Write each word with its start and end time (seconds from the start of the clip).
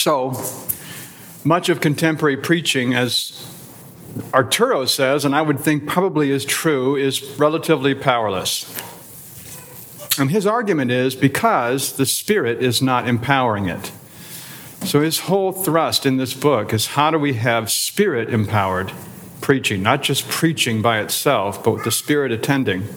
So, 0.00 0.32
much 1.44 1.68
of 1.68 1.82
contemporary 1.82 2.38
preaching, 2.38 2.94
as 2.94 3.46
Arturo 4.32 4.86
says, 4.86 5.26
and 5.26 5.34
I 5.34 5.42
would 5.42 5.60
think 5.60 5.86
probably 5.86 6.30
is 6.30 6.46
true, 6.46 6.96
is 6.96 7.22
relatively 7.38 7.94
powerless. 7.94 8.64
And 10.18 10.30
his 10.30 10.46
argument 10.46 10.90
is 10.90 11.14
because 11.14 11.92
the 11.92 12.06
Spirit 12.06 12.62
is 12.62 12.80
not 12.80 13.06
empowering 13.06 13.66
it. 13.66 13.92
So, 14.86 15.02
his 15.02 15.20
whole 15.20 15.52
thrust 15.52 16.06
in 16.06 16.16
this 16.16 16.32
book 16.32 16.72
is 16.72 16.86
how 16.86 17.10
do 17.10 17.18
we 17.18 17.34
have 17.34 17.70
Spirit 17.70 18.30
empowered 18.30 18.92
preaching, 19.42 19.82
not 19.82 20.02
just 20.02 20.30
preaching 20.30 20.80
by 20.80 21.00
itself, 21.00 21.62
but 21.62 21.72
with 21.72 21.84
the 21.84 21.92
Spirit 21.92 22.32
attending. 22.32 22.88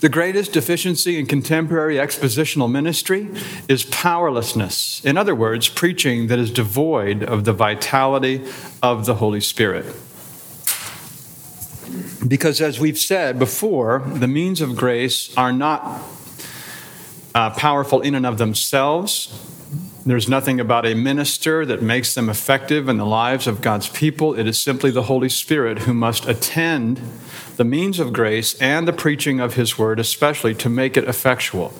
The 0.00 0.08
greatest 0.08 0.52
deficiency 0.52 1.18
in 1.18 1.26
contemporary 1.26 1.96
expositional 1.96 2.70
ministry 2.70 3.28
is 3.68 3.84
powerlessness. 3.84 5.04
In 5.04 5.16
other 5.16 5.34
words, 5.34 5.68
preaching 5.68 6.26
that 6.26 6.38
is 6.38 6.50
devoid 6.50 7.22
of 7.22 7.44
the 7.44 7.52
vitality 7.52 8.44
of 8.82 9.06
the 9.06 9.16
Holy 9.16 9.40
Spirit. 9.40 9.86
Because, 12.26 12.60
as 12.60 12.80
we've 12.80 12.98
said 12.98 13.38
before, 13.38 14.02
the 14.04 14.28
means 14.28 14.60
of 14.60 14.76
grace 14.76 15.36
are 15.36 15.52
not 15.52 16.02
uh, 17.34 17.50
powerful 17.50 18.00
in 18.00 18.14
and 18.14 18.26
of 18.26 18.38
themselves, 18.38 19.55
there's 20.06 20.28
nothing 20.28 20.60
about 20.60 20.86
a 20.86 20.94
minister 20.94 21.66
that 21.66 21.82
makes 21.82 22.14
them 22.14 22.28
effective 22.28 22.88
in 22.88 22.96
the 22.96 23.04
lives 23.04 23.48
of 23.48 23.60
God's 23.60 23.88
people. 23.88 24.38
It 24.38 24.46
is 24.46 24.56
simply 24.56 24.92
the 24.92 25.02
Holy 25.02 25.28
Spirit 25.28 25.80
who 25.80 25.92
must 25.92 26.28
attend 26.28 27.00
the 27.56 27.64
means 27.64 27.98
of 27.98 28.12
grace 28.12 28.54
and 28.60 28.86
the 28.86 28.92
preaching 28.92 29.40
of 29.40 29.54
His 29.54 29.76
word, 29.76 29.98
especially 29.98 30.54
to 30.54 30.68
make 30.68 30.96
it 30.96 31.08
effectual, 31.08 31.72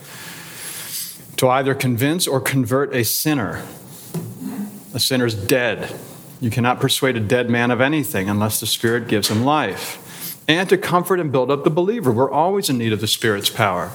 to 1.36 1.48
either 1.48 1.72
convince 1.72 2.26
or 2.26 2.40
convert 2.40 2.92
a 2.92 3.04
sinner. 3.04 3.64
A 4.92 4.98
sinner's 4.98 5.34
dead. 5.36 5.94
You 6.40 6.50
cannot 6.50 6.80
persuade 6.80 7.16
a 7.16 7.20
dead 7.20 7.48
man 7.48 7.70
of 7.70 7.80
anything 7.80 8.28
unless 8.28 8.58
the 8.58 8.66
Spirit 8.66 9.06
gives 9.06 9.28
him 9.28 9.44
life. 9.44 10.02
And 10.48 10.68
to 10.68 10.76
comfort 10.76 11.20
and 11.20 11.30
build 11.30 11.52
up 11.52 11.62
the 11.62 11.70
believer. 11.70 12.10
We're 12.10 12.30
always 12.30 12.68
in 12.68 12.78
need 12.78 12.92
of 12.92 13.00
the 13.00 13.06
Spirit's 13.06 13.50
power. 13.50 13.92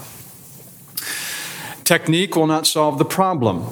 Technique 1.83 2.37
will 2.37 2.47
not 2.47 2.65
solve 2.65 2.97
the 2.97 3.03
problem 3.03 3.67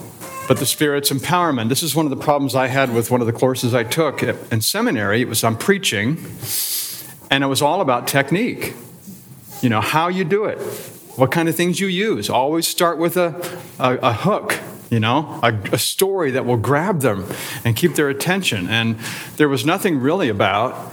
but 0.50 0.58
the 0.58 0.66
Spirit's 0.66 1.12
empowerment. 1.12 1.70
This 1.70 1.84
is 1.84 1.96
one 1.96 2.08
of 2.08 2.10
the 2.10 2.18
problems 2.18 2.56
I 2.56 2.70
had 2.70 2.92
with 2.92 3.12
one 3.12 3.22
of 3.22 3.28
the 3.28 3.34
courses 3.34 3.76
I 3.76 3.84
took 3.84 4.24
in 4.24 4.62
seminary. 4.62 5.22
It 5.22 5.28
was 5.28 5.44
on 5.44 5.56
preaching, 5.56 6.18
and 7.30 7.44
it 7.44 7.48
was 7.48 7.62
all 7.62 7.82
about 7.82 8.08
technique. 8.08 8.74
You 9.62 9.70
know, 9.70 9.80
how 9.80 10.08
you 10.08 10.24
do 10.24 10.46
it, 10.46 10.58
what 11.18 11.32
kind 11.32 11.50
of 11.50 11.56
things 11.56 11.80
you 11.80 11.86
use. 11.86 12.32
Always 12.32 12.68
start 12.68 12.98
with 12.98 13.16
a, 13.16 13.36
a, 13.78 13.98
a 13.98 14.14
hook, 14.14 14.60
you 14.90 15.00
know, 15.00 15.40
a, 15.44 15.54
a 15.72 15.78
story 15.78 16.32
that 16.32 16.48
will 16.48 16.58
grab 16.58 17.02
them 17.02 17.26
and 17.64 17.76
keep 17.76 17.94
their 17.94 18.10
attention. 18.10 18.68
And 18.68 18.98
there 19.38 19.50
was 19.50 19.68
nothing 19.68 20.00
really 20.00 20.30
about 20.30 20.92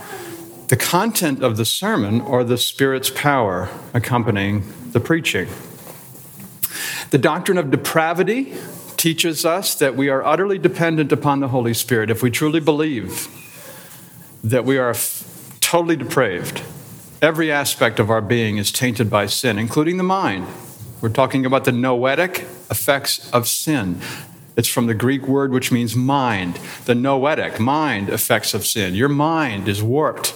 the 0.69 0.77
content 0.77 1.43
of 1.43 1.57
the 1.57 1.65
sermon 1.65 2.21
or 2.21 2.45
the 2.45 2.59
Spirit's 2.59 3.09
power 3.09 3.71
accompanying 3.95 4.71
the 4.91 5.01
preaching. 5.01 5.49
The 7.09 7.19
doctrine 7.19 7.57
of 7.57 7.71
depravity 7.71 8.53
teaches 9.07 9.45
us 9.45 9.77
that 9.77 9.95
we 9.95 10.09
are 10.09 10.25
utterly 10.25 10.59
dependent 10.59 11.13
upon 11.13 11.39
the 11.39 11.47
Holy 11.47 11.73
Spirit 11.73 12.11
if 12.11 12.25
we 12.25 12.29
truly 12.29 12.59
believe 12.59 13.29
that 14.43 14.65
we 14.65 14.79
are 14.79 14.97
totally 15.61 15.95
depraved. 15.95 16.61
Every 17.23 17.53
aspect 17.53 18.01
of 18.01 18.11
our 18.11 18.21
being 18.21 18.57
is 18.57 18.73
tainted 18.73 19.09
by 19.09 19.27
sin, 19.27 19.61
including 19.61 19.97
the 19.97 20.03
mind. 20.03 20.49
We're 21.01 21.11
talking 21.11 21.47
about 21.47 21.65
the 21.65 21.71
noetic 21.71 22.41
effects 22.69 23.31
of 23.31 23.47
sin. 23.47 24.01
It's 24.57 24.67
from 24.67 24.89
the 24.89 24.95
Greek 24.95 25.29
word 25.29 25.53
which 25.53 25.71
means 25.71 25.95
mind. 25.95 26.59
The 26.87 26.97
noetic, 26.97 27.61
mind 27.61 28.09
effects 28.09 28.55
of 28.55 28.67
sin. 28.67 28.97
Your 28.97 29.09
mind 29.09 29.69
is 29.69 29.85
warped. 29.85 30.35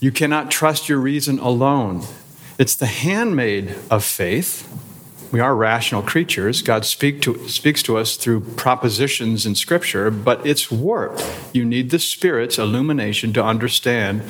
You 0.00 0.10
cannot 0.10 0.50
trust 0.50 0.88
your 0.88 0.98
reason 0.98 1.38
alone. 1.38 2.02
It's 2.58 2.74
the 2.74 2.86
handmaid 2.86 3.76
of 3.92 4.02
faith 4.02 4.68
we 5.30 5.40
are 5.40 5.54
rational 5.54 6.02
creatures. 6.02 6.62
God 6.62 6.86
speak 6.86 7.20
to, 7.22 7.48
speaks 7.48 7.82
to 7.82 7.98
us 7.98 8.16
through 8.16 8.40
propositions 8.40 9.44
in 9.44 9.54
Scripture, 9.54 10.10
but 10.10 10.44
it's 10.46 10.70
warped. 10.70 11.22
You 11.52 11.66
need 11.66 11.90
the 11.90 11.98
Spirit's 11.98 12.58
illumination 12.58 13.34
to 13.34 13.44
understand 13.44 14.22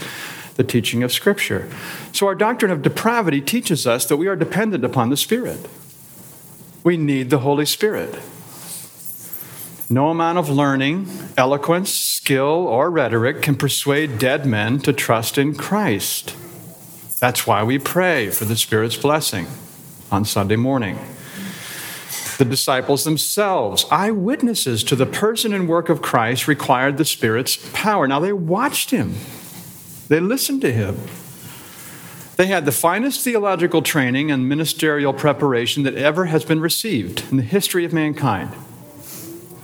the 0.56 0.64
teaching 0.64 1.04
of 1.04 1.12
Scripture. 1.12 1.70
So, 2.12 2.26
our 2.26 2.34
doctrine 2.34 2.72
of 2.72 2.82
depravity 2.82 3.40
teaches 3.40 3.86
us 3.86 4.06
that 4.06 4.16
we 4.16 4.26
are 4.26 4.34
dependent 4.34 4.84
upon 4.84 5.10
the 5.10 5.16
Spirit. 5.16 5.68
We 6.82 6.96
need 6.96 7.30
the 7.30 7.40
Holy 7.40 7.66
Spirit. 7.66 8.18
No 9.88 10.08
amount 10.08 10.38
of 10.38 10.50
learning, 10.50 11.06
eloquence, 11.36 11.90
skill, 11.90 12.66
or 12.66 12.90
rhetoric 12.90 13.40
can 13.40 13.54
persuade 13.54 14.18
dead 14.18 14.46
men 14.46 14.80
to 14.80 14.92
trust 14.92 15.38
in 15.38 15.54
Christ. 15.54 16.34
That's 17.20 17.46
why 17.46 17.62
we 17.62 17.78
pray 17.78 18.30
for 18.30 18.44
the 18.44 18.56
Spirit's 18.56 18.96
blessing 18.96 19.46
on 20.10 20.24
Sunday 20.24 20.56
morning. 20.56 20.98
The 22.38 22.44
disciples 22.44 23.04
themselves, 23.04 23.84
eyewitnesses 23.90 24.84
to 24.84 24.96
the 24.96 25.06
person 25.06 25.52
and 25.52 25.68
work 25.68 25.88
of 25.88 26.02
Christ, 26.02 26.46
required 26.46 26.96
the 26.96 27.04
Spirit's 27.04 27.56
power. 27.72 28.06
Now 28.06 28.20
they 28.20 28.32
watched 28.32 28.90
him, 28.90 29.14
they 30.08 30.20
listened 30.20 30.60
to 30.62 30.72
him. 30.72 30.96
They 32.36 32.46
had 32.46 32.66
the 32.66 32.72
finest 32.72 33.22
theological 33.22 33.82
training 33.82 34.30
and 34.30 34.48
ministerial 34.48 35.12
preparation 35.12 35.82
that 35.82 35.96
ever 35.96 36.26
has 36.26 36.44
been 36.44 36.60
received 36.60 37.24
in 37.32 37.36
the 37.36 37.42
history 37.42 37.84
of 37.84 37.92
mankind. 37.92 38.52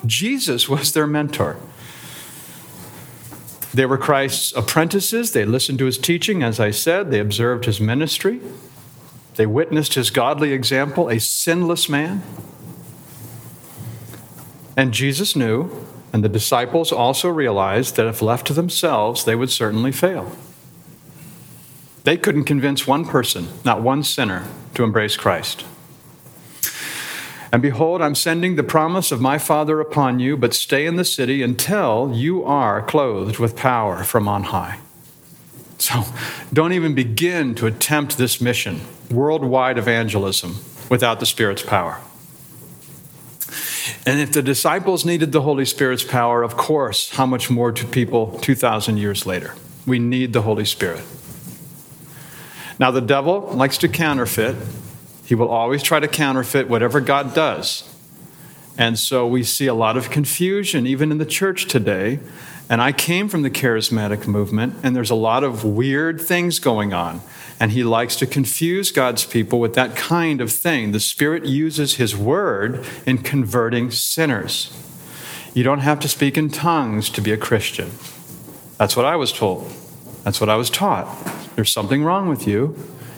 Jesus 0.04 0.68
was 0.68 0.92
their 0.92 1.06
mentor. 1.06 1.56
They 3.72 3.86
were 3.86 3.98
Christ's 3.98 4.52
apprentices. 4.56 5.32
They 5.32 5.44
listened 5.44 5.78
to 5.78 5.84
his 5.84 5.98
teaching, 5.98 6.42
as 6.42 6.58
I 6.58 6.72
said. 6.72 7.10
They 7.12 7.20
observed 7.20 7.64
his 7.64 7.80
ministry. 7.80 8.40
They 9.36 9.46
witnessed 9.46 9.94
his 9.94 10.10
godly 10.10 10.52
example, 10.52 11.08
a 11.08 11.18
sinless 11.18 11.88
man. 11.88 12.22
And 14.76 14.92
Jesus 14.92 15.34
knew, 15.34 15.86
and 16.12 16.22
the 16.22 16.28
disciples 16.28 16.92
also 16.92 17.28
realized, 17.28 17.96
that 17.96 18.06
if 18.06 18.22
left 18.22 18.46
to 18.48 18.52
themselves, 18.52 19.24
they 19.24 19.34
would 19.34 19.50
certainly 19.50 19.92
fail. 19.92 20.32
They 22.04 22.16
couldn't 22.16 22.44
convince 22.44 22.86
one 22.86 23.04
person, 23.04 23.48
not 23.64 23.82
one 23.82 24.02
sinner, 24.02 24.46
to 24.74 24.84
embrace 24.84 25.16
Christ. 25.16 25.64
And 27.50 27.62
behold, 27.62 28.02
I'm 28.02 28.16
sending 28.16 28.56
the 28.56 28.64
promise 28.64 29.12
of 29.12 29.20
my 29.20 29.38
Father 29.38 29.80
upon 29.80 30.18
you, 30.18 30.36
but 30.36 30.54
stay 30.54 30.86
in 30.86 30.96
the 30.96 31.04
city 31.04 31.40
until 31.40 32.12
you 32.12 32.44
are 32.44 32.82
clothed 32.82 33.38
with 33.38 33.56
power 33.56 34.02
from 34.02 34.26
on 34.26 34.44
high. 34.44 34.80
So 35.78 36.04
don't 36.52 36.72
even 36.72 36.94
begin 36.94 37.54
to 37.56 37.66
attempt 37.66 38.16
this 38.16 38.40
mission, 38.40 38.80
worldwide 39.10 39.78
evangelism, 39.78 40.56
without 40.88 41.20
the 41.20 41.26
Spirit's 41.26 41.62
power. 41.62 42.00
And 44.06 44.20
if 44.20 44.32
the 44.32 44.42
disciples 44.42 45.04
needed 45.04 45.32
the 45.32 45.42
Holy 45.42 45.64
Spirit's 45.64 46.04
power, 46.04 46.42
of 46.42 46.56
course, 46.56 47.10
how 47.10 47.26
much 47.26 47.50
more 47.50 47.72
to 47.72 47.86
people 47.86 48.38
2,000 48.40 48.98
years 48.98 49.26
later? 49.26 49.54
We 49.86 49.98
need 49.98 50.32
the 50.32 50.42
Holy 50.42 50.64
Spirit. 50.64 51.02
Now, 52.78 52.90
the 52.90 53.00
devil 53.00 53.42
likes 53.52 53.78
to 53.78 53.88
counterfeit. 53.88 54.56
He 55.24 55.34
will 55.34 55.48
always 55.48 55.82
try 55.82 56.00
to 56.00 56.08
counterfeit 56.08 56.68
whatever 56.68 57.00
God 57.00 57.34
does. 57.34 57.88
And 58.76 58.98
so 58.98 59.26
we 59.26 59.42
see 59.42 59.66
a 59.66 59.74
lot 59.74 59.96
of 59.96 60.10
confusion, 60.10 60.86
even 60.86 61.12
in 61.12 61.18
the 61.18 61.26
church 61.26 61.66
today, 61.66 62.18
and 62.68 62.80
I 62.80 62.92
came 62.92 63.28
from 63.28 63.42
the 63.42 63.50
charismatic 63.50 64.26
movement, 64.26 64.76
and 64.82 64.96
there's 64.96 65.10
a 65.10 65.14
lot 65.14 65.44
of 65.44 65.64
weird 65.64 66.20
things 66.20 66.58
going 66.58 66.92
on. 66.92 67.20
And 67.60 67.72
he 67.72 67.84
likes 67.84 68.16
to 68.16 68.26
confuse 68.26 68.90
God's 68.90 69.24
people 69.24 69.60
with 69.60 69.74
that 69.74 69.94
kind 69.94 70.40
of 70.40 70.50
thing. 70.50 70.92
The 70.92 71.00
Spirit 71.00 71.44
uses 71.44 71.96
his 71.96 72.16
word 72.16 72.84
in 73.06 73.18
converting 73.18 73.90
sinners. 73.90 74.72
You 75.54 75.62
don't 75.62 75.80
have 75.80 76.00
to 76.00 76.08
speak 76.08 76.36
in 76.36 76.48
tongues 76.48 77.08
to 77.10 77.20
be 77.20 77.32
a 77.32 77.36
Christian. 77.36 77.92
That's 78.76 78.96
what 78.96 79.04
I 79.04 79.14
was 79.14 79.32
told. 79.32 79.72
That's 80.24 80.40
what 80.40 80.50
I 80.50 80.56
was 80.56 80.68
taught. 80.68 81.06
There's 81.54 81.70
something 81.70 82.02
wrong 82.02 82.28
with 82.28 82.46
you. 82.46 82.76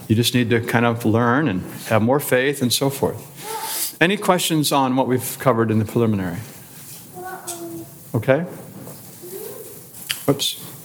You 0.09 0.15
just 0.15 0.35
need 0.35 0.51
to 0.51 0.61
kind 0.61 0.85
of 0.85 1.05
learn 1.05 1.49
and 1.49 1.63
have 1.87 2.03
more 2.03 2.21
faith 2.21 2.61
and 2.61 2.73
so 2.73 2.91
forth. 2.91 3.97
Any 4.01 4.17
questions 4.17 4.71
on 4.71 4.97
what 4.97 5.09
we've 5.09 5.39
covered 5.39 5.71
in 5.71 5.79
the 5.79 5.85
preliminary? 5.85 6.39
Okay? 8.15 8.45
Oops. 10.29 10.77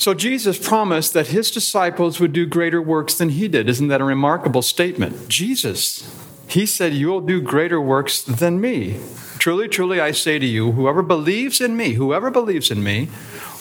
So 0.00 0.14
Jesus 0.14 0.58
promised 0.58 1.12
that 1.12 1.26
his 1.26 1.50
disciples 1.50 2.18
would 2.20 2.32
do 2.32 2.46
greater 2.46 2.80
works 2.80 3.14
than 3.14 3.28
he 3.28 3.48
did. 3.48 3.68
Isn't 3.68 3.88
that 3.88 4.00
a 4.00 4.04
remarkable 4.04 4.62
statement? 4.62 5.28
Jesus, 5.28 6.10
he 6.48 6.64
said, 6.64 6.94
You 6.94 7.08
will 7.08 7.20
do 7.20 7.42
greater 7.42 7.78
works 7.78 8.22
than 8.22 8.62
me. 8.62 8.98
Truly, 9.38 9.68
truly, 9.68 10.00
I 10.00 10.12
say 10.12 10.38
to 10.38 10.46
you, 10.46 10.72
whoever 10.72 11.02
believes 11.02 11.60
in 11.60 11.76
me, 11.76 11.92
whoever 11.92 12.30
believes 12.30 12.70
in 12.70 12.82
me, 12.82 13.10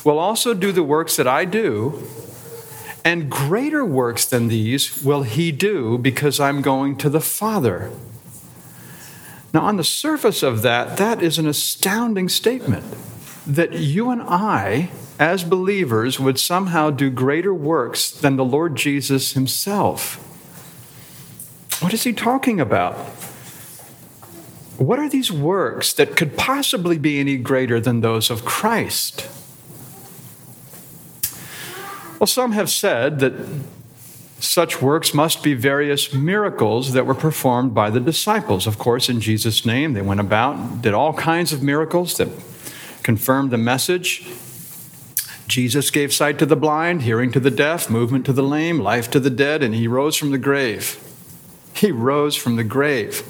will 0.06 0.18
also 0.18 0.54
do 0.54 0.72
the 0.72 0.82
works 0.82 1.18
that 1.18 1.28
I 1.28 1.44
do, 1.44 2.08
and 3.04 3.30
greater 3.30 3.84
works 3.84 4.26
than 4.26 4.48
these 4.48 5.04
will 5.04 5.24
he 5.24 5.52
do 5.52 5.98
because 5.98 6.40
I'm 6.40 6.62
going 6.62 6.96
to 6.98 7.10
the 7.10 7.20
Father. 7.20 7.92
Now, 9.54 9.62
on 9.62 9.76
the 9.76 9.84
surface 9.84 10.42
of 10.42 10.62
that, 10.62 10.96
that 10.96 11.22
is 11.22 11.38
an 11.38 11.48
astounding 11.48 12.30
statement 12.30 12.86
that 13.56 13.74
you 13.74 14.12
and 14.12 14.22
I, 14.22 14.92
as 15.18 15.44
believers, 15.44 16.20
would 16.20 16.40
somehow 16.40 16.92
do 16.92 17.10
greater 17.10 17.54
works 17.54 18.12
than 18.12 18.36
the 18.36 18.46
Lord 18.46 18.76
Jesus 18.76 19.34
himself. 19.34 20.16
What 21.82 21.94
is 21.94 22.04
he 22.04 22.14
talking 22.14 22.60
about? 22.60 22.96
What 24.78 25.00
are 25.00 25.10
these 25.10 25.32
works 25.32 25.92
that 25.94 26.16
could 26.16 26.38
possibly 26.38 26.98
be 26.98 27.20
any 27.20 27.38
greater 27.38 27.80
than 27.80 28.02
those 28.02 28.30
of 28.30 28.46
Christ? 28.46 29.28
Well, 32.20 32.28
some 32.28 32.52
have 32.52 32.70
said 32.70 33.20
that 33.20 33.34
such 34.40 34.82
works 34.82 35.14
must 35.14 35.42
be 35.42 35.54
various 35.54 36.14
miracles 36.14 36.94
that 36.94 37.06
were 37.06 37.16
performed 37.16 37.74
by 37.74 37.90
the 37.90 38.00
disciples. 38.00 38.68
Of 38.68 38.78
course, 38.78 39.10
in 39.10 39.20
Jesus' 39.22 39.66
name, 39.66 39.94
they 39.94 40.02
went 40.02 40.20
about, 40.20 40.82
did 40.82 40.94
all 40.94 41.14
kinds 41.14 41.52
of 41.52 41.64
miracles 41.64 42.16
that 42.18 42.30
confirmed 43.10 43.50
the 43.50 43.58
message. 43.58 44.24
Jesus 45.48 45.90
gave 45.90 46.14
sight 46.14 46.38
to 46.38 46.46
the 46.46 46.56
blind, 46.56 47.02
hearing 47.02 47.32
to 47.32 47.40
the 47.40 47.50
deaf, 47.50 47.90
movement 47.90 48.24
to 48.28 48.34
the 48.34 48.44
lame, 48.44 48.78
life 48.78 49.10
to 49.10 49.20
the 49.20 49.32
dead, 49.32 49.64
and 49.64 49.74
he 49.74 49.88
rose 49.88 50.16
from 50.16 50.30
the 50.30 50.38
grave. 50.38 50.96
He 51.74 51.92
rose 51.92 52.36
from 52.36 52.56
the 52.56 52.64
grave. 52.64 53.24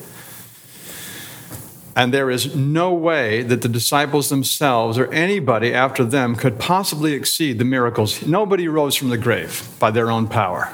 And 1.96 2.14
there 2.14 2.30
is 2.30 2.54
no 2.58 2.94
way 2.94 3.42
that 3.44 3.62
the 3.62 3.70
disciples 3.70 4.28
themselves 4.28 4.98
or 4.98 5.10
anybody 5.14 5.74
after 5.74 6.04
them 6.04 6.36
could 6.36 6.60
possibly 6.60 7.14
exceed 7.14 7.58
the 7.58 7.64
miracles. 7.64 8.28
Nobody 8.28 8.68
rose 8.68 8.98
from 8.98 9.08
the 9.08 9.18
grave 9.18 9.66
by 9.80 9.92
their 9.92 10.12
own 10.12 10.28
power. 10.28 10.74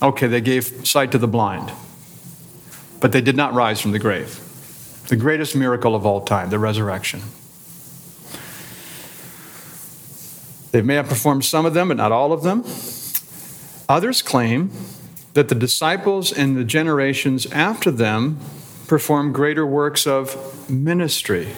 Okay, 0.00 0.26
they 0.26 0.40
gave 0.40 0.88
sight 0.88 1.12
to 1.12 1.18
the 1.18 1.28
blind, 1.28 1.70
but 2.98 3.12
they 3.12 3.20
did 3.20 3.36
not 3.36 3.52
rise 3.52 3.78
from 3.78 3.92
the 3.92 3.98
grave. 3.98 4.40
The 5.08 5.16
greatest 5.16 5.54
miracle 5.54 5.94
of 5.94 6.06
all 6.06 6.22
time, 6.22 6.48
the 6.48 6.58
resurrection. 6.58 7.20
They 10.78 10.82
may 10.82 10.94
have 10.94 11.08
performed 11.08 11.44
some 11.44 11.66
of 11.66 11.74
them, 11.74 11.88
but 11.88 11.96
not 11.96 12.12
all 12.12 12.32
of 12.32 12.44
them. 12.44 12.62
Others 13.88 14.22
claim 14.22 14.70
that 15.34 15.48
the 15.48 15.56
disciples 15.56 16.30
and 16.30 16.56
the 16.56 16.62
generations 16.62 17.46
after 17.46 17.90
them 17.90 18.38
performed 18.86 19.34
greater 19.34 19.66
works 19.66 20.06
of 20.06 20.70
ministry. 20.70 21.48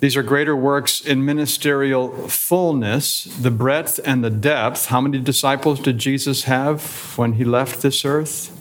These 0.00 0.16
are 0.16 0.22
greater 0.22 0.56
works 0.56 1.02
in 1.02 1.22
ministerial 1.22 2.28
fullness, 2.28 3.24
the 3.24 3.50
breadth 3.50 4.00
and 4.06 4.24
the 4.24 4.30
depth. 4.30 4.86
How 4.86 5.02
many 5.02 5.18
disciples 5.18 5.80
did 5.80 5.98
Jesus 5.98 6.44
have 6.44 7.12
when 7.18 7.34
he 7.34 7.44
left 7.44 7.82
this 7.82 8.06
earth? 8.06 8.57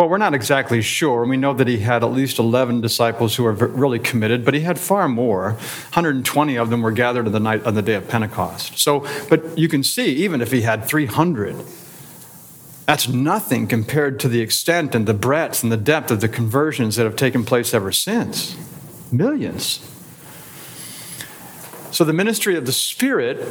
Well, 0.00 0.08
we're 0.08 0.16
not 0.16 0.32
exactly 0.32 0.80
sure. 0.80 1.26
We 1.26 1.36
know 1.36 1.52
that 1.52 1.68
he 1.68 1.80
had 1.80 2.02
at 2.02 2.10
least 2.10 2.38
11 2.38 2.80
disciples 2.80 3.36
who 3.36 3.42
were 3.42 3.52
really 3.52 3.98
committed, 3.98 4.46
but 4.46 4.54
he 4.54 4.60
had 4.60 4.78
far 4.78 5.08
more. 5.08 5.50
120 5.50 6.56
of 6.56 6.70
them 6.70 6.80
were 6.80 6.90
gathered 6.90 7.26
on 7.26 7.32
the 7.32 7.38
night 7.38 7.66
on 7.66 7.74
the 7.74 7.82
day 7.82 7.96
of 7.96 8.08
Pentecost. 8.08 8.78
So, 8.78 9.06
but 9.28 9.58
you 9.58 9.68
can 9.68 9.84
see, 9.84 10.06
even 10.24 10.40
if 10.40 10.52
he 10.52 10.62
had 10.62 10.86
300, 10.86 11.54
that's 12.86 13.08
nothing 13.08 13.66
compared 13.66 14.18
to 14.20 14.28
the 14.28 14.40
extent 14.40 14.94
and 14.94 15.04
the 15.04 15.12
breadth 15.12 15.62
and 15.62 15.70
the 15.70 15.76
depth 15.76 16.10
of 16.10 16.22
the 16.22 16.28
conversions 16.28 16.96
that 16.96 17.04
have 17.04 17.16
taken 17.16 17.44
place 17.44 17.74
ever 17.74 17.92
since. 17.92 18.56
Millions. 19.12 19.86
So, 21.90 22.04
the 22.04 22.14
ministry 22.14 22.56
of 22.56 22.64
the 22.64 22.72
Spirit 22.72 23.46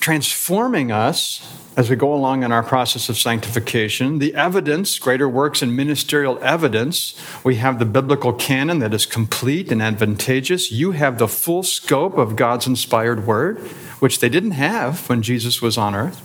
transforming 0.00 0.90
us 0.90 1.46
as 1.80 1.88
we 1.88 1.96
go 1.96 2.12
along 2.12 2.42
in 2.42 2.52
our 2.52 2.62
process 2.62 3.08
of 3.08 3.16
sanctification. 3.16 4.18
The 4.18 4.34
evidence, 4.34 4.98
greater 4.98 5.26
works 5.26 5.62
and 5.62 5.74
ministerial 5.74 6.38
evidence, 6.42 7.18
we 7.42 7.54
have 7.54 7.78
the 7.78 7.86
biblical 7.86 8.34
canon 8.34 8.80
that 8.80 8.92
is 8.92 9.06
complete 9.06 9.72
and 9.72 9.80
advantageous. 9.80 10.70
You 10.70 10.90
have 10.90 11.16
the 11.16 11.26
full 11.26 11.62
scope 11.62 12.18
of 12.18 12.36
God's 12.36 12.66
inspired 12.66 13.26
word, 13.26 13.60
which 13.98 14.20
they 14.20 14.28
didn't 14.28 14.50
have 14.50 15.08
when 15.08 15.22
Jesus 15.22 15.62
was 15.62 15.78
on 15.78 15.94
earth. 15.94 16.20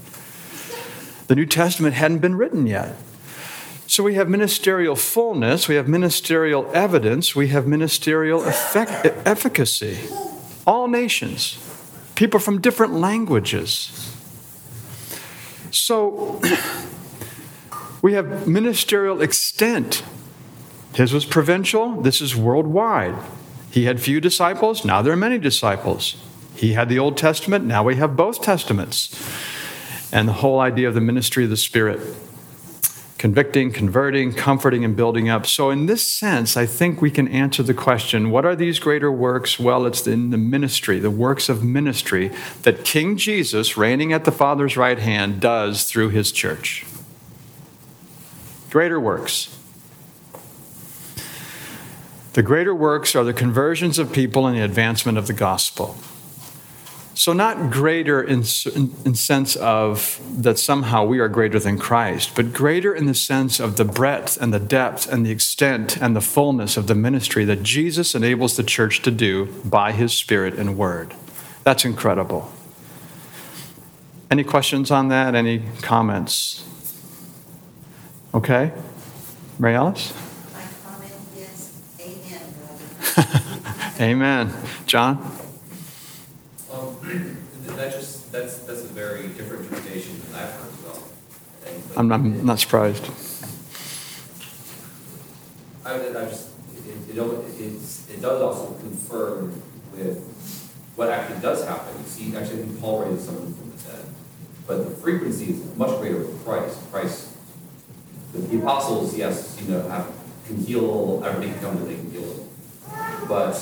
The 1.27 1.35
New 1.35 1.45
Testament 1.45 1.95
hadn't 1.95 2.19
been 2.19 2.35
written 2.35 2.67
yet. 2.67 2.97
So 3.87 4.03
we 4.03 4.15
have 4.15 4.27
ministerial 4.27 4.97
fullness, 4.97 5.69
we 5.69 5.75
have 5.75 5.87
ministerial 5.87 6.69
evidence, 6.73 7.33
we 7.33 7.47
have 7.47 7.65
ministerial 7.65 8.43
effect- 8.43 9.05
efficacy. 9.25 9.99
All 10.67 10.89
nations, 10.89 11.57
people 12.15 12.41
from 12.41 12.59
different 12.59 12.95
languages, 12.95 14.11
so 15.75 16.41
we 18.01 18.13
have 18.13 18.47
ministerial 18.47 19.21
extent. 19.21 20.03
His 20.93 21.13
was 21.13 21.25
provincial, 21.25 22.01
this 22.01 22.21
is 22.21 22.35
worldwide. 22.35 23.15
He 23.69 23.85
had 23.85 23.99
few 23.99 24.21
disciples, 24.21 24.85
now 24.85 25.01
there 25.01 25.11
are 25.11 25.17
many 25.17 25.37
disciples. 25.37 26.15
He 26.55 26.73
had 26.73 26.87
the 26.87 26.99
Old 26.99 27.17
Testament, 27.17 27.65
now 27.65 27.83
we 27.83 27.95
have 27.95 28.15
both 28.15 28.41
Testaments. 28.41 29.13
And 30.11 30.29
the 30.29 30.33
whole 30.33 30.59
idea 30.59 30.87
of 30.87 30.93
the 30.93 31.01
ministry 31.01 31.43
of 31.43 31.49
the 31.49 31.57
Spirit 31.57 31.99
convicting, 33.25 33.71
converting, 33.71 34.31
comforting, 34.31 34.85
and 34.85 34.95
building 34.95 35.29
up. 35.29 35.47
So, 35.47 35.71
in 35.71 35.87
this 35.87 36.05
sense, 36.05 36.55
I 36.55 36.67
think 36.67 37.01
we 37.01 37.09
can 37.09 37.27
answer 37.27 37.63
the 37.63 37.73
question 37.73 38.29
what 38.29 38.45
are 38.45 38.55
these 38.55 38.77
greater 38.77 39.11
works? 39.11 39.57
Well, 39.59 39.87
it's 39.87 40.05
in 40.05 40.29
the 40.29 40.37
ministry, 40.37 40.99
the 40.99 41.09
works 41.09 41.49
of 41.49 41.63
ministry 41.63 42.31
that 42.61 42.85
King 42.85 43.17
Jesus, 43.17 43.77
reigning 43.77 44.13
at 44.13 44.25
the 44.25 44.31
Father's 44.31 44.77
right 44.77 44.99
hand, 44.99 45.41
does 45.41 45.85
through 45.85 46.09
his 46.09 46.31
church. 46.31 46.85
Greater 48.69 48.99
works. 48.99 49.57
The 52.33 52.43
greater 52.43 52.75
works 52.75 53.15
are 53.15 53.23
the 53.23 53.33
conversions 53.33 53.97
of 53.97 54.13
people 54.13 54.45
and 54.45 54.55
the 54.55 54.63
advancement 54.63 55.17
of 55.17 55.25
the 55.25 55.33
gospel. 55.33 55.97
So, 57.17 57.31
not 57.31 57.71
greater 57.71 58.21
in, 58.21 58.43
in, 58.75 58.93
in, 59.05 59.15
sense 59.15 59.55
of 59.55 60.19
that 60.37 60.59
somehow 60.59 61.05
we 61.05 61.19
are 61.19 61.29
greater 61.29 61.59
than 61.59 61.79
Christ, 61.79 62.35
but 62.35 62.51
greater 62.51 62.93
in 62.93 63.05
the 63.05 63.13
sense 63.13 63.57
of 63.61 63.77
the 63.77 63.85
breadth 63.85 64.37
and 64.41 64.53
the 64.53 64.59
depth 64.59 65.07
and 65.07 65.25
the 65.25 65.31
extent 65.31 65.95
and 65.95 66.13
the 66.13 66.21
fullness 66.21 66.75
of 66.75 66.87
the 66.87 66.95
ministry 66.95 67.45
that 67.45 67.63
Jesus 67.63 68.15
enables 68.15 68.57
the 68.57 68.63
church 68.63 69.01
to 69.03 69.11
do 69.11 69.45
by 69.63 69.93
his 69.93 70.11
Spirit 70.11 70.55
and 70.55 70.77
Word. 70.77 71.13
That's 71.63 71.85
incredible. 71.85 72.51
Any 74.29 74.43
questions 74.43 74.91
on 74.91 75.07
that? 75.07 75.35
Any 75.35 75.63
comments? 75.81 76.67
Okay? 78.33 78.73
Mary 79.57 79.75
Alice? 79.75 80.13
My 80.53 80.63
comment 80.83 81.13
is 81.37 81.81
amen. 83.17 84.01
amen. 84.01 84.53
John? 84.85 85.44
That 87.19 87.91
just 87.91 88.31
that's 88.31 88.59
that's 88.59 88.83
a 88.83 88.87
very 88.87 89.27
different 89.29 89.63
interpretation 89.65 90.19
than 90.21 90.35
I've 90.35 90.51
heard 90.51 90.71
as 90.73 90.83
well. 90.83 91.03
I'm, 91.97 92.11
I'm 92.11 92.45
not 92.45 92.59
surprised. 92.59 93.05
I, 95.85 95.95
I 95.95 96.25
just 96.25 96.49
it, 96.87 97.17
it, 97.17 97.17
it, 97.17 98.13
it 98.13 98.21
does 98.21 98.41
also 98.41 98.73
confirm 98.79 99.61
with 99.93 100.23
what 100.95 101.09
actually 101.09 101.41
does 101.41 101.65
happen. 101.65 101.93
You 101.97 102.05
see, 102.05 102.35
actually, 102.35 102.63
I 102.63 102.65
think 102.65 102.79
Paul 102.81 103.05
raises 103.05 103.25
someone 103.25 103.53
from 103.53 103.71
the 103.71 103.77
dead, 103.77 104.05
but 104.67 104.89
the 104.89 104.95
frequency 104.95 105.51
is 105.51 105.75
much 105.75 105.99
greater 105.99 106.17
with 106.17 106.43
Christ. 106.45 106.79
Christ, 106.91 107.35
the, 108.33 108.39
the 108.39 108.59
apostles, 108.59 109.15
yes, 109.17 109.57
you 109.61 109.67
know, 109.69 109.87
have 109.89 110.11
can 110.47 110.57
heal 110.57 111.23
everybody 111.25 111.51
can 111.51 111.59
come 111.59 111.77
to 111.77 111.83
they 111.85 111.95
can 111.95 112.11
heal 112.11 112.23
it, 112.23 113.27
but 113.27 113.53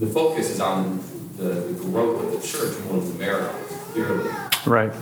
the 0.00 0.06
focus 0.06 0.50
is 0.50 0.60
on 0.60 1.01
the, 1.42 1.54
the 1.54 1.84
growth 1.84 2.24
of 2.24 2.40
the 2.40 2.46
church 2.46 2.78
more 2.84 3.00
than 3.00 3.12
the 3.12 3.18
miracles, 3.18 3.78
clearly. 3.92 4.30
Right. 4.66 4.92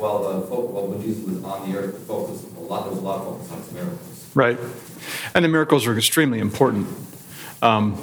While 0.00 0.22
the 0.22 0.46
well, 0.46 0.86
when 0.86 1.02
Jesus 1.02 1.24
was 1.24 1.44
on 1.44 1.70
the 1.70 1.78
earth, 1.78 1.92
the 1.92 2.00
focus 2.00 2.46
a 2.56 2.60
lot 2.60 2.84
there 2.84 2.90
was 2.90 3.00
a 3.00 3.02
lot 3.02 3.20
of 3.20 3.24
focus 3.24 3.52
on 3.52 3.58
his 3.58 3.72
miracles. 3.72 4.26
Right, 4.34 4.58
and 5.34 5.44
the 5.44 5.48
miracles 5.48 5.86
are 5.86 5.96
extremely 5.96 6.38
important. 6.38 6.86
Um, 7.62 8.02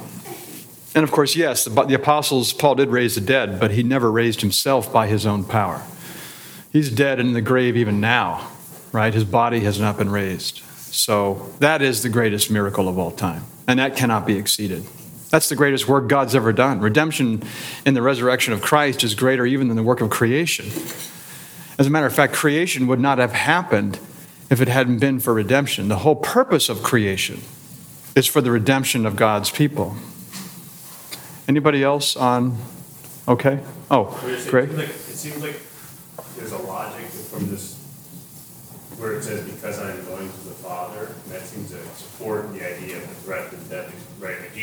and 0.94 1.04
of 1.04 1.10
course, 1.10 1.34
yes, 1.36 1.64
the, 1.64 1.84
the 1.84 1.94
apostles, 1.94 2.52
Paul 2.52 2.76
did 2.76 2.90
raise 2.90 3.14
the 3.14 3.20
dead, 3.20 3.58
but 3.58 3.72
he 3.72 3.82
never 3.82 4.10
raised 4.10 4.40
himself 4.40 4.92
by 4.92 5.06
his 5.06 5.26
own 5.26 5.44
power. 5.44 5.82
He's 6.72 6.90
dead 6.90 7.18
in 7.18 7.32
the 7.32 7.40
grave 7.40 7.76
even 7.76 8.00
now, 8.00 8.48
right? 8.92 9.12
His 9.12 9.24
body 9.24 9.60
has 9.60 9.80
not 9.80 9.96
been 9.96 10.10
raised. 10.10 10.58
So 10.76 11.50
that 11.58 11.82
is 11.82 12.02
the 12.02 12.08
greatest 12.08 12.50
miracle 12.50 12.88
of 12.88 12.98
all 12.98 13.10
time, 13.10 13.44
and 13.66 13.78
that 13.78 13.96
cannot 13.96 14.26
be 14.26 14.36
exceeded. 14.36 14.84
That's 15.30 15.48
the 15.48 15.56
greatest 15.56 15.86
work 15.88 16.08
God's 16.08 16.34
ever 16.34 16.52
done. 16.52 16.80
Redemption 16.80 17.42
in 17.84 17.94
the 17.94 18.02
resurrection 18.02 18.52
of 18.54 18.62
Christ 18.62 19.04
is 19.04 19.14
greater 19.14 19.44
even 19.44 19.68
than 19.68 19.76
the 19.76 19.82
work 19.82 20.00
of 20.00 20.08
creation. 20.10 20.66
As 21.78 21.86
a 21.86 21.90
matter 21.90 22.06
of 22.06 22.14
fact, 22.14 22.32
creation 22.32 22.86
would 22.86 22.98
not 23.00 23.18
have 23.18 23.32
happened 23.32 23.98
if 24.50 24.60
it 24.60 24.68
hadn't 24.68 24.98
been 25.00 25.20
for 25.20 25.34
redemption. 25.34 25.88
The 25.88 25.98
whole 25.98 26.16
purpose 26.16 26.68
of 26.70 26.82
creation 26.82 27.42
is 28.16 28.26
for 28.26 28.40
the 28.40 28.50
redemption 28.50 29.04
of 29.04 29.16
God's 29.16 29.50
people. 29.50 29.96
Anybody 31.46 31.82
else 31.84 32.16
on? 32.16 32.56
Okay. 33.26 33.60
Oh, 33.90 34.18
It 34.26 34.48
great. 34.50 34.68
seems 34.70 34.78
like- 34.78 34.88
It 34.88 35.16
seems 35.16 35.42
like 35.42 35.60
there's 36.36 36.52
a 36.52 36.58
logic 36.58 37.04
from 37.30 37.50
this, 37.50 37.76
where 38.96 39.12
it 39.12 39.22
says, 39.24 39.44
because 39.48 39.78
I 39.78 39.90
am 39.90 40.04
going 40.06 40.28
to 40.30 40.44
the 40.48 40.54
Father, 40.54 41.14
and 41.24 41.32
that 41.34 41.46
seems 41.46 41.70
to 41.70 41.76
support 41.96 42.52
the 42.54 42.66
idea 42.66 42.96
of 42.96 43.02
the 43.08 43.14
threat 43.16 43.52
and 43.52 43.70
death, 43.70 43.92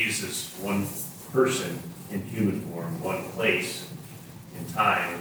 right? 0.05 0.11
Jesus 0.11 0.53
one 0.61 0.87
person 1.31 1.79
in 2.11 2.21
human 2.23 2.61
form, 2.61 3.01
one 3.03 3.23
place 3.31 3.87
in 4.57 4.65
time, 4.73 5.19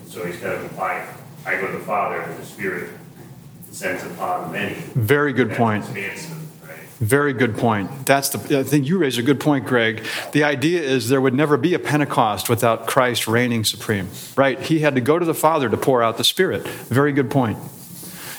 and 0.00 0.08
so 0.10 0.24
he's 0.26 0.36
kind 0.38 0.54
of 0.54 0.62
implied, 0.64 1.08
I 1.46 1.56
go 1.60 1.66
to 1.70 1.78
the 1.78 1.84
Father, 1.84 2.20
and 2.20 2.38
the 2.38 2.44
Spirit 2.44 2.90
descends 3.68 4.04
upon 4.04 4.52
many. 4.52 4.74
Very 4.94 5.32
good 5.32 5.50
That 5.50 5.56
point. 5.58 5.84
right? 5.88 6.78
Very 7.00 7.32
good 7.32 7.56
point. 7.56 8.06
That's 8.06 8.28
the. 8.28 8.60
I 8.60 8.62
think 8.62 8.86
you 8.86 8.98
raise 8.98 9.18
a 9.18 9.22
good 9.22 9.40
point, 9.40 9.66
Greg. 9.66 10.04
The 10.32 10.44
idea 10.44 10.82
is 10.82 11.08
there 11.08 11.20
would 11.20 11.34
never 11.34 11.56
be 11.56 11.74
a 11.74 11.78
Pentecost 11.78 12.48
without 12.48 12.86
Christ 12.86 13.26
reigning 13.26 13.64
supreme. 13.64 14.08
Right? 14.36 14.60
He 14.60 14.80
had 14.80 14.94
to 14.94 15.00
go 15.00 15.18
to 15.18 15.24
the 15.24 15.34
Father 15.34 15.68
to 15.68 15.76
pour 15.76 16.02
out 16.02 16.16
the 16.18 16.24
Spirit. 16.24 16.66
Very 16.68 17.12
good 17.12 17.30
point. 17.30 17.58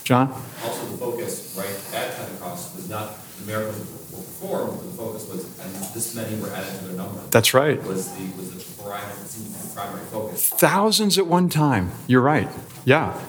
John. 0.04 0.30
Also, 0.64 0.86
the 0.88 0.98
focus, 0.98 1.56
right, 1.58 2.00
at 2.00 2.16
Pentecost 2.16 2.76
was 2.76 2.90
not 2.90 3.16
the 3.40 3.46
miracles 3.48 3.80
that 3.80 4.18
were 4.18 4.24
performed, 4.24 4.78
but 4.78 4.92
the 4.92 4.98
focus 4.98 5.28
was, 5.30 5.60
and 5.60 5.74
this 6.14 6.30
many 6.30 6.42
were 6.42 6.50
added 6.50 6.80
to 6.80 6.86
their 6.86 6.98
number. 6.98 7.22
That's 7.32 7.54
right. 7.54 7.82
Was 7.84 8.12
the, 8.16 8.24
was 8.38 8.52
the 8.52 8.84
primary, 8.84 9.14
seemed 9.26 9.54
to 9.54 9.60
be 9.60 9.68
the 9.68 9.74
primary 9.74 10.06
focus. 10.06 10.50
Thousands 10.50 11.18
at 11.18 11.28
one 11.28 11.50
time. 11.50 11.92
You're 12.08 12.22
right. 12.22 12.50
Yeah. 12.86 13.20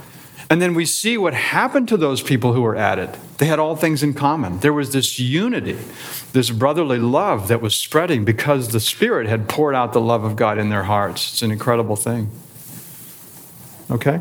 And 0.50 0.60
then 0.60 0.74
we 0.74 0.84
see 0.84 1.16
what 1.16 1.34
happened 1.34 1.88
to 1.88 1.96
those 1.96 2.22
people 2.22 2.52
who 2.52 2.62
were 2.62 2.76
added. 2.76 3.16
They 3.38 3.46
had 3.46 3.58
all 3.58 3.76
things 3.76 4.02
in 4.02 4.14
common. 4.14 4.58
There 4.60 4.72
was 4.72 4.92
this 4.92 5.18
unity, 5.18 5.78
this 6.32 6.50
brotherly 6.50 6.98
love 6.98 7.48
that 7.48 7.60
was 7.60 7.74
spreading 7.74 8.24
because 8.24 8.68
the 8.68 8.80
Spirit 8.80 9.26
had 9.26 9.48
poured 9.48 9.74
out 9.74 9.92
the 9.92 10.00
love 10.00 10.22
of 10.22 10.36
God 10.36 10.58
in 10.58 10.68
their 10.68 10.84
hearts. 10.84 11.32
It's 11.32 11.42
an 11.42 11.50
incredible 11.50 11.96
thing. 11.96 12.30
Okay? 13.90 14.20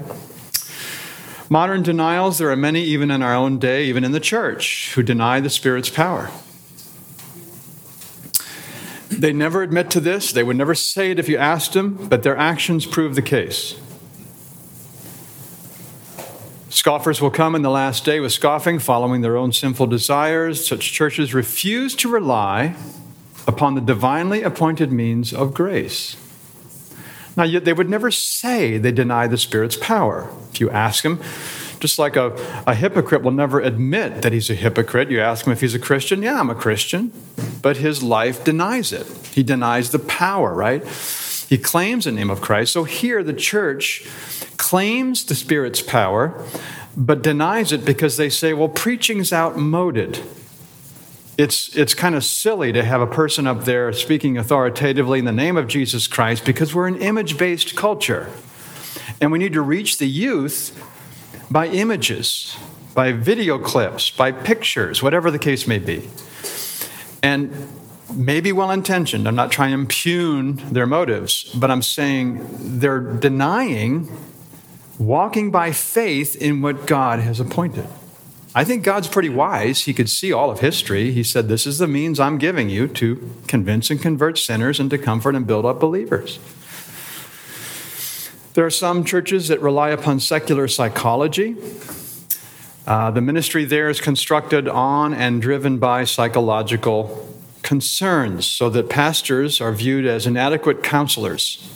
Modern 1.50 1.84
denials, 1.84 2.38
there 2.38 2.50
are 2.50 2.56
many, 2.56 2.82
even 2.84 3.12
in 3.12 3.22
our 3.22 3.36
own 3.36 3.60
day, 3.60 3.86
even 3.86 4.04
in 4.04 4.14
the 4.14 4.20
church, 4.20 4.94
who 4.96 5.04
deny 5.04 5.40
the 5.40 5.50
Spirit's 5.50 5.90
power. 5.90 6.32
They 9.20 9.34
never 9.34 9.64
admit 9.64 9.90
to 9.92 10.00
this. 10.00 10.32
They 10.32 10.44
would 10.44 10.56
never 10.56 10.76
say 10.76 11.12
it 11.12 11.20
if 11.20 11.30
you 11.30 11.38
asked 11.38 11.74
them, 11.74 12.08
but 12.10 12.24
their 12.24 12.38
actions 12.38 12.86
prove 12.86 13.16
the 13.16 13.22
case. 13.22 13.80
Scoffers 16.70 17.22
will 17.22 17.32
come 17.32 17.56
in 17.56 17.62
the 17.62 17.70
last 17.70 18.04
day 18.04 18.20
with 18.20 18.34
scoffing, 18.34 18.80
following 18.80 19.22
their 19.22 19.38
own 19.38 19.54
sinful 19.54 19.88
desires. 19.88 20.66
Such 20.66 20.92
churches 20.92 21.34
refuse 21.34 21.96
to 21.96 22.10
rely 22.10 22.76
upon 23.48 23.76
the 23.76 23.82
divinely 23.82 24.42
appointed 24.42 24.92
means 24.92 25.34
of 25.34 25.54
grace. 25.54 26.18
Now, 27.38 27.44
yet 27.44 27.66
they 27.66 27.74
would 27.74 27.90
never 27.90 28.12
say 28.12 28.78
they 28.78 28.92
deny 28.92 29.28
the 29.28 29.38
Spirit's 29.38 29.78
power. 29.78 30.30
If 30.52 30.60
you 30.60 30.70
ask 30.70 31.04
them, 31.04 31.20
just 31.80 32.00
like 32.00 32.16
a, 32.16 32.32
a 32.66 32.76
hypocrite 32.76 33.24
will 33.24 33.32
never 33.32 33.60
admit 33.60 34.22
that 34.22 34.34
he's 34.34 34.50
a 34.50 34.56
hypocrite, 34.56 35.12
you 35.12 35.20
ask 35.20 35.46
him 35.46 35.54
if 35.54 35.62
he's 35.62 35.76
a 35.76 35.80
Christian, 35.80 36.22
yeah, 36.24 36.40
I'm 36.40 36.50
a 36.50 36.56
Christian, 36.56 37.12
but 37.64 37.78
his 37.78 38.04
life 38.04 38.44
denies 38.44 38.94
it. 38.94 39.08
He 39.34 39.42
denies 39.42 39.90
the 39.90 39.98
power, 39.98 40.54
right? 40.54 40.86
He 41.50 41.58
claims 41.58 42.06
the 42.06 42.12
name 42.12 42.30
of 42.30 42.42
Christ. 42.42 42.72
So 42.74 42.84
here, 42.84 43.24
the 43.24 43.34
church 43.34 44.08
claims 44.58 45.26
the 45.26 45.34
Spirit's 45.34 45.82
power, 45.82 46.40
but 46.96 47.24
denies 47.24 47.72
it 47.72 47.84
because 47.84 48.18
they 48.18 48.30
say, 48.30 48.54
well, 48.54 48.70
preaching's 48.70 49.34
outmoded 49.34 50.20
it's, 51.38 51.76
it's 51.76 51.94
kind 51.94 52.14
of 52.16 52.24
silly 52.24 52.72
to 52.74 52.84
have 52.84 53.02
a 53.02 53.08
person 53.08 53.48
up 53.48 53.66
there 53.66 53.92
speaking 53.94 54.38
authoritatively 54.38 55.20
in 55.20 55.26
the 55.26 55.32
name 55.32 55.58
of 55.58 55.68
Jesus 55.68 56.06
Christ 56.06 56.46
because 56.46 56.76
we're 56.76 56.88
an 56.88 56.98
image 56.98 57.38
based 57.38 57.76
culture. 57.76 58.30
And 59.20 59.32
we 59.32 59.40
need 59.40 59.54
to 59.54 59.62
reach 59.62 59.98
the 59.98 60.08
youth 60.08 60.80
by 61.50 61.68
images, 61.68 62.56
by 62.94 63.14
video 63.14 63.58
clips, 63.58 64.12
by 64.12 64.32
pictures, 64.32 65.02
whatever 65.02 65.32
the 65.32 65.40
case 65.40 65.68
may 65.68 65.80
be. 65.80 66.08
And 67.24 67.52
maybe 68.14 68.52
well 68.52 68.70
intentioned. 68.70 69.28
I'm 69.28 69.36
not 69.36 69.52
trying 69.52 69.72
to 69.72 69.80
impugn 69.80 70.62
their 70.72 70.86
motives, 70.86 71.46
but 71.56 71.72
I'm 71.72 71.82
saying 71.82 72.46
they're 72.80 73.00
denying 73.00 74.16
walking 75.00 75.50
by 75.50 75.72
faith 75.72 76.36
in 76.36 76.62
what 76.62 76.86
God 76.86 77.20
has 77.20 77.40
appointed. 77.40 77.88
I 78.56 78.64
think 78.64 78.84
God's 78.84 79.08
pretty 79.08 79.30
wise. 79.30 79.86
He 79.86 79.94
could 79.94 80.10
see 80.10 80.32
all 80.32 80.52
of 80.52 80.60
history. 80.60 81.12
He 81.12 81.24
said, 81.24 81.48
This 81.48 81.66
is 81.66 81.80
the 81.80 81.88
means 81.88 82.20
I'm 82.20 82.38
giving 82.38 82.70
you 82.70 82.88
to 82.90 83.32
convince 83.48 83.90
and 83.90 84.00
convert 84.00 84.38
sinners 84.38 84.80
and 84.80 84.92
to 84.92 84.98
comfort 85.00 85.34
and 85.34 85.48
build 85.48 85.66
up 85.66 85.80
believers. 85.80 86.40
There 88.54 88.64
are 88.64 88.70
some 88.70 89.04
churches 89.04 89.48
that 89.48 89.60
rely 89.62 89.90
upon 89.90 90.20
secular 90.20 90.68
psychology. 90.68 91.56
Uh, 92.86 93.12
the 93.12 93.22
ministry 93.22 93.64
there 93.64 93.90
is 93.90 94.02
constructed 94.02 94.68
on 94.68 95.14
and 95.14 95.42
driven 95.42 95.78
by 95.78 96.04
psychological 96.04 97.30
concerns, 97.62 98.46
so 98.46 98.70
that 98.70 98.90
pastors 98.90 99.62
are 99.62 99.72
viewed 99.72 100.06
as 100.06 100.28
inadequate 100.28 100.84
counselors. 100.84 101.70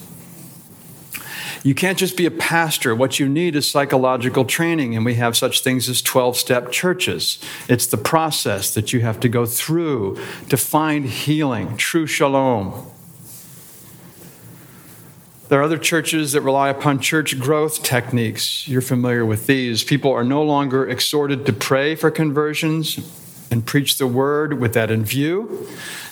You 1.64 1.74
can't 1.74 1.98
just 1.98 2.18
be 2.18 2.26
a 2.26 2.32
pastor. 2.32 2.94
What 2.96 3.20
you 3.20 3.28
need 3.28 3.56
is 3.56 3.70
psychological 3.70 4.46
training, 4.46 4.96
and 4.96 5.06
we 5.06 5.16
have 5.16 5.36
such 5.36 5.62
things 5.62 5.90
as 5.90 6.02
12 6.02 6.38
step 6.38 6.72
churches. 6.72 7.40
It's 7.68 7.88
the 7.88 7.98
process 7.98 8.74
that 8.74 8.94
you 8.94 9.00
have 9.02 9.20
to 9.22 9.30
go 9.30 9.46
through 9.46 10.18
to 10.50 10.58
find 10.58 11.06
healing, 11.06 11.78
true 11.78 12.06
shalom. 12.06 12.92
There 15.50 15.62
are 15.62 15.63
other 15.63 15.77
churches 15.77 16.34
that 16.34 16.42
rely 16.42 16.68
upon 16.68 17.00
church 17.00 17.39
growth 17.39 17.82
techniques. 17.82 18.68
You're 18.68 18.82
familiar 18.82 19.25
with 19.25 19.48
these. 19.48 19.82
People 19.82 20.12
are 20.12 20.25
no 20.25 20.44
longer 20.44 20.88
exhorted 20.88 21.46
to 21.46 21.54
pray 21.54 21.96
for 21.96 22.12
conversions 22.12 23.00
and 23.50 23.66
preach 23.66 23.98
the 23.98 24.08
word 24.08 24.60
with 24.60 24.74
that 24.74 24.92
in 24.92 25.06
view. 25.06 25.66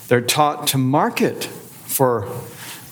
They're 0.08 0.22
taught 0.22 0.68
to 0.68 0.77
market 0.77 1.44
for 1.44 2.30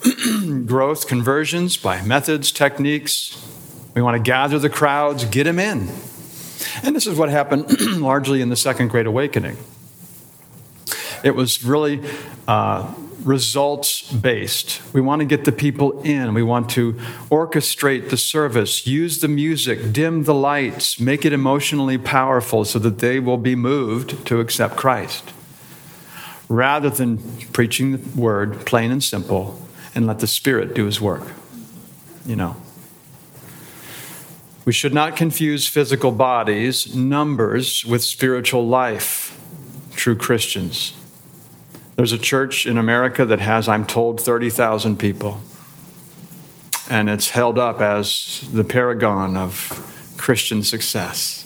growth, 0.66 1.06
conversions 1.06 1.78
by 1.78 2.02
methods, 2.02 2.52
techniques. 2.52 3.42
We 3.94 4.02
want 4.02 4.16
to 4.16 4.22
gather 4.22 4.58
the 4.58 4.68
crowds, 4.68 5.24
get 5.24 5.44
them 5.44 5.58
in. 5.58 5.88
And 6.82 6.94
this 6.94 7.06
is 7.06 7.16
what 7.16 7.30
happened 7.30 7.80
largely 8.02 8.42
in 8.42 8.50
the 8.50 8.56
Second 8.56 8.88
Great 8.88 9.06
Awakening. 9.06 9.56
It 11.22 11.34
was 11.34 11.64
really 11.64 12.02
uh, 12.46 12.92
results 13.24 14.12
based. 14.12 14.80
We 14.92 15.00
want 15.00 15.20
to 15.20 15.24
get 15.24 15.44
the 15.44 15.52
people 15.52 16.00
in. 16.02 16.34
We 16.34 16.42
want 16.42 16.70
to 16.70 16.92
orchestrate 17.30 18.10
the 18.10 18.16
service, 18.16 18.86
use 18.86 19.20
the 19.20 19.28
music, 19.28 19.92
dim 19.92 20.24
the 20.24 20.34
lights, 20.34 21.00
make 21.00 21.24
it 21.24 21.32
emotionally 21.32 21.98
powerful 21.98 22.64
so 22.64 22.78
that 22.80 22.98
they 22.98 23.18
will 23.18 23.38
be 23.38 23.56
moved 23.56 24.26
to 24.26 24.40
accept 24.40 24.76
Christ. 24.76 25.32
Rather 26.48 26.90
than 26.90 27.18
preaching 27.52 27.92
the 27.92 28.20
word 28.20 28.66
plain 28.66 28.90
and 28.90 29.02
simple 29.02 29.60
and 29.94 30.06
let 30.06 30.18
the 30.18 30.26
Spirit 30.26 30.74
do 30.74 30.84
his 30.84 31.00
work. 31.00 31.26
You 32.26 32.36
know. 32.36 32.56
We 34.64 34.72
should 34.72 34.94
not 34.94 35.16
confuse 35.16 35.66
physical 35.66 36.10
bodies, 36.10 36.94
numbers, 36.94 37.84
with 37.84 38.02
spiritual 38.02 38.66
life. 38.66 39.38
True 39.94 40.16
Christians. 40.16 40.94
There's 41.96 42.12
a 42.12 42.18
church 42.18 42.66
in 42.66 42.76
America 42.76 43.24
that 43.24 43.40
has, 43.40 43.68
I'm 43.68 43.86
told, 43.86 44.20
30,000 44.20 44.98
people. 44.98 45.40
And 46.90 47.08
it's 47.08 47.30
held 47.30 47.58
up 47.58 47.80
as 47.80 48.48
the 48.52 48.64
paragon 48.64 49.36
of 49.36 50.14
Christian 50.16 50.62
success. 50.62 51.40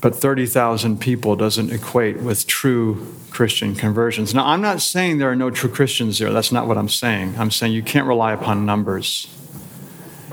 But 0.00 0.14
30,000 0.14 1.00
people 1.00 1.36
doesn't 1.36 1.72
equate 1.72 2.18
with 2.18 2.46
true 2.46 3.14
Christian 3.30 3.74
conversions. 3.74 4.34
Now, 4.34 4.46
I'm 4.46 4.60
not 4.60 4.80
saying 4.80 5.18
there 5.18 5.30
are 5.30 5.36
no 5.36 5.50
true 5.50 5.70
Christians 5.70 6.18
there. 6.18 6.32
That's 6.32 6.52
not 6.52 6.66
what 6.66 6.78
I'm 6.78 6.88
saying. 6.88 7.34
I'm 7.38 7.50
saying 7.50 7.72
you 7.72 7.82
can't 7.82 8.06
rely 8.06 8.32
upon 8.32 8.64
numbers. 8.64 9.28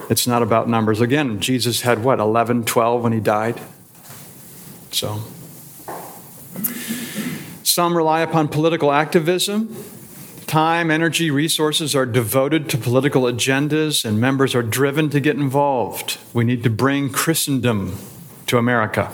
It's 0.09 0.27
not 0.27 0.41
about 0.41 0.69
numbers. 0.69 1.01
Again, 1.01 1.39
Jesus 1.39 1.81
had 1.81 2.03
what, 2.03 2.19
11, 2.19 2.65
12 2.65 3.03
when 3.03 3.13
he 3.13 3.19
died? 3.19 3.59
So. 4.91 5.21
Some 7.77 7.95
rely 7.95 8.21
upon 8.21 8.47
political 8.47 8.91
activism. 8.91 9.75
Time, 10.47 10.89
energy, 10.89 11.29
resources 11.29 11.95
are 11.95 12.07
devoted 12.07 12.71
to 12.71 12.77
political 12.79 13.25
agendas, 13.25 14.03
and 14.03 14.19
members 14.19 14.55
are 14.55 14.63
driven 14.63 15.11
to 15.11 15.19
get 15.19 15.35
involved. 15.35 16.17
We 16.33 16.43
need 16.43 16.63
to 16.63 16.71
bring 16.71 17.11
Christendom 17.11 17.97
to 18.47 18.57
America. 18.57 19.11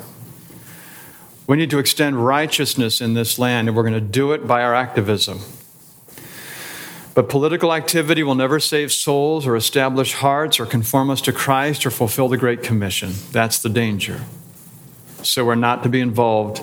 We 1.45 1.57
need 1.57 1.71
to 1.71 1.77
extend 1.77 2.25
righteousness 2.25 3.01
in 3.01 3.15
this 3.15 3.37
land, 3.37 3.67
and 3.67 3.75
we're 3.75 3.83
going 3.83 3.95
to 3.95 3.99
do 3.99 4.31
it 4.31 4.47
by 4.47 4.63
our 4.63 4.73
activism. 4.73 5.39
But 7.15 7.27
political 7.27 7.73
activity 7.73 8.23
will 8.23 8.33
never 8.33 8.61
save 8.61 8.93
souls 8.93 9.45
or 9.45 9.57
establish 9.57 10.13
hearts 10.13 10.57
or 10.57 10.65
conform 10.65 11.09
us 11.09 11.19
to 11.23 11.33
Christ 11.33 11.85
or 11.85 11.91
fulfill 11.91 12.29
the 12.29 12.37
Great 12.37 12.63
Commission. 12.63 13.11
That's 13.33 13.59
the 13.59 13.67
danger. 13.67 14.21
So 15.21 15.43
we're 15.43 15.55
not 15.55 15.83
to 15.83 15.89
be 15.89 15.99
involved. 15.99 16.61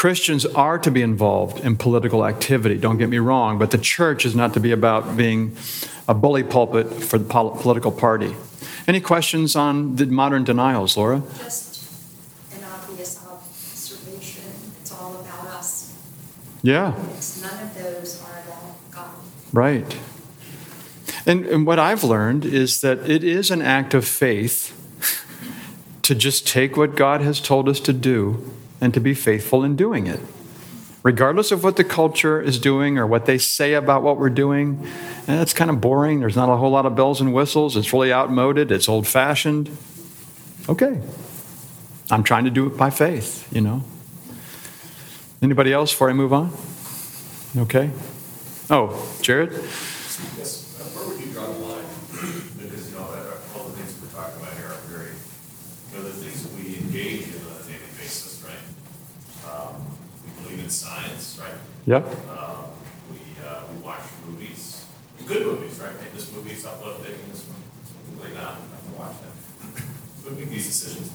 Christians 0.00 0.46
are 0.46 0.78
to 0.78 0.90
be 0.90 1.02
involved 1.02 1.60
in 1.60 1.76
political 1.76 2.24
activity, 2.24 2.78
don't 2.78 2.96
get 2.96 3.10
me 3.10 3.18
wrong, 3.18 3.58
but 3.58 3.70
the 3.70 3.76
church 3.76 4.24
is 4.24 4.34
not 4.34 4.54
to 4.54 4.58
be 4.58 4.72
about 4.72 5.14
being 5.14 5.54
a 6.08 6.14
bully 6.14 6.42
pulpit 6.42 6.90
for 6.90 7.18
the 7.18 7.26
political 7.26 7.92
party. 7.92 8.34
Any 8.88 9.02
questions 9.02 9.54
on 9.54 9.96
the 9.96 10.06
modern 10.06 10.42
denials, 10.42 10.96
Laura? 10.96 11.22
Just 11.36 11.84
an 12.54 12.64
obvious 12.64 13.22
observation, 13.30 14.50
it's 14.80 14.90
all 14.90 15.20
about 15.20 15.46
us. 15.48 15.94
Yeah. 16.62 16.94
It's, 17.10 17.42
none 17.42 17.62
of 17.62 17.74
those 17.74 18.22
are 18.22 18.40
about 18.40 18.90
God. 18.90 19.10
Right. 19.52 19.98
And, 21.26 21.44
and 21.44 21.66
what 21.66 21.78
I've 21.78 22.04
learned 22.04 22.46
is 22.46 22.80
that 22.80 23.00
it 23.00 23.22
is 23.22 23.50
an 23.50 23.60
act 23.60 23.92
of 23.92 24.06
faith 24.06 24.74
to 26.04 26.14
just 26.14 26.48
take 26.48 26.78
what 26.78 26.96
God 26.96 27.20
has 27.20 27.38
told 27.38 27.68
us 27.68 27.80
to 27.80 27.92
do 27.92 28.50
and 28.80 28.94
to 28.94 29.00
be 29.00 29.14
faithful 29.14 29.64
in 29.64 29.76
doing 29.76 30.06
it. 30.06 30.20
Regardless 31.02 31.50
of 31.50 31.64
what 31.64 31.76
the 31.76 31.84
culture 31.84 32.40
is 32.40 32.58
doing 32.58 32.98
or 32.98 33.06
what 33.06 33.24
they 33.24 33.38
say 33.38 33.72
about 33.72 34.02
what 34.02 34.18
we're 34.18 34.28
doing, 34.28 34.86
and 35.26 35.40
it's 35.40 35.54
kind 35.54 35.70
of 35.70 35.80
boring. 35.80 36.20
There's 36.20 36.36
not 36.36 36.50
a 36.50 36.56
whole 36.56 36.70
lot 36.70 36.84
of 36.84 36.94
bells 36.94 37.20
and 37.22 37.32
whistles. 37.32 37.76
It's 37.76 37.92
really 37.92 38.12
outmoded. 38.12 38.70
It's 38.70 38.88
old 38.88 39.06
fashioned. 39.06 39.70
Okay. 40.68 41.00
I'm 42.10 42.22
trying 42.22 42.44
to 42.44 42.50
do 42.50 42.66
it 42.66 42.76
by 42.76 42.90
faith, 42.90 43.50
you 43.50 43.62
know. 43.62 43.82
Anybody 45.40 45.72
else 45.72 45.90
before 45.90 46.10
I 46.10 46.12
move 46.12 46.34
on? 46.34 46.52
Okay. 47.56 47.90
Oh, 48.68 49.16
Jared? 49.22 49.52
Yes, 49.52 50.78
uh, 50.78 50.84
where 50.94 51.08
would 51.08 51.24
you 51.24 51.32
draw 51.32 51.46
the 51.46 51.58
line? 51.64 51.84
Because, 52.58 52.92
you 52.92 52.98
know, 52.98 53.04
uh, 53.04 53.56
all 53.56 53.68
the 53.68 53.76
things 53.78 53.96
we're 54.02 54.12
talking 54.12 54.38
about 54.42 54.52
here 54.52 54.66
are 54.66 54.84
very, 54.86 55.10
you 55.10 55.96
know, 55.96 56.04
the 56.04 56.12
things 56.12 56.42
that 56.44 56.52
we 56.52 56.76
engage 56.76 57.28
in 57.28 57.40
on 57.46 57.56
a 57.56 57.64
daily 57.64 57.90
basis, 57.96 58.44
right? 58.44 58.60
Um, 59.48 59.80
We 60.22 60.30
believe 60.44 60.60
in 60.60 60.70
right? 61.86 62.02
Yep. 62.02 62.04
Um, 62.30 62.64
We, 63.10 63.18
uh, 63.46 63.60
we 63.72 63.82
watch 63.82 64.00
movies, 64.26 64.86
good 65.26 65.46
movies, 65.46 65.78
right? 65.80 65.92
Hey, 66.00 66.08
This 66.14 66.32
movie's 66.32 66.64
uplifting, 66.64 67.14
this 67.30 67.44
one, 67.46 67.62
completely 68.08 68.36
not, 68.40 68.52
I'm 68.54 68.58
gonna 68.94 69.08
watch 69.10 69.16
that. 69.22 70.30
We 70.30 70.36
make 70.40 70.50
these 70.50 70.66
decisions. 70.66 71.10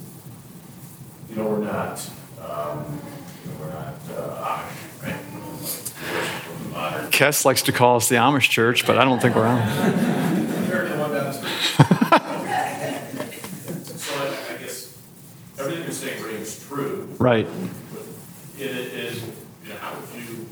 You 1.29 1.35
know, 1.37 1.45
we're 1.47 1.59
not, 1.63 2.09
um, 2.41 2.99
you 3.43 3.51
know, 3.51 3.57
we're 3.59 3.69
not 3.69 3.95
uh, 4.11 4.45
Amish, 4.45 5.03
right? 5.03 5.19
We're 5.33 6.71
modern. 6.71 7.11
Kess 7.11 7.45
likes 7.45 7.61
to 7.63 7.71
call 7.71 7.95
us 7.97 8.09
the 8.09 8.15
Amish 8.15 8.49
church, 8.49 8.85
but 8.85 8.97
I 8.97 9.05
don't 9.05 9.21
think 9.21 9.35
we're 9.35 9.43
Amish. 9.45 10.67
Apparently 10.67 10.97
one 10.99 11.11
down 11.11 11.25
the 11.25 11.33
street. 11.33 11.51
So 13.85 14.13
I, 14.15 14.53
I 14.53 14.57
guess, 14.57 14.97
everything 15.59 15.83
you're 15.83 15.91
saying 15.91 16.21
rings 16.23 16.65
true. 16.67 17.07
Right. 17.17 17.47
But 17.93 18.03
It 18.61 18.69
is, 18.71 19.23
you 19.63 19.69
know, 19.69 19.75
how 19.79 19.93
would 19.99 20.09
you, 20.21 20.45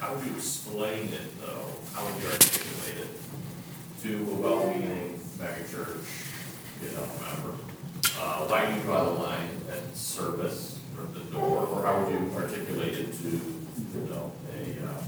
how 0.00 0.14
would 0.14 0.24
you 0.26 0.34
explain 0.34 1.08
it, 1.08 1.40
though? 1.40 1.66
How 1.94 2.04
would 2.04 2.22
you 2.22 2.28
articulate 2.28 2.98
it 2.98 4.02
to 4.02 4.27
a 4.27 4.27
well-meaning 4.38 5.20
megachurch, 5.38 6.04
you 6.82 6.90
know, 6.96 7.06
member? 7.22 7.58
Uh, 8.20 8.46
why 8.46 8.66
do 8.66 8.74
you 8.74 8.80
draw 8.82 9.04
the 9.04 9.10
line 9.10 9.50
at 9.70 9.96
service 9.96 10.78
or 10.98 11.04
the 11.14 11.20
door? 11.30 11.66
Or 11.66 11.84
how 11.84 12.02
would 12.04 12.12
you 12.12 12.30
articulate 12.36 12.94
it 12.94 13.12
to, 13.20 13.28
you 13.28 14.08
know, 14.10 14.32
a, 14.52 14.60
uh, 14.60 15.02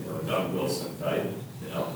you 0.00 0.10
know, 0.12 0.18
Doug 0.26 0.52
Wilson 0.54 0.96
type, 0.98 1.24
you 1.62 1.68
know? 1.70 1.88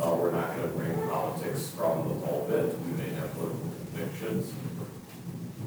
Uh, 0.00 0.14
we're 0.16 0.32
not 0.32 0.48
gonna 0.56 0.68
bring 0.68 0.92
politics 1.08 1.70
from 1.70 2.08
the 2.08 2.14
pulpit, 2.26 2.76
we 2.86 2.92
may 3.02 3.10
have 3.14 3.32
political 3.32 3.70
convictions. 3.94 4.52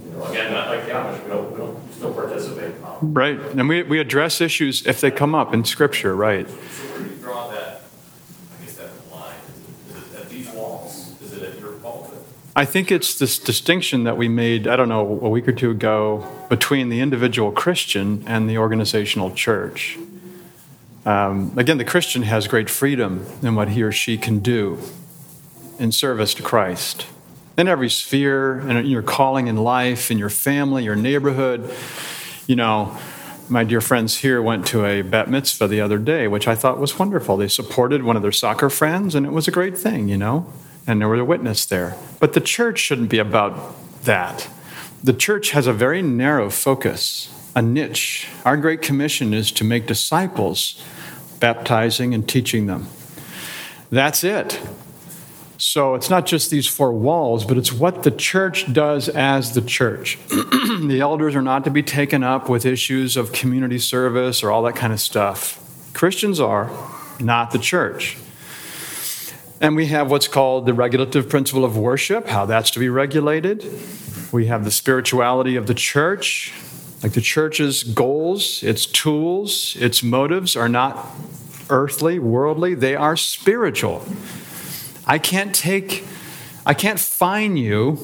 You 0.03 0.11
know, 0.11 0.23
again, 0.25 0.51
not 0.51 0.67
like 0.69 0.85
the 0.85 0.91
Amish, 0.91 1.23
we 1.23 1.29
don't, 1.29 1.51
we 1.51 1.57
don't, 1.57 1.93
still 1.93 2.13
participate 2.13 2.75
in 2.75 2.81
politics. 2.81 3.03
Right. 3.15 3.39
And 3.39 3.67
we, 3.69 3.83
we 3.83 3.99
address 3.99 4.39
issues 4.41 4.85
if 4.85 5.01
they 5.01 5.11
come 5.11 5.33
up 5.35 5.53
in 5.53 5.63
Scripture, 5.65 6.15
right. 6.15 6.47
So 6.47 6.55
where 6.55 6.99
do 7.03 7.09
you 7.09 7.15
draw 7.17 7.47
that, 7.51 7.83
I 8.59 8.63
guess 8.65 8.75
that 8.75 8.89
line? 9.11 9.33
Is 9.89 9.95
it- 9.95 9.97
Is 9.97 10.13
it 10.13 10.19
at 10.21 10.29
these 10.29 10.49
walls? 10.51 11.15
Is 11.21 11.33
it 11.33 11.43
at 11.43 11.59
your 11.59 11.71
pulpit? 11.73 12.19
I 12.57 12.65
think 12.65 12.91
it's 12.91 13.19
this 13.19 13.37
distinction 13.37 14.05
that 14.05 14.17
we 14.17 14.27
made, 14.27 14.67
I 14.67 14.75
don't 14.77 14.89
know, 14.89 15.19
a 15.21 15.29
week 15.29 15.47
or 15.47 15.51
two 15.51 15.69
ago 15.69 16.27
between 16.49 16.89
the 16.89 17.01
individual 17.01 17.51
Christian 17.51 18.23
and 18.25 18.49
the 18.49 18.57
organizational 18.57 19.29
church. 19.29 19.95
Um, 21.05 21.53
again, 21.55 21.77
the 21.77 21.85
Christian 21.85 22.23
has 22.23 22.47
great 22.47 22.67
freedom 22.67 23.27
in 23.43 23.53
what 23.53 23.69
he 23.69 23.83
or 23.83 23.91
she 23.91 24.17
can 24.17 24.39
do 24.39 24.79
in 25.77 25.91
service 25.91 26.33
to 26.33 26.41
Christ. 26.41 27.05
In 27.59 27.67
every 27.67 27.91
sphere, 27.91 28.59
in 28.67 28.87
your 28.87 29.03
calling 29.03 29.45
in 29.45 29.57
life, 29.57 30.09
in 30.09 30.17
your 30.17 30.31
family, 30.31 30.83
your 30.83 30.95
neighborhood. 30.95 31.71
You 32.47 32.55
know, 32.55 32.97
my 33.49 33.65
dear 33.65 33.81
friends 33.81 34.17
here 34.17 34.41
went 34.41 34.65
to 34.67 34.83
a 34.83 35.03
bat 35.03 35.29
mitzvah 35.29 35.67
the 35.67 35.81
other 35.81 35.99
day, 35.99 36.27
which 36.27 36.47
I 36.47 36.55
thought 36.55 36.79
was 36.79 36.97
wonderful. 36.97 37.37
They 37.37 37.49
supported 37.49 38.01
one 38.01 38.15
of 38.15 38.23
their 38.23 38.31
soccer 38.31 38.71
friends, 38.71 39.13
and 39.13 39.27
it 39.27 39.31
was 39.31 39.47
a 39.47 39.51
great 39.51 39.77
thing, 39.77 40.09
you 40.09 40.17
know, 40.17 40.51
and 40.87 41.01
there 41.01 41.09
was 41.09 41.19
a 41.19 41.25
witness 41.25 41.65
there. 41.65 41.95
But 42.19 42.33
the 42.33 42.41
church 42.41 42.79
shouldn't 42.79 43.09
be 43.09 43.19
about 43.19 43.75
that. 44.03 44.49
The 45.03 45.13
church 45.13 45.51
has 45.51 45.67
a 45.67 45.73
very 45.73 46.01
narrow 46.01 46.49
focus, 46.49 47.31
a 47.55 47.61
niche. 47.61 48.27
Our 48.45 48.57
Great 48.57 48.81
Commission 48.81 49.33
is 49.33 49.51
to 49.51 49.63
make 49.63 49.85
disciples, 49.85 50.83
baptizing 51.39 52.13
and 52.13 52.27
teaching 52.27 52.65
them. 52.65 52.87
That's 53.91 54.23
it. 54.23 54.59
So 55.59 55.95
it's 55.95 56.09
not 56.09 56.25
just 56.25 56.51
these 56.51 56.67
four 56.67 56.91
walls, 56.91 57.43
but 57.43 57.57
it's 57.57 57.73
what 57.73 58.03
the 58.03 58.11
church 58.11 58.71
does 58.71 59.09
as 59.09 59.53
the 59.53 59.61
church. 59.61 60.19
the 60.29 60.99
elders 61.01 61.35
are 61.35 61.41
not 61.41 61.63
to 61.65 61.71
be 61.71 61.81
taken 61.81 62.23
up 62.23 62.47
with 62.47 62.65
issues 62.65 63.17
of 63.17 63.31
community 63.31 63.79
service 63.79 64.43
or 64.43 64.51
all 64.51 64.61
that 64.63 64.75
kind 64.75 64.93
of 64.93 64.99
stuff. 64.99 65.63
Christians 65.93 66.39
are, 66.39 66.69
not 67.19 67.51
the 67.51 67.57
church. 67.57 68.17
And 69.59 69.75
we 69.75 69.87
have 69.87 70.11
what's 70.11 70.27
called 70.27 70.67
the 70.67 70.73
regulative 70.73 71.29
principle 71.29 71.65
of 71.65 71.77
worship, 71.77 72.27
how 72.27 72.45
that's 72.45 72.69
to 72.71 72.79
be 72.79 72.89
regulated. 72.89 73.65
We 74.31 74.45
have 74.47 74.63
the 74.63 74.71
spirituality 74.71 75.55
of 75.55 75.65
the 75.65 75.73
church, 75.73 76.53
like 77.01 77.13
the 77.13 77.21
church's 77.21 77.83
goals, 77.83 78.61
its 78.61 78.85
tools, 78.85 79.75
its 79.79 80.03
motives 80.03 80.55
are 80.55 80.69
not 80.69 81.07
earthly, 81.69 82.19
worldly, 82.19 82.75
they 82.75 82.95
are 82.95 83.17
spiritual. 83.17 84.05
I 85.07 85.17
can't 85.17 85.55
take, 85.55 86.05
I 86.65 86.73
can't 86.73 86.99
fine 86.99 87.57
you 87.57 87.95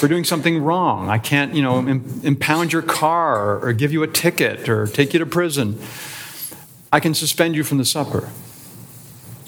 for 0.00 0.08
doing 0.08 0.24
something 0.24 0.62
wrong. 0.62 1.08
I 1.08 1.18
can't, 1.18 1.54
you 1.54 1.62
know, 1.62 1.78
impound 1.78 2.72
your 2.72 2.82
car 2.82 3.60
or 3.60 3.72
give 3.72 3.92
you 3.92 4.02
a 4.02 4.08
ticket 4.08 4.68
or 4.68 4.86
take 4.86 5.12
you 5.12 5.18
to 5.20 5.26
prison. 5.26 5.78
I 6.90 6.98
can 6.98 7.14
suspend 7.14 7.54
you 7.54 7.62
from 7.62 7.78
the 7.78 7.84
supper. 7.84 8.28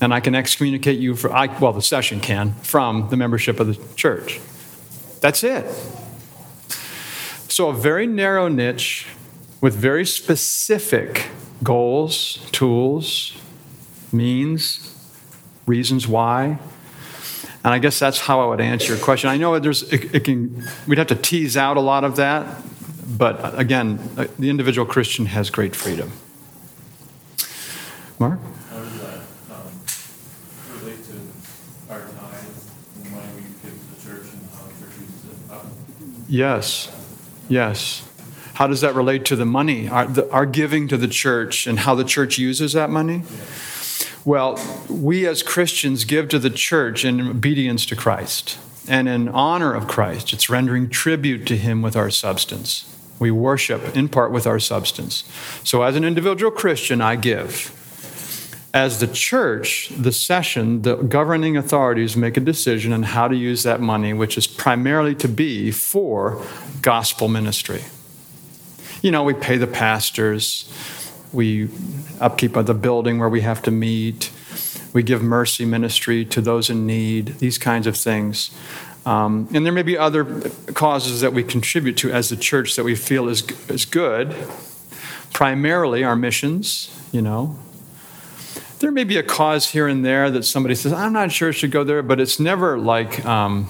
And 0.00 0.12
I 0.12 0.20
can 0.20 0.34
excommunicate 0.34 0.98
you 0.98 1.14
for, 1.14 1.32
I, 1.32 1.46
well, 1.58 1.72
the 1.72 1.82
session 1.82 2.20
can, 2.20 2.54
from 2.54 3.08
the 3.10 3.16
membership 3.16 3.60
of 3.60 3.68
the 3.68 3.94
church. 3.94 4.40
That's 5.20 5.44
it. 5.44 5.64
So, 7.48 7.68
a 7.68 7.74
very 7.74 8.06
narrow 8.06 8.48
niche 8.48 9.06
with 9.60 9.74
very 9.74 10.04
specific 10.04 11.28
goals, 11.62 12.38
tools, 12.52 13.36
means, 14.12 14.94
reasons 15.66 16.06
why. 16.06 16.58
And 17.64 17.72
I 17.72 17.78
guess 17.78 17.98
that's 17.98 18.18
how 18.18 18.40
I 18.40 18.46
would 18.46 18.60
answer 18.60 18.94
your 18.94 19.02
question. 19.02 19.30
I 19.30 19.38
know 19.38 19.58
there's, 19.58 19.84
it, 19.84 20.14
it 20.14 20.24
can, 20.24 20.68
we'd 20.86 20.98
have 20.98 21.06
to 21.06 21.14
tease 21.14 21.56
out 21.56 21.78
a 21.78 21.80
lot 21.80 22.04
of 22.04 22.16
that, 22.16 22.62
but 23.16 23.58
again, 23.58 23.98
the 24.38 24.50
individual 24.50 24.86
Christian 24.86 25.26
has 25.26 25.48
great 25.48 25.74
freedom. 25.74 26.12
Mark? 28.18 28.38
How 28.70 28.78
does 28.80 29.00
that 29.00 29.20
um, 29.50 29.72
relate 30.78 31.04
to 31.04 31.12
our 31.90 32.00
tithe 32.00 32.46
and 32.96 33.06
the 33.06 33.10
money 33.10 33.32
we 33.34 33.42
give 33.62 33.72
to 33.72 33.86
the 33.94 34.00
church 34.02 34.32
and 34.32 34.42
how 34.52 34.66
the 34.66 34.74
church 34.84 34.96
uses 35.00 35.24
it? 35.24 35.50
Uh, 35.50 35.64
Yes, 36.34 36.90
yes. 37.48 38.02
How 38.54 38.66
does 38.66 38.80
that 38.80 38.96
relate 38.96 39.24
to 39.26 39.36
the 39.36 39.44
money, 39.44 39.88
our, 39.88 40.04
the, 40.08 40.28
our 40.32 40.46
giving 40.46 40.88
to 40.88 40.96
the 40.96 41.06
church, 41.06 41.68
and 41.68 41.78
how 41.78 41.94
the 41.94 42.02
church 42.02 42.38
uses 42.38 42.72
that 42.72 42.90
money? 42.90 43.22
Well, 44.24 44.58
we 44.88 45.28
as 45.28 45.44
Christians 45.44 46.04
give 46.04 46.28
to 46.30 46.40
the 46.40 46.50
church 46.50 47.04
in 47.04 47.20
obedience 47.20 47.86
to 47.86 47.94
Christ 47.94 48.58
and 48.88 49.08
in 49.08 49.28
honor 49.28 49.72
of 49.72 49.86
Christ. 49.86 50.32
It's 50.32 50.50
rendering 50.50 50.88
tribute 50.88 51.46
to 51.46 51.56
Him 51.56 51.82
with 51.82 51.94
our 51.94 52.10
substance. 52.10 52.92
We 53.20 53.30
worship 53.30 53.96
in 53.96 54.08
part 54.08 54.32
with 54.32 54.44
our 54.44 54.58
substance. 54.58 55.22
So, 55.62 55.82
as 55.82 55.94
an 55.94 56.02
individual 56.02 56.50
Christian, 56.50 57.00
I 57.00 57.14
give. 57.14 57.70
As 58.74 58.98
the 58.98 59.06
church, 59.06 59.88
the 59.96 60.10
session, 60.10 60.82
the 60.82 60.96
governing 60.96 61.56
authorities 61.56 62.16
make 62.16 62.36
a 62.36 62.40
decision 62.40 62.92
on 62.92 63.04
how 63.04 63.28
to 63.28 63.36
use 63.36 63.62
that 63.62 63.80
money, 63.80 64.12
which 64.12 64.36
is 64.36 64.48
primarily 64.48 65.14
to 65.14 65.28
be 65.28 65.70
for 65.70 66.44
gospel 66.82 67.28
ministry. 67.28 67.84
You 69.00 69.12
know, 69.12 69.22
we 69.22 69.32
pay 69.32 69.58
the 69.58 69.68
pastors, 69.68 70.68
we 71.32 71.68
upkeep 72.20 72.56
of 72.56 72.66
the 72.66 72.74
building 72.74 73.20
where 73.20 73.28
we 73.28 73.42
have 73.42 73.62
to 73.62 73.70
meet, 73.70 74.32
we 74.92 75.04
give 75.04 75.22
mercy 75.22 75.64
ministry 75.64 76.24
to 76.24 76.40
those 76.40 76.68
in 76.68 76.84
need, 76.84 77.38
these 77.38 77.58
kinds 77.58 77.86
of 77.86 77.96
things. 77.96 78.50
Um, 79.06 79.48
and 79.54 79.64
there 79.64 79.72
may 79.72 79.82
be 79.82 79.96
other 79.96 80.24
causes 80.72 81.20
that 81.20 81.32
we 81.32 81.44
contribute 81.44 81.96
to 81.98 82.10
as 82.10 82.28
the 82.28 82.36
church 82.36 82.74
that 82.74 82.82
we 82.82 82.96
feel 82.96 83.28
is, 83.28 83.48
is 83.70 83.84
good. 83.84 84.34
Primarily 85.32 86.02
our 86.02 86.16
missions, 86.16 86.90
you 87.12 87.22
know. 87.22 87.56
There 88.84 88.92
may 88.92 89.04
be 89.04 89.16
a 89.16 89.22
cause 89.22 89.70
here 89.70 89.88
and 89.88 90.04
there 90.04 90.30
that 90.30 90.42
somebody 90.42 90.74
says, 90.74 90.92
I'm 90.92 91.14
not 91.14 91.32
sure 91.32 91.48
it 91.48 91.54
should 91.54 91.70
go 91.70 91.84
there, 91.84 92.02
but 92.02 92.20
it's 92.20 92.38
never 92.38 92.76
like 92.76 93.24
um, 93.24 93.68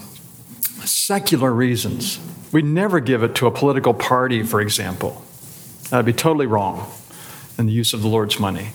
secular 0.83 1.53
reasons. 1.53 2.19
We 2.51 2.61
never 2.61 2.99
give 2.99 3.23
it 3.23 3.33
to 3.35 3.47
a 3.47 3.51
political 3.51 3.93
party, 3.93 4.43
for 4.43 4.59
example. 4.59 5.23
That'd 5.89 6.05
be 6.05 6.11
totally 6.11 6.47
wrong 6.47 6.91
in 7.57 7.65
the 7.65 7.71
use 7.71 7.93
of 7.93 8.01
the 8.01 8.09
Lord's 8.09 8.41
money. 8.41 8.71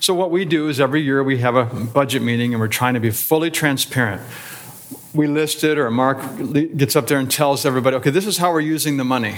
So, 0.00 0.12
what 0.12 0.32
we 0.32 0.44
do 0.44 0.68
is 0.68 0.80
every 0.80 1.02
year 1.02 1.22
we 1.22 1.38
have 1.38 1.54
a 1.54 1.66
budget 1.66 2.22
meeting 2.22 2.52
and 2.52 2.60
we're 2.60 2.66
trying 2.66 2.94
to 2.94 3.00
be 3.00 3.12
fully 3.12 3.52
transparent. 3.52 4.22
We 5.14 5.28
list 5.28 5.62
it, 5.62 5.78
or 5.78 5.88
Mark 5.92 6.18
gets 6.76 6.96
up 6.96 7.06
there 7.06 7.20
and 7.20 7.30
tells 7.30 7.64
everybody, 7.64 7.94
okay, 7.98 8.10
this 8.10 8.26
is 8.26 8.38
how 8.38 8.52
we're 8.52 8.58
using 8.58 8.96
the 8.96 9.04
money. 9.04 9.36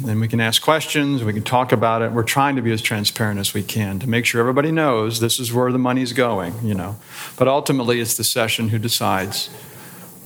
Then 0.00 0.18
we 0.18 0.26
can 0.26 0.40
ask 0.40 0.60
questions, 0.60 1.22
we 1.22 1.32
can 1.32 1.44
talk 1.44 1.70
about 1.70 2.02
it. 2.02 2.10
We're 2.10 2.24
trying 2.24 2.56
to 2.56 2.62
be 2.62 2.72
as 2.72 2.82
transparent 2.82 3.38
as 3.38 3.54
we 3.54 3.62
can 3.62 4.00
to 4.00 4.08
make 4.08 4.26
sure 4.26 4.40
everybody 4.40 4.72
knows 4.72 5.20
this 5.20 5.38
is 5.38 5.52
where 5.52 5.70
the 5.70 5.78
money's 5.78 6.12
going, 6.12 6.54
you 6.64 6.74
know. 6.74 6.96
But 7.38 7.46
ultimately, 7.46 8.00
it's 8.00 8.16
the 8.16 8.24
session 8.24 8.70
who 8.70 8.78
decides 8.78 9.46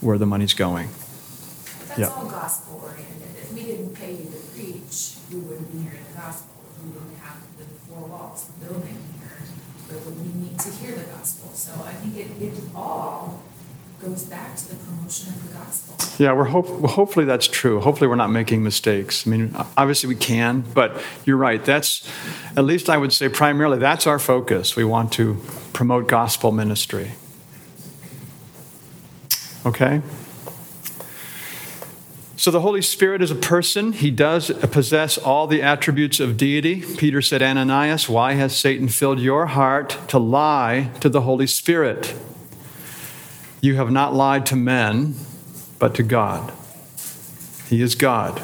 where 0.01 0.17
the 0.17 0.25
money's 0.27 0.55
going. 0.55 0.89
That's 1.89 2.01
Yeah. 2.01 2.07
all 2.09 2.25
gospel 2.27 2.81
oriented. 2.83 3.37
If 3.43 3.53
we 3.53 3.63
didn't 3.65 3.95
pay 3.95 4.13
you 4.13 4.25
to 4.31 4.39
preach, 4.55 5.17
we 5.31 5.41
wouldn't 5.41 5.71
be 5.71 5.79
hearing 5.83 6.05
the 6.15 6.19
gospel. 6.19 6.49
If 6.73 6.85
we 6.85 6.91
didn't 6.93 7.19
have 7.21 7.37
the 7.59 7.65
four 7.93 8.09
walls, 8.09 8.47
the 8.49 8.67
building 8.67 8.97
here, 9.21 9.37
but 9.89 10.17
we 10.17 10.33
need 10.49 10.59
to 10.61 10.71
hear 10.71 10.93
the 10.97 11.05
gospel. 11.13 11.51
So 11.53 11.73
I 11.85 11.93
think 11.93 12.17
it, 12.17 12.43
it 12.43 12.55
all 12.75 13.43
goes 14.01 14.25
back 14.25 14.57
to 14.57 14.69
the 14.69 14.77
promotion 14.77 15.35
of 15.35 15.49
the 15.49 15.55
gospel. 15.55 16.25
Yeah, 16.25 16.33
we're 16.33 16.45
hope, 16.45 16.69
well, 16.69 16.93
hopefully 16.93 17.25
that's 17.25 17.49
true. 17.49 17.81
Hopefully 17.81 18.09
we're 18.09 18.17
not 18.17 18.31
making 18.31 18.63
mistakes. 18.63 19.27
I 19.27 19.31
mean, 19.31 19.55
obviously 19.77 20.09
we 20.09 20.15
can, 20.15 20.61
but 20.75 21.03
you're 21.25 21.37
right. 21.37 21.65
That's, 21.65 22.09
at 22.57 22.65
least 22.65 22.89
I 22.89 22.97
would 22.97 23.13
say 23.13 23.29
primarily, 23.29 23.79
that's 23.79 24.07
our 24.07 24.19
focus. 24.19 24.77
We 24.77 24.85
want 24.85 25.13
to 25.15 25.41
promote 25.73 26.07
gospel 26.07 26.53
ministry. 26.53 27.13
Okay? 29.67 30.01
So 32.37 32.53
the 32.53 32.61
Holy 32.61 32.83
Spirit 32.83 33.21
is 33.21 33.33
a 33.33 33.37
person. 33.37 33.93
He 33.93 34.13
does 34.13 34.53
possess 34.71 35.19
all 35.19 35.49
the 35.49 35.61
attributes 35.61 36.21
of 36.21 36.37
deity. 36.37 36.83
Peter 36.97 37.21
said, 37.21 37.43
Ananias, 37.43 38.09
why 38.09 38.35
has 38.35 38.57
Satan 38.57 38.87
filled 38.87 39.19
your 39.19 39.47
heart 39.47 39.99
to 40.09 40.21
lie 40.21 40.93
to 41.01 41.09
the 41.09 41.23
Holy 41.23 41.49
Spirit? 41.49 42.15
You 43.61 43.75
have 43.75 43.90
not 43.90 44.14
lied 44.14 44.47
to 44.47 44.57
men, 44.57 45.14
but 45.79 45.94
to 45.97 46.03
God. 46.05 46.53
He 47.68 47.83
is 47.83 47.94
God, 47.97 48.40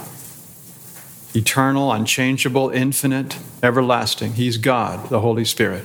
eternal, 1.35 1.93
unchangeable, 1.93 2.71
infinite, 2.71 3.39
everlasting. 3.63 4.35
He's 4.35 4.57
God, 4.57 5.09
the 5.09 5.21
Holy 5.21 5.45
Spirit. 5.45 5.85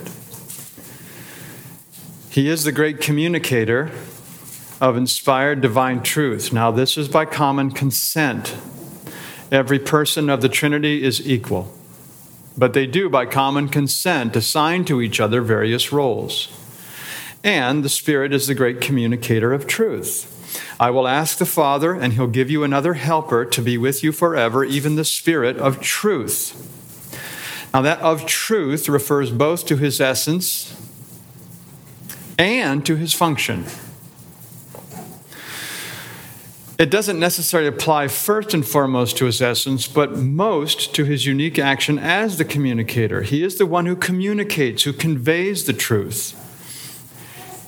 He 2.30 2.50
is 2.50 2.64
the 2.64 2.72
great 2.72 3.02
communicator 3.02 3.92
of 4.82 4.98
inspired 4.98 5.62
divine 5.62 6.02
truth. 6.02 6.52
Now, 6.52 6.72
this 6.72 6.98
is 6.98 7.08
by 7.08 7.26
common 7.26 7.72
consent. 7.72 8.56
Every 9.52 9.80
person 9.80 10.30
of 10.30 10.42
the 10.42 10.50
Trinity 10.50 11.04
is 11.04 11.28
equal, 11.28 11.74
but 12.58 12.74
they 12.74 12.88
do, 12.88 13.10
by 13.10 13.26
common 13.26 13.68
consent, 13.68 14.36
assign 14.36 14.86
to 14.86 15.02
each 15.02 15.20
other 15.20 15.42
various 15.42 15.92
roles. 15.92 16.50
And 17.44 17.84
the 17.84 17.90
Spirit 17.90 18.34
is 18.34 18.48
the 18.48 18.56
great 18.56 18.82
communicator 18.82 19.54
of 19.54 19.66
truth. 19.68 20.36
I 20.80 20.90
will 20.90 21.08
ask 21.08 21.38
the 21.38 21.46
Father, 21.46 21.94
and 21.94 22.14
he'll 22.14 22.28
give 22.28 22.50
you 22.50 22.64
another 22.64 22.94
helper 22.96 23.46
to 23.46 23.62
be 23.62 23.78
with 23.78 24.04
you 24.04 24.12
forever, 24.12 24.64
even 24.64 24.96
the 24.96 25.06
Spirit 25.06 25.58
of 25.58 25.80
truth. 25.80 26.76
Now, 27.74 27.82
that 27.82 28.00
of 28.00 28.26
truth 28.26 28.90
refers 28.90 29.32
both 29.32 29.66
to 29.68 29.78
his 29.78 30.02
essence 30.02 30.76
and 32.38 32.86
to 32.86 32.96
his 32.96 33.14
function. 33.14 33.66
It 36.80 36.90
doesn't 36.90 37.20
necessarily 37.20 37.68
apply 37.68 38.08
first 38.08 38.54
and 38.54 38.66
foremost 38.66 39.18
to 39.18 39.26
his 39.26 39.42
essence, 39.42 39.86
but 39.86 40.16
most 40.16 40.96
to 40.96 41.04
his 41.04 41.26
unique 41.26 41.60
action 41.60 42.00
as 42.00 42.38
the 42.38 42.46
communicator. 42.46 43.22
He 43.22 43.44
is 43.44 43.58
the 43.58 43.66
one 43.66 43.86
who 43.86 43.98
communicates, 43.98 44.84
who 44.84 44.94
conveys 44.94 45.66
the 45.66 45.74
truth. 45.74 46.38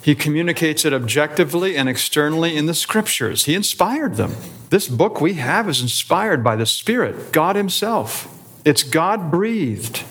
He 0.01 0.15
communicates 0.15 0.83
it 0.83 0.93
objectively 0.93 1.77
and 1.77 1.87
externally 1.87 2.57
in 2.57 2.65
the 2.65 2.73
scriptures. 2.73 3.45
He 3.45 3.53
inspired 3.53 4.15
them. 4.15 4.35
This 4.69 4.87
book 4.87 5.21
we 5.21 5.35
have 5.35 5.69
is 5.69 5.81
inspired 5.81 6.43
by 6.43 6.55
the 6.55 6.65
Spirit, 6.65 7.31
God 7.31 7.55
Himself. 7.55 8.27
It's 8.65 8.83
God 8.83 9.29
breathed. 9.29 10.03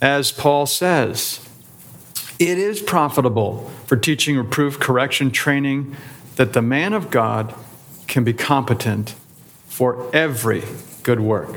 As 0.00 0.32
Paul 0.32 0.66
says, 0.66 1.46
it 2.38 2.58
is 2.58 2.80
profitable 2.80 3.70
for 3.86 3.96
teaching, 3.96 4.36
reproof, 4.36 4.78
correction, 4.78 5.30
training, 5.30 5.96
that 6.36 6.52
the 6.52 6.62
man 6.62 6.92
of 6.92 7.10
God 7.10 7.54
can 8.06 8.24
be 8.24 8.32
competent 8.32 9.14
for 9.66 10.08
every 10.14 10.62
good 11.02 11.20
work. 11.20 11.56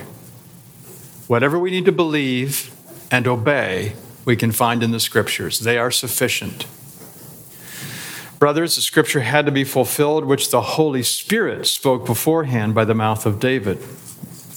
Whatever 1.28 1.60
we 1.60 1.72
need 1.72 1.86
to 1.86 1.92
believe 1.92 2.74
and 3.12 3.28
obey, 3.28 3.94
we 4.26 4.36
can 4.36 4.52
find 4.52 4.84
in 4.84 4.92
the 4.92 5.00
scriptures. 5.00 5.60
They 5.60 5.78
are 5.78 5.92
sufficient. 5.92 6.66
Brothers, 8.40 8.76
the 8.76 8.82
scripture 8.82 9.20
had 9.20 9.46
to 9.48 9.52
be 9.52 9.66
fulfilled, 9.66 10.24
which 10.24 10.50
the 10.50 10.62
Holy 10.62 11.04
Spirit 11.04 11.68
spoke 11.68 12.06
beforehand 12.06 12.74
by 12.74 12.86
the 12.86 12.96
mouth 12.96 13.26
of 13.26 13.38
David, 13.38 13.80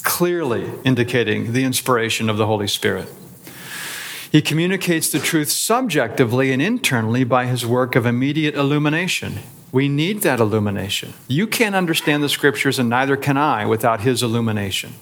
clearly 0.04 0.70
indicating 0.84 1.52
the 1.52 1.64
inspiration 1.64 2.30
of 2.30 2.36
the 2.36 2.46
Holy 2.46 2.68
Spirit. 2.68 3.08
He 4.30 4.40
communicates 4.40 5.10
the 5.10 5.18
truth 5.18 5.50
subjectively 5.50 6.52
and 6.52 6.62
internally 6.62 7.24
by 7.24 7.46
his 7.46 7.66
work 7.66 7.96
of 7.96 8.06
immediate 8.06 8.54
illumination. 8.54 9.40
We 9.72 9.88
need 9.88 10.22
that 10.22 10.38
illumination. 10.38 11.14
You 11.26 11.48
can't 11.48 11.74
understand 11.74 12.22
the 12.22 12.28
scriptures, 12.28 12.78
and 12.78 12.88
neither 12.88 13.16
can 13.16 13.36
I 13.36 13.66
without 13.66 14.02
his 14.02 14.22
illumination. 14.22 14.94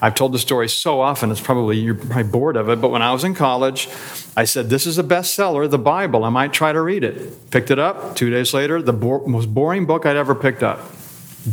I've 0.00 0.14
told 0.14 0.32
the 0.32 0.38
story 0.38 0.68
so 0.68 1.00
often, 1.00 1.30
it's 1.30 1.40
probably, 1.40 1.78
you're 1.78 1.94
probably 1.94 2.24
bored 2.24 2.56
of 2.56 2.68
it, 2.68 2.80
but 2.80 2.90
when 2.90 3.02
I 3.02 3.12
was 3.12 3.24
in 3.24 3.34
college, 3.34 3.88
I 4.36 4.44
said, 4.44 4.68
This 4.68 4.86
is 4.86 4.98
a 4.98 5.02
bestseller, 5.02 5.70
the 5.70 5.78
Bible. 5.78 6.24
I 6.24 6.28
might 6.28 6.52
try 6.52 6.72
to 6.72 6.80
read 6.80 7.04
it. 7.04 7.50
Picked 7.50 7.70
it 7.70 7.78
up. 7.78 8.16
Two 8.16 8.30
days 8.30 8.52
later, 8.52 8.82
the 8.82 8.92
bo- 8.92 9.26
most 9.26 9.52
boring 9.52 9.86
book 9.86 10.04
I'd 10.04 10.16
ever 10.16 10.34
picked 10.34 10.62
up. 10.62 10.80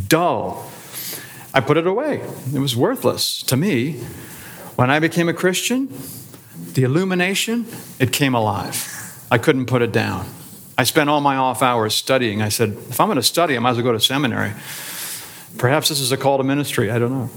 Dull. 0.08 0.70
I 1.54 1.62
put 1.62 1.78
it 1.78 1.88
away. 1.88 2.22
It 2.54 2.60
was 2.60 2.76
worthless 2.76 3.44
to 3.44 3.56
me. 3.56 3.94
When 4.76 4.90
I 4.90 5.00
became 5.00 5.30
a 5.30 5.34
Christian, 5.34 5.94
the 6.74 6.84
illumination, 6.84 7.68
it 8.00 8.12
came 8.12 8.34
alive. 8.34 8.90
I 9.32 9.38
couldn't 9.38 9.68
put 9.68 9.82
it 9.82 9.92
down. 9.92 10.26
I 10.78 10.84
spent 10.84 11.10
all 11.10 11.22
my 11.22 11.36
off 11.36 11.62
hours 11.62 11.94
studying. 11.94 12.42
I 12.42 12.50
said, 12.50 12.70
if 12.70 13.00
I'm 13.00 13.08
going 13.08 13.18
to 13.18 13.24
study, 13.24 13.56
I 13.56 13.60
might 13.60 13.72
as 13.72 13.78
well 13.78 13.86
go 13.86 13.92
to 13.92 14.00
seminary. 14.00 14.54
Perhaps 15.60 15.90
this 15.90 16.00
is 16.00 16.12
a 16.12 16.18
call 16.18 16.40
to 16.40 16.44
ministry. 16.44 16.90
I 16.90 16.98
don't 16.98 17.12
know. 17.12 17.30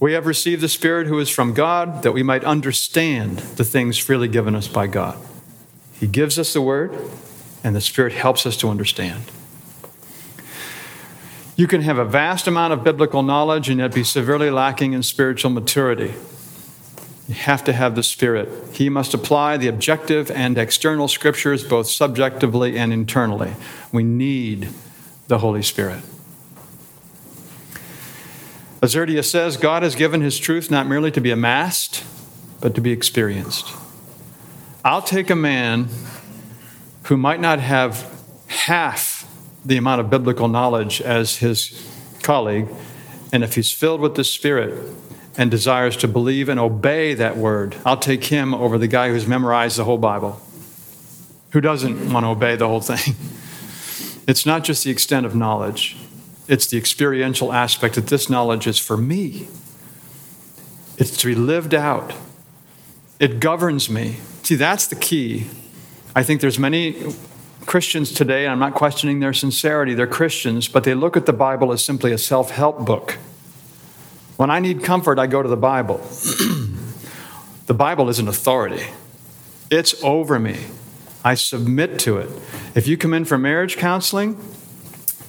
We 0.00 0.14
have 0.14 0.24
received 0.24 0.62
the 0.62 0.68
Spirit 0.68 1.06
who 1.06 1.18
is 1.18 1.28
from 1.28 1.52
God 1.52 2.02
that 2.02 2.12
we 2.12 2.22
might 2.22 2.42
understand 2.42 3.38
the 3.38 3.64
things 3.64 3.98
freely 3.98 4.28
given 4.28 4.54
us 4.54 4.66
by 4.66 4.86
God. 4.86 5.18
He 5.92 6.06
gives 6.06 6.38
us 6.38 6.54
the 6.54 6.62
Word, 6.62 6.96
and 7.62 7.76
the 7.76 7.82
Spirit 7.82 8.14
helps 8.14 8.46
us 8.46 8.56
to 8.56 8.70
understand. 8.70 9.22
You 11.54 11.66
can 11.66 11.82
have 11.82 11.98
a 11.98 12.06
vast 12.06 12.46
amount 12.46 12.72
of 12.72 12.82
biblical 12.82 13.22
knowledge 13.22 13.68
and 13.68 13.78
yet 13.78 13.92
be 13.94 14.02
severely 14.02 14.48
lacking 14.48 14.94
in 14.94 15.02
spiritual 15.02 15.50
maturity. 15.50 16.14
You 17.28 17.34
have 17.34 17.62
to 17.64 17.74
have 17.74 17.94
the 17.94 18.02
Spirit. 18.02 18.48
He 18.72 18.88
must 18.88 19.12
apply 19.12 19.58
the 19.58 19.68
objective 19.68 20.30
and 20.30 20.56
external 20.56 21.08
scriptures 21.08 21.62
both 21.62 21.88
subjectively 21.88 22.78
and 22.78 22.94
internally. 22.94 23.52
We 23.92 24.02
need 24.02 24.70
the 25.28 25.38
Holy 25.40 25.62
Spirit. 25.62 26.00
Azurdia 28.80 29.22
says 29.22 29.58
God 29.58 29.82
has 29.82 29.94
given 29.94 30.22
his 30.22 30.38
truth 30.38 30.70
not 30.70 30.86
merely 30.86 31.10
to 31.10 31.20
be 31.20 31.30
amassed, 31.30 32.02
but 32.60 32.74
to 32.74 32.80
be 32.80 32.92
experienced. 32.92 33.66
I'll 34.84 35.02
take 35.02 35.28
a 35.28 35.36
man 35.36 35.88
who 37.04 37.18
might 37.18 37.40
not 37.40 37.60
have 37.60 38.10
half 38.46 39.28
the 39.64 39.76
amount 39.76 40.00
of 40.00 40.08
biblical 40.08 40.48
knowledge 40.48 41.02
as 41.02 41.36
his 41.36 41.86
colleague, 42.22 42.68
and 43.32 43.44
if 43.44 43.54
he's 43.54 43.70
filled 43.70 44.00
with 44.00 44.14
the 44.14 44.24
Spirit 44.24 44.74
and 45.36 45.50
desires 45.50 45.96
to 45.98 46.08
believe 46.08 46.48
and 46.48 46.58
obey 46.58 47.12
that 47.12 47.36
word, 47.36 47.76
I'll 47.84 47.98
take 47.98 48.24
him 48.24 48.54
over 48.54 48.78
the 48.78 48.88
guy 48.88 49.10
who's 49.10 49.26
memorized 49.26 49.76
the 49.76 49.84
whole 49.84 49.98
Bible, 49.98 50.40
who 51.50 51.60
doesn't 51.60 52.12
want 52.12 52.24
to 52.24 52.30
obey 52.30 52.56
the 52.56 52.68
whole 52.68 52.80
thing. 52.80 53.14
It's 54.28 54.46
not 54.46 54.62
just 54.62 54.84
the 54.84 54.92
extent 54.92 55.26
of 55.26 55.34
knowledge, 55.34 55.96
it's 56.50 56.66
the 56.66 56.76
experiential 56.76 57.52
aspect 57.52 57.94
that 57.94 58.08
this 58.08 58.28
knowledge 58.28 58.66
is 58.66 58.76
for 58.76 58.96
me. 58.96 59.46
it's 60.98 61.16
to 61.16 61.28
be 61.28 61.34
lived 61.34 61.72
out. 61.72 62.12
It 63.20 63.38
governs 63.38 63.88
me. 63.88 64.16
See, 64.42 64.56
that's 64.56 64.88
the 64.88 64.96
key. 64.96 65.46
I 66.14 66.24
think 66.24 66.40
there's 66.40 66.58
many 66.58 67.14
Christians 67.66 68.12
today, 68.12 68.44
and 68.44 68.52
I'm 68.52 68.58
not 68.58 68.74
questioning 68.74 69.20
their 69.20 69.32
sincerity, 69.32 69.94
they're 69.94 70.08
Christians, 70.08 70.66
but 70.66 70.82
they 70.82 70.92
look 70.92 71.16
at 71.16 71.24
the 71.24 71.32
Bible 71.32 71.70
as 71.72 71.84
simply 71.84 72.10
a 72.10 72.18
self 72.18 72.50
help 72.50 72.84
book. 72.84 73.12
When 74.36 74.50
I 74.50 74.58
need 74.58 74.82
comfort, 74.82 75.20
I 75.20 75.28
go 75.28 75.42
to 75.42 75.48
the 75.48 75.56
Bible. 75.56 75.98
the 77.66 77.74
Bible 77.74 78.08
is 78.08 78.18
an 78.18 78.26
authority, 78.26 78.86
it's 79.70 80.02
over 80.02 80.40
me. 80.40 80.66
I 81.22 81.34
submit 81.34 82.00
to 82.00 82.18
it. 82.18 82.30
If 82.74 82.88
you 82.88 82.96
come 82.96 83.14
in 83.14 83.24
for 83.24 83.38
marriage 83.38 83.76
counseling, 83.76 84.36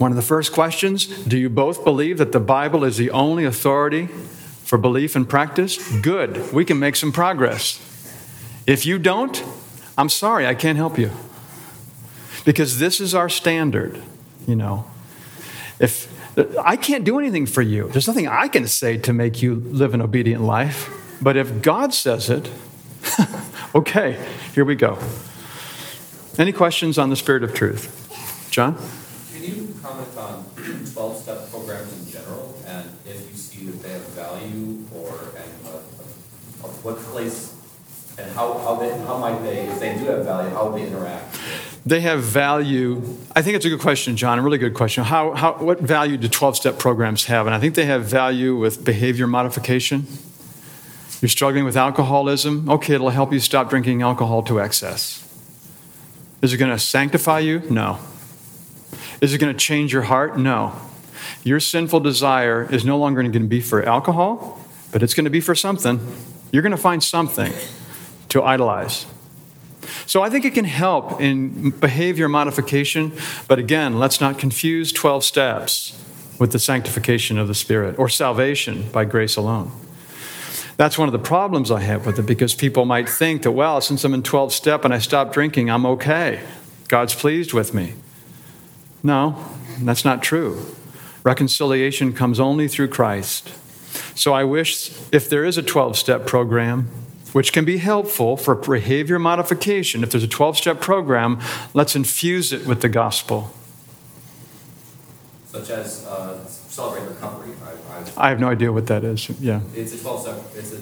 one 0.02 0.12
of 0.12 0.16
the 0.16 0.24
first 0.24 0.52
questions 0.52 1.06
do 1.06 1.38
you 1.38 1.48
both 1.48 1.84
believe 1.84 2.18
that 2.18 2.32
the 2.32 2.40
Bible 2.40 2.84
is 2.84 2.98
the 2.98 3.12
only 3.12 3.46
authority 3.46 4.08
for 4.08 4.80
belief 4.80 5.16
and 5.16 5.30
practice? 5.30 5.78
Good, 6.02 6.52
we 6.52 6.66
can 6.66 6.80
make 6.80 6.96
some 6.96 7.12
progress. 7.12 7.80
If 8.66 8.86
you 8.86 8.98
don't, 8.98 9.44
I'm 9.98 10.10
sorry, 10.10 10.48
I 10.48 10.56
can't 10.56 10.78
help 10.78 10.98
you. 10.98 11.12
Because 12.44 12.80
this 12.80 13.00
is 13.00 13.14
our 13.14 13.30
standard, 13.30 14.02
you 14.48 14.56
know. 14.56 14.90
If 15.80 16.08
I 16.60 16.78
can't 16.78 17.04
do 17.04 17.20
anything 17.20 17.46
for 17.46 17.62
you, 17.62 17.88
there's 17.90 18.08
nothing 18.08 18.28
I 18.28 18.48
can 18.48 18.68
say 18.68 18.98
to 18.98 19.14
make 19.14 19.44
you 19.44 19.56
live 19.56 19.94
an 19.94 20.02
obedient 20.02 20.42
life. 20.42 20.90
But 21.22 21.38
if 21.38 21.62
God 21.62 21.94
says 21.94 22.30
it, 22.30 22.50
okay, 23.76 24.18
here 24.56 24.66
we 24.66 24.76
go. 24.76 24.98
Any 26.40 26.52
questions 26.52 26.98
on 26.98 27.12
the 27.12 27.16
spirit 27.16 27.44
of 27.44 27.54
truth? 27.54 28.48
John? 28.50 28.78
Can 29.34 29.44
you 29.44 29.76
comment 29.82 30.18
on 30.18 30.46
12 30.94 31.18
step 31.18 31.50
programs 31.50 31.92
in 31.98 32.12
general 32.12 32.56
and 32.68 32.88
if 33.06 33.30
you 33.30 33.36
see 33.36 33.66
that 33.66 33.82
they 33.82 33.90
have 33.90 34.08
value 34.10 34.86
or 34.94 35.10
and 35.36 35.52
uh, 35.66 36.68
of 36.68 36.71
what 36.84 36.98
place 36.98 37.56
and 38.18 38.32
how, 38.32 38.58
how, 38.60 38.76
they, 38.76 38.98
how 39.00 39.18
might 39.18 39.40
they, 39.44 39.68
if 39.68 39.80
they 39.80 39.98
do 39.98 40.06
have 40.06 40.26
value, 40.26 40.50
how 40.52 40.70
would 40.70 40.82
they 40.82 40.88
interact? 40.88 41.40
They 41.86 42.02
have 42.02 42.22
value. 42.22 43.18
I 43.36 43.42
think 43.42 43.56
it's 43.56 43.66
a 43.66 43.70
good 43.70 43.80
question, 43.80 44.16
John, 44.16 44.38
a 44.38 44.42
really 44.42 44.58
good 44.58 44.74
question. 44.74 45.04
How, 45.04 45.32
how, 45.34 45.54
what 45.54 45.80
value 45.80 46.18
do 46.18 46.28
12 46.28 46.58
step 46.58 46.78
programs 46.78 47.26
have? 47.26 47.48
And 47.48 47.56
I 47.56 47.60
think 47.60 47.76
they 47.76 47.86
have 47.86 48.06
value 48.06 48.56
with 48.56 48.86
behavior 48.86 49.26
modification. 49.26 50.06
You're 51.22 51.30
struggling 51.30 51.66
with 51.66 51.78
alcoholism? 51.78 52.70
Okay, 52.70 52.96
it'll 52.96 53.10
help 53.10 53.32
you 53.32 53.40
stop 53.40 53.70
drinking 53.70 54.02
alcohol 54.02 54.44
to 54.44 54.60
excess. 54.60 55.28
Is 56.42 56.54
it 56.54 56.58
going 56.58 56.72
to 56.72 56.80
sanctify 56.80 57.40
you? 57.40 57.60
No. 57.70 58.00
Is 59.22 59.34
it 59.34 59.38
going 59.38 59.54
to 59.54 59.60
change 59.60 59.94
your 59.94 60.02
heart? 60.04 60.38
No. 60.38 60.76
Your 61.44 61.60
sinful 61.60 62.00
desire 62.00 62.68
is 62.72 62.84
no 62.84 62.98
longer 62.98 63.22
going 63.22 63.34
to 63.34 63.40
be 63.40 63.62
for 63.62 63.84
alcohol, 63.84 64.60
but 64.92 65.04
it's 65.04 65.14
going 65.14 65.26
to 65.26 65.32
be 65.32 65.42
for 65.42 65.56
something. 65.56 66.00
You're 66.52 66.62
going 66.62 66.72
to 66.72 66.78
find 66.78 67.04
something 67.04 67.54
to 68.30 68.44
idolize. 68.44 69.06
So 70.06 70.22
I 70.22 70.30
think 70.30 70.46
it 70.46 70.54
can 70.54 70.66
help 70.66 71.20
in 71.22 71.72
behavior 71.72 72.30
modification, 72.30 73.14
but 73.48 73.60
again, 73.60 74.00
let's 74.00 74.22
not 74.22 74.38
confuse 74.38 74.92
12 74.92 75.24
steps 75.24 75.98
with 76.38 76.52
the 76.52 76.60
sanctification 76.60 77.38
of 77.38 77.48
the 77.48 77.54
Spirit 77.54 77.98
or 77.98 78.10
salvation 78.10 78.90
by 78.92 79.06
grace 79.06 79.36
alone. 79.36 79.72
That's 80.78 80.98
one 80.98 81.08
of 81.08 81.14
the 81.14 81.20
problems 81.20 81.70
I 81.70 81.82
have 81.82 82.06
with 82.06 82.18
it 82.18 82.26
because 82.26 82.56
people 82.56 82.86
might 82.86 83.08
think 83.08 83.44
that, 83.44 83.52
well, 83.52 83.82
since 83.82 84.04
I'm 84.04 84.14
in 84.14 84.24
12 84.24 84.52
step 84.52 84.84
and 84.84 84.94
I 84.94 85.00
stop 85.00 85.32
drinking, 85.34 85.70
I'm 85.70 85.86
okay. 85.86 86.42
God's 86.88 87.14
pleased 87.14 87.54
with 87.54 87.74
me. 87.74 87.94
No, 89.04 89.36
that's 89.82 90.04
not 90.04 90.24
true. 90.24 90.66
Reconciliation 91.24 92.14
comes 92.14 92.40
only 92.40 92.68
through 92.68 92.88
Christ. 92.88 93.52
So 94.16 94.34
I 94.34 94.44
wish 94.44 94.92
if 95.12 95.30
there 95.30 95.44
is 95.44 95.58
a 95.58 95.64
12 95.64 95.98
step 95.98 96.26
program, 96.26 96.90
which 97.34 97.54
can 97.54 97.66
be 97.66 97.78
helpful 97.78 98.38
for 98.38 98.56
behavior 98.56 99.20
modification, 99.20 100.04
if 100.04 100.12
there's 100.12 100.24
a 100.24 100.28
12 100.28 100.58
step 100.58 100.82
program, 100.82 101.40
let's 101.74 101.96
infuse 101.96 102.52
it 102.52 102.66
with 102.66 102.82
the 102.82 102.90
gospel. 102.90 103.54
Such 105.48 105.70
as 105.70 106.06
uh, 106.06 106.46
Celebrate 106.46 107.08
Recovery. 107.08 107.52
I 108.18 108.30
have 108.30 108.40
no 108.40 108.50
idea 108.50 108.72
what 108.72 108.88
that 108.88 109.04
is. 109.04 109.30
Yeah. 109.40 109.62
It's 109.76 109.94
a 109.94 110.00
12 110.00 110.22
step, 110.22 110.38
it's 110.56 110.74
a 110.74 110.82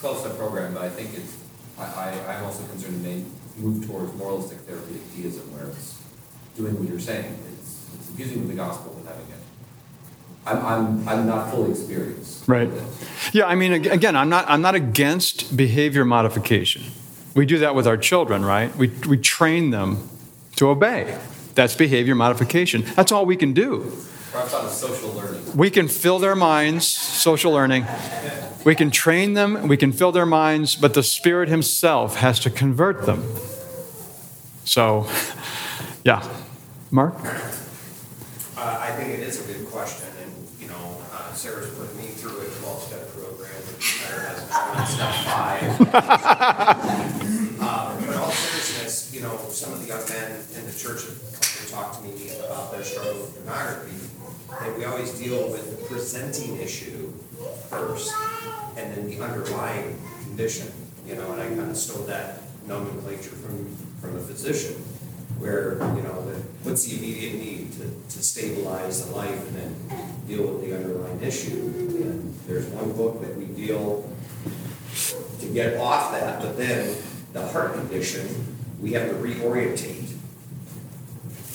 12 0.00 0.18
step 0.18 0.36
program, 0.36 0.74
but 0.74 0.82
I 0.82 0.88
think 0.88 1.14
it's, 1.14 1.36
I, 1.78 1.84
I, 1.84 2.36
I'm 2.36 2.44
also 2.44 2.66
concerned 2.66 3.06
it 3.06 3.08
may 3.08 3.24
move 3.56 3.86
towards 3.86 4.14
moralistic 4.14 4.58
therapeutic 4.60 5.02
deism 5.14 5.52
where 5.54 5.70
it's 5.70 6.02
doing 6.56 6.78
what 6.78 6.88
you're 6.88 7.00
saying. 7.00 7.38
It's, 7.52 7.88
it's 7.94 8.10
infusing 8.10 8.40
with 8.40 8.48
the 8.48 8.56
gospel 8.56 8.94
and 8.98 9.06
having 9.06 9.26
it. 9.26 9.35
I'm, 10.46 10.64
I'm, 10.64 11.08
I'm 11.08 11.26
not 11.26 11.50
fully 11.50 11.72
experienced. 11.72 12.46
Right. 12.48 12.70
Yeah, 13.32 13.46
I 13.46 13.54
mean, 13.54 13.72
again, 13.72 14.14
I'm 14.16 14.28
not, 14.28 14.44
I'm 14.48 14.62
not 14.62 14.74
against 14.74 15.56
behavior 15.56 16.04
modification. 16.04 16.84
We 17.34 17.44
do 17.44 17.58
that 17.58 17.74
with 17.74 17.86
our 17.86 17.96
children, 17.96 18.44
right? 18.44 18.74
We, 18.76 18.88
we 19.08 19.18
train 19.18 19.70
them 19.70 20.08
to 20.56 20.68
obey. 20.68 21.18
That's 21.54 21.74
behavior 21.74 22.14
modification. 22.14 22.84
That's 22.94 23.12
all 23.12 23.26
we 23.26 23.36
can 23.36 23.52
do. 23.52 23.92
Perhaps 24.32 24.54
on 24.54 24.68
social 24.70 25.10
learning. 25.12 25.56
We 25.56 25.70
can 25.70 25.88
fill 25.88 26.18
their 26.18 26.36
minds, 26.36 26.86
social 26.86 27.52
learning. 27.52 27.86
We 28.64 28.74
can 28.74 28.90
train 28.90 29.34
them, 29.34 29.68
we 29.68 29.76
can 29.76 29.92
fill 29.92 30.12
their 30.12 30.26
minds, 30.26 30.74
but 30.76 30.94
the 30.94 31.02
Spirit 31.02 31.48
Himself 31.48 32.16
has 32.16 32.40
to 32.40 32.50
convert 32.50 33.06
them. 33.06 33.24
So, 34.64 35.08
yeah. 36.04 36.28
Mark? 36.90 37.14
Uh, 38.56 38.78
I 38.80 38.90
think 38.92 39.10
it 39.10 39.20
is 39.20 39.40
a 39.48 39.52
good 39.52 39.66
question, 39.68 40.08
and 40.22 40.32
you 40.60 40.68
know, 40.68 41.00
uh, 41.12 41.32
Sarah's 41.32 41.70
put 41.74 41.94
me 41.96 42.08
through 42.08 42.38
a 42.40 42.44
12-step 42.44 43.12
program, 43.14 43.54
which 43.72 44.02
better 44.02 44.26
step 44.86 45.14
five. 45.24 45.80
uh, 47.60 48.00
but 48.06 48.16
all 48.16 48.30
seriousness, 48.30 49.12
you 49.12 49.20
know, 49.20 49.36
some 49.50 49.72
of 49.72 49.80
the 49.80 49.86
young 49.86 50.08
men 50.08 50.32
in 50.56 50.66
the 50.66 50.72
church 50.72 51.06
have 51.06 51.70
talked 51.70 51.96
to 51.96 52.02
me 52.02 52.30
about 52.38 52.72
their 52.72 52.84
struggle 52.84 53.20
with 53.20 53.34
pornography 53.44 54.06
that 54.60 54.78
we 54.78 54.84
always 54.84 55.18
deal 55.18 55.50
with 55.50 55.78
the 55.78 55.84
presenting 55.86 56.58
issue 56.58 57.12
first, 57.68 58.14
and 58.76 58.94
then 58.94 59.08
the 59.08 59.20
underlying 59.20 59.98
condition, 60.22 60.70
you 61.06 61.14
know, 61.16 61.32
and 61.32 61.42
I 61.42 61.48
kind 61.48 61.70
of 61.70 61.76
stole 61.76 62.04
that 62.04 62.40
nomenclature 62.66 63.30
from, 63.30 63.76
from 64.00 64.16
a 64.16 64.20
physician, 64.20 64.74
where, 65.38 65.74
you 65.96 66.02
know, 66.02 66.24
the, 66.24 66.36
what's 66.62 66.84
the 66.86 66.96
immediate 66.96 67.34
need 67.34 67.72
to, 67.72 68.16
to 68.16 68.22
stabilize 68.22 69.06
the 69.06 69.14
life 69.14 69.48
and 69.48 69.56
then 69.56 70.24
deal 70.26 70.46
with 70.46 70.68
the 70.68 70.76
underlying 70.76 71.22
issue. 71.22 71.52
And 71.52 72.34
there's 72.46 72.66
one 72.66 72.92
book 72.92 73.20
that 73.20 73.36
we 73.36 73.44
deal 73.46 74.08
to 75.40 75.46
get 75.46 75.76
off 75.78 76.12
that, 76.12 76.40
but 76.40 76.56
then 76.56 76.96
the 77.32 77.46
heart 77.48 77.74
condition, 77.74 78.28
we 78.80 78.92
have 78.92 79.08
to 79.08 79.14
reorientate 79.14 80.14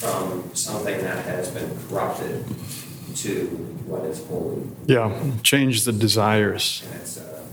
from 0.02 0.50
something 0.56 0.98
that 1.02 1.26
has 1.26 1.50
been 1.50 1.70
corrupted 1.88 2.46
to 3.16 3.46
what 3.86 4.06
is 4.06 4.26
holy. 4.26 4.64
Yeah, 4.88 5.16
change 5.44 5.86
the 5.86 5.92
desires. 5.92 6.84
And 6.86 7.02
it's, 7.02 7.18
uh, 7.20 7.44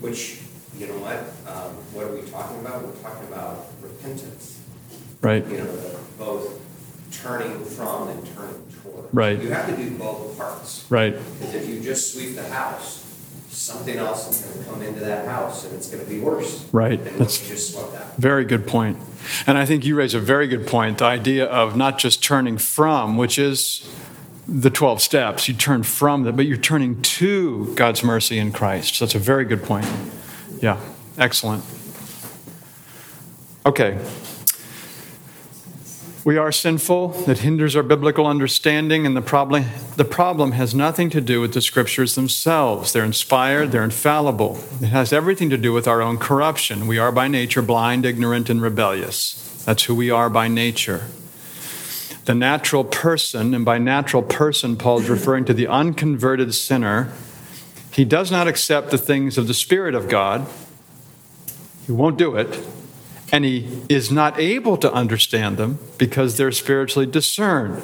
which, 0.00 0.40
you 0.78 0.86
know 0.88 0.98
what, 0.98 1.18
um, 1.50 1.72
what 1.92 2.04
are 2.06 2.14
we 2.14 2.22
talking 2.30 2.60
about? 2.60 2.84
We're 2.84 2.92
talking 3.02 3.28
about 3.28 3.66
repentance. 3.80 4.60
Right. 5.20 5.46
You 5.46 5.58
know, 5.58 5.76
the, 5.76 5.98
both 6.18 6.60
turning 7.12 7.64
from 7.64 8.08
and 8.08 8.26
turning 8.34 8.66
toward. 8.82 9.06
Right. 9.12 9.40
You 9.40 9.50
have 9.50 9.66
to 9.68 9.76
do 9.76 9.90
both 9.96 10.36
parts. 10.36 10.84
Right. 10.90 11.14
Because 11.38 11.54
if 11.54 11.68
you 11.68 11.80
just 11.80 12.12
sweep 12.12 12.34
the 12.34 12.48
house, 12.48 13.03
something 13.54 13.96
else 13.96 14.28
is 14.30 14.46
going 14.46 14.64
to 14.64 14.70
come 14.70 14.82
into 14.82 15.00
that 15.00 15.26
house 15.26 15.64
and 15.64 15.74
it's 15.74 15.88
going 15.88 16.04
to 16.04 16.10
be 16.10 16.20
worse. 16.20 16.66
Right. 16.72 17.02
That's 17.18 17.46
just 17.46 17.74
swept 17.74 17.94
out. 17.94 18.16
very 18.16 18.44
good 18.44 18.66
point. 18.66 18.98
And 19.46 19.56
I 19.56 19.64
think 19.64 19.84
you 19.84 19.96
raise 19.96 20.14
a 20.14 20.20
very 20.20 20.46
good 20.46 20.66
point. 20.66 20.98
The 20.98 21.04
idea 21.04 21.46
of 21.46 21.76
not 21.76 21.98
just 21.98 22.22
turning 22.22 22.58
from, 22.58 23.16
which 23.16 23.38
is 23.38 23.88
the 24.46 24.70
12 24.70 25.00
steps, 25.00 25.48
you 25.48 25.54
turn 25.54 25.82
from 25.82 26.24
that, 26.24 26.36
but 26.36 26.46
you're 26.46 26.56
turning 26.56 27.00
to 27.02 27.74
God's 27.74 28.02
mercy 28.04 28.38
in 28.38 28.52
Christ. 28.52 28.96
So 28.96 29.04
that's 29.04 29.14
a 29.14 29.18
very 29.18 29.44
good 29.44 29.62
point. 29.62 29.86
Yeah, 30.60 30.78
excellent. 31.16 31.64
Okay. 33.66 33.98
We 36.24 36.38
are 36.38 36.50
sinful. 36.50 37.08
That 37.26 37.40
hinders 37.40 37.76
our 37.76 37.82
biblical 37.82 38.26
understanding, 38.26 39.04
and 39.04 39.14
the 39.14 39.20
problem, 39.20 39.66
the 39.96 40.06
problem 40.06 40.52
has 40.52 40.74
nothing 40.74 41.10
to 41.10 41.20
do 41.20 41.38
with 41.42 41.52
the 41.52 41.60
scriptures 41.60 42.14
themselves. 42.14 42.94
They're 42.94 43.04
inspired, 43.04 43.72
they're 43.72 43.84
infallible. 43.84 44.58
It 44.80 44.86
has 44.86 45.12
everything 45.12 45.50
to 45.50 45.58
do 45.58 45.74
with 45.74 45.86
our 45.86 46.00
own 46.00 46.16
corruption. 46.16 46.86
We 46.86 46.98
are 46.98 47.12
by 47.12 47.28
nature 47.28 47.60
blind, 47.60 48.06
ignorant, 48.06 48.48
and 48.48 48.62
rebellious. 48.62 49.62
That's 49.66 49.84
who 49.84 49.94
we 49.94 50.10
are 50.10 50.30
by 50.30 50.48
nature. 50.48 51.08
The 52.24 52.34
natural 52.34 52.84
person, 52.84 53.52
and 53.52 53.62
by 53.62 53.76
natural 53.76 54.22
person, 54.22 54.76
Paul 54.76 55.00
is 55.00 55.10
referring 55.10 55.44
to 55.44 55.52
the 55.52 55.66
unconverted 55.66 56.54
sinner, 56.54 57.12
he 57.92 58.06
does 58.06 58.32
not 58.32 58.48
accept 58.48 58.90
the 58.90 58.98
things 58.98 59.36
of 59.36 59.46
the 59.46 59.52
Spirit 59.52 59.94
of 59.94 60.08
God. 60.08 60.48
He 61.84 61.92
won't 61.92 62.16
do 62.16 62.34
it 62.34 62.64
and 63.34 63.44
he 63.44 63.66
is 63.88 64.12
not 64.12 64.38
able 64.38 64.76
to 64.76 64.92
understand 64.92 65.56
them 65.56 65.80
because 65.98 66.36
they're 66.36 66.52
spiritually 66.52 67.04
discerned. 67.04 67.82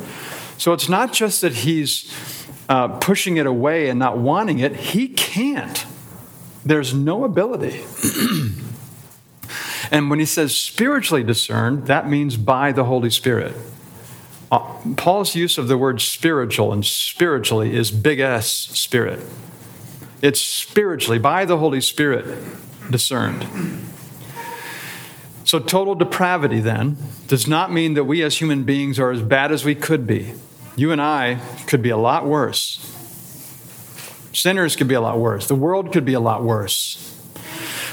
So 0.58 0.72
it's 0.72 0.88
not 0.88 1.12
just 1.12 1.40
that 1.40 1.52
he's 1.52 2.46
uh, 2.68 2.86
pushing 2.98 3.36
it 3.36 3.46
away 3.46 3.88
and 3.88 3.98
not 3.98 4.16
wanting 4.16 4.60
it, 4.60 4.76
he 4.76 5.08
can't. 5.08 5.84
There's 6.64 6.94
no 6.94 7.24
ability. 7.24 7.82
and 9.90 10.08
when 10.08 10.20
he 10.20 10.24
says 10.24 10.56
spiritually 10.56 11.24
discerned, 11.24 11.88
that 11.88 12.08
means 12.08 12.36
by 12.36 12.70
the 12.70 12.84
Holy 12.84 13.10
Spirit. 13.10 13.56
Uh, 14.52 14.60
Paul's 14.96 15.34
use 15.34 15.58
of 15.58 15.66
the 15.66 15.76
word 15.76 16.00
spiritual 16.00 16.72
and 16.72 16.86
spiritually 16.86 17.74
is 17.74 17.90
big 17.90 18.20
S 18.20 18.48
spirit. 18.48 19.18
It's 20.22 20.40
spiritually, 20.40 21.18
by 21.18 21.44
the 21.44 21.58
Holy 21.58 21.80
Spirit, 21.80 22.38
discerned. 22.88 23.44
So, 25.50 25.58
total 25.58 25.96
depravity 25.96 26.60
then 26.60 26.96
does 27.26 27.48
not 27.48 27.72
mean 27.72 27.94
that 27.94 28.04
we 28.04 28.22
as 28.22 28.40
human 28.40 28.62
beings 28.62 29.00
are 29.00 29.10
as 29.10 29.20
bad 29.20 29.50
as 29.50 29.64
we 29.64 29.74
could 29.74 30.06
be. 30.06 30.34
You 30.76 30.92
and 30.92 31.02
I 31.02 31.40
could 31.66 31.82
be 31.82 31.90
a 31.90 31.96
lot 31.96 32.24
worse. 32.24 32.78
Sinners 34.32 34.76
could 34.76 34.86
be 34.86 34.94
a 34.94 35.00
lot 35.00 35.18
worse. 35.18 35.48
The 35.48 35.56
world 35.56 35.92
could 35.92 36.04
be 36.04 36.14
a 36.14 36.20
lot 36.20 36.44
worse. 36.44 37.20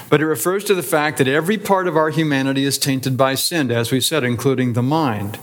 But 0.08 0.22
it 0.22 0.28
refers 0.28 0.65
to 0.65 0.76
the 0.76 0.84
fact 0.84 1.17
that 1.17 1.28
every 1.28 1.58
part 1.58 1.88
of 1.88 1.98
our 1.98 2.12
humanity 2.12 2.63
is 2.63 2.78
tainted 2.78 3.17
by 3.17 3.34
sin, 3.34 3.72
as 3.72 3.91
we 3.91 4.02
said, 4.02 4.24
including 4.24 4.74
the 4.74 4.84
mind. 4.84 5.39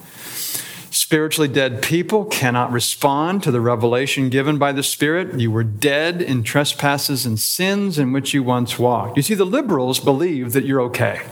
Spiritually 0.92 1.48
dead 1.48 1.82
people 1.82 2.26
cannot 2.26 2.70
respond 2.70 3.42
to 3.42 3.50
the 3.50 3.60
revelation 3.60 4.28
given 4.28 4.56
by 4.56 4.70
the 4.70 4.84
Spirit. 4.84 5.40
You 5.40 5.50
were 5.50 5.64
dead 5.64 6.22
in 6.22 6.44
trespasses 6.44 7.26
and 7.26 7.40
sins 7.40 7.98
in 7.98 8.12
which 8.12 8.32
you 8.32 8.44
once 8.44 8.78
walked. 8.78 9.16
You 9.16 9.24
see, 9.24 9.34
the 9.34 9.44
liberals 9.44 9.98
believe 9.98 10.52
that 10.52 10.64
you're 10.64 10.82
okay. 10.82 11.22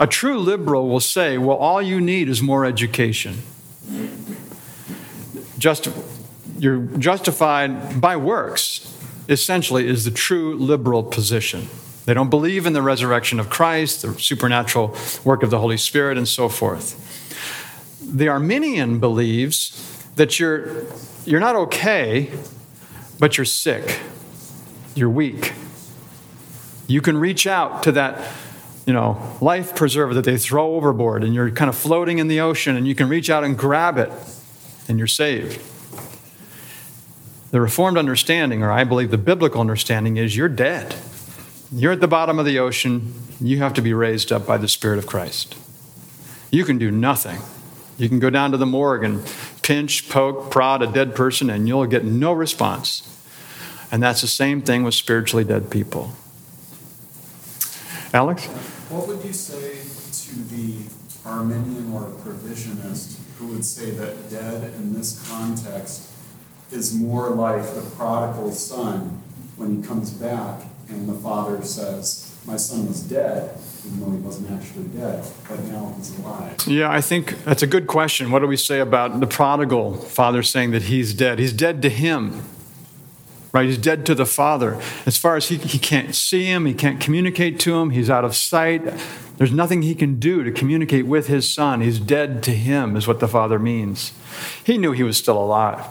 A 0.00 0.06
true 0.06 0.38
liberal 0.38 0.88
will 0.88 1.00
say, 1.00 1.38
well, 1.38 1.56
all 1.56 1.82
you 1.82 2.00
need 2.00 2.28
is 2.28 2.40
more 2.40 2.64
education. 2.64 3.38
Just, 5.58 5.88
you're 6.58 6.82
justified 6.98 8.00
by 8.00 8.16
works, 8.16 8.96
essentially, 9.28 9.88
is 9.88 10.04
the 10.04 10.12
true 10.12 10.56
liberal 10.56 11.02
position. 11.02 11.68
They 12.04 12.14
don't 12.14 12.30
believe 12.30 12.64
in 12.64 12.72
the 12.72 12.80
resurrection 12.80 13.40
of 13.40 13.50
Christ, 13.50 14.02
the 14.02 14.18
supernatural 14.18 14.96
work 15.24 15.42
of 15.42 15.50
the 15.50 15.58
Holy 15.58 15.76
Spirit, 15.76 16.16
and 16.16 16.28
so 16.28 16.48
forth. 16.48 16.96
The 18.00 18.28
Arminian 18.28 19.00
believes 19.00 20.06
that 20.14 20.38
you're, 20.38 20.86
you're 21.26 21.40
not 21.40 21.56
okay, 21.56 22.30
but 23.18 23.36
you're 23.36 23.44
sick, 23.44 24.00
you're 24.94 25.10
weak. 25.10 25.52
You 26.86 27.02
can 27.02 27.18
reach 27.18 27.46
out 27.46 27.82
to 27.82 27.92
that 27.92 28.22
you 28.88 28.94
know, 28.94 29.20
life 29.42 29.76
preserver 29.76 30.14
that 30.14 30.24
they 30.24 30.38
throw 30.38 30.74
overboard, 30.74 31.22
and 31.22 31.34
you're 31.34 31.50
kind 31.50 31.68
of 31.68 31.76
floating 31.76 32.20
in 32.20 32.26
the 32.26 32.40
ocean, 32.40 32.74
and 32.74 32.88
you 32.88 32.94
can 32.94 33.06
reach 33.06 33.28
out 33.28 33.44
and 33.44 33.58
grab 33.58 33.98
it, 33.98 34.10
and 34.88 34.96
you're 34.96 35.06
saved. 35.06 35.60
The 37.50 37.60
Reformed 37.60 37.98
understanding, 37.98 38.62
or 38.62 38.72
I 38.72 38.84
believe 38.84 39.10
the 39.10 39.18
biblical 39.18 39.60
understanding, 39.60 40.16
is 40.16 40.38
you're 40.38 40.48
dead. 40.48 40.94
You're 41.70 41.92
at 41.92 42.00
the 42.00 42.08
bottom 42.08 42.38
of 42.38 42.46
the 42.46 42.58
ocean. 42.58 43.12
You 43.42 43.58
have 43.58 43.74
to 43.74 43.82
be 43.82 43.92
raised 43.92 44.32
up 44.32 44.46
by 44.46 44.56
the 44.56 44.68
Spirit 44.68 44.98
of 44.98 45.06
Christ. 45.06 45.54
You 46.50 46.64
can 46.64 46.78
do 46.78 46.90
nothing. 46.90 47.40
You 47.98 48.08
can 48.08 48.20
go 48.20 48.30
down 48.30 48.52
to 48.52 48.56
the 48.56 48.64
morgue 48.64 49.04
and 49.04 49.22
pinch, 49.62 50.08
poke, 50.08 50.50
prod 50.50 50.80
a 50.80 50.86
dead 50.86 51.14
person, 51.14 51.50
and 51.50 51.68
you'll 51.68 51.84
get 51.84 52.06
no 52.06 52.32
response. 52.32 53.02
And 53.92 54.02
that's 54.02 54.22
the 54.22 54.26
same 54.26 54.62
thing 54.62 54.82
with 54.82 54.94
spiritually 54.94 55.44
dead 55.44 55.70
people. 55.70 56.14
Alex? 58.14 58.48
What 58.88 59.06
would 59.06 59.22
you 59.22 59.34
say 59.34 59.72
to 60.24 60.38
the 60.54 60.76
Arminian 61.28 61.92
or 61.92 62.04
provisionist 62.24 63.18
who 63.38 63.48
would 63.48 63.64
say 63.64 63.90
that 63.90 64.30
dead 64.30 64.72
in 64.76 64.94
this 64.94 65.28
context 65.28 66.10
is 66.72 66.94
more 66.94 67.28
like 67.28 67.62
the 67.74 67.82
prodigal 67.96 68.50
son 68.50 69.22
when 69.56 69.76
he 69.76 69.86
comes 69.86 70.10
back 70.10 70.62
and 70.88 71.06
the 71.06 71.12
father 71.12 71.62
says, 71.62 72.34
My 72.46 72.56
son 72.56 72.88
was 72.88 73.02
dead, 73.02 73.58
even 73.84 74.00
though 74.00 74.10
he 74.10 74.16
wasn't 74.16 74.50
actually 74.52 74.84
dead, 74.84 75.22
but 75.46 75.62
now 75.64 75.92
he's 75.98 76.18
alive? 76.20 76.56
Yeah, 76.66 76.90
I 76.90 77.02
think 77.02 77.44
that's 77.44 77.62
a 77.62 77.66
good 77.66 77.88
question. 77.88 78.30
What 78.30 78.38
do 78.38 78.46
we 78.46 78.56
say 78.56 78.80
about 78.80 79.20
the 79.20 79.26
prodigal 79.26 79.96
father 79.96 80.42
saying 80.42 80.70
that 80.70 80.84
he's 80.84 81.12
dead? 81.12 81.38
He's 81.38 81.52
dead 81.52 81.82
to 81.82 81.90
him 81.90 82.42
right? 83.58 83.66
He's 83.68 83.78
dead 83.78 84.06
to 84.06 84.14
the 84.14 84.26
Father. 84.26 84.80
As 85.04 85.16
far 85.16 85.36
as 85.36 85.48
he, 85.48 85.56
he 85.56 85.78
can't 85.78 86.14
see 86.14 86.44
him, 86.44 86.66
he 86.66 86.74
can't 86.74 87.00
communicate 87.00 87.58
to 87.60 87.76
him, 87.76 87.90
he's 87.90 88.08
out 88.08 88.24
of 88.24 88.36
sight. 88.36 88.82
There's 89.36 89.52
nothing 89.52 89.82
he 89.82 89.94
can 89.94 90.18
do 90.18 90.44
to 90.44 90.52
communicate 90.52 91.06
with 91.06 91.26
his 91.26 91.52
son. 91.52 91.80
He's 91.80 91.98
dead 91.98 92.42
to 92.44 92.52
him, 92.52 92.96
is 92.96 93.06
what 93.06 93.20
the 93.20 93.28
Father 93.28 93.58
means. 93.58 94.12
He 94.64 94.78
knew 94.78 94.92
he 94.92 95.02
was 95.02 95.16
still 95.16 95.38
alive. 95.38 95.84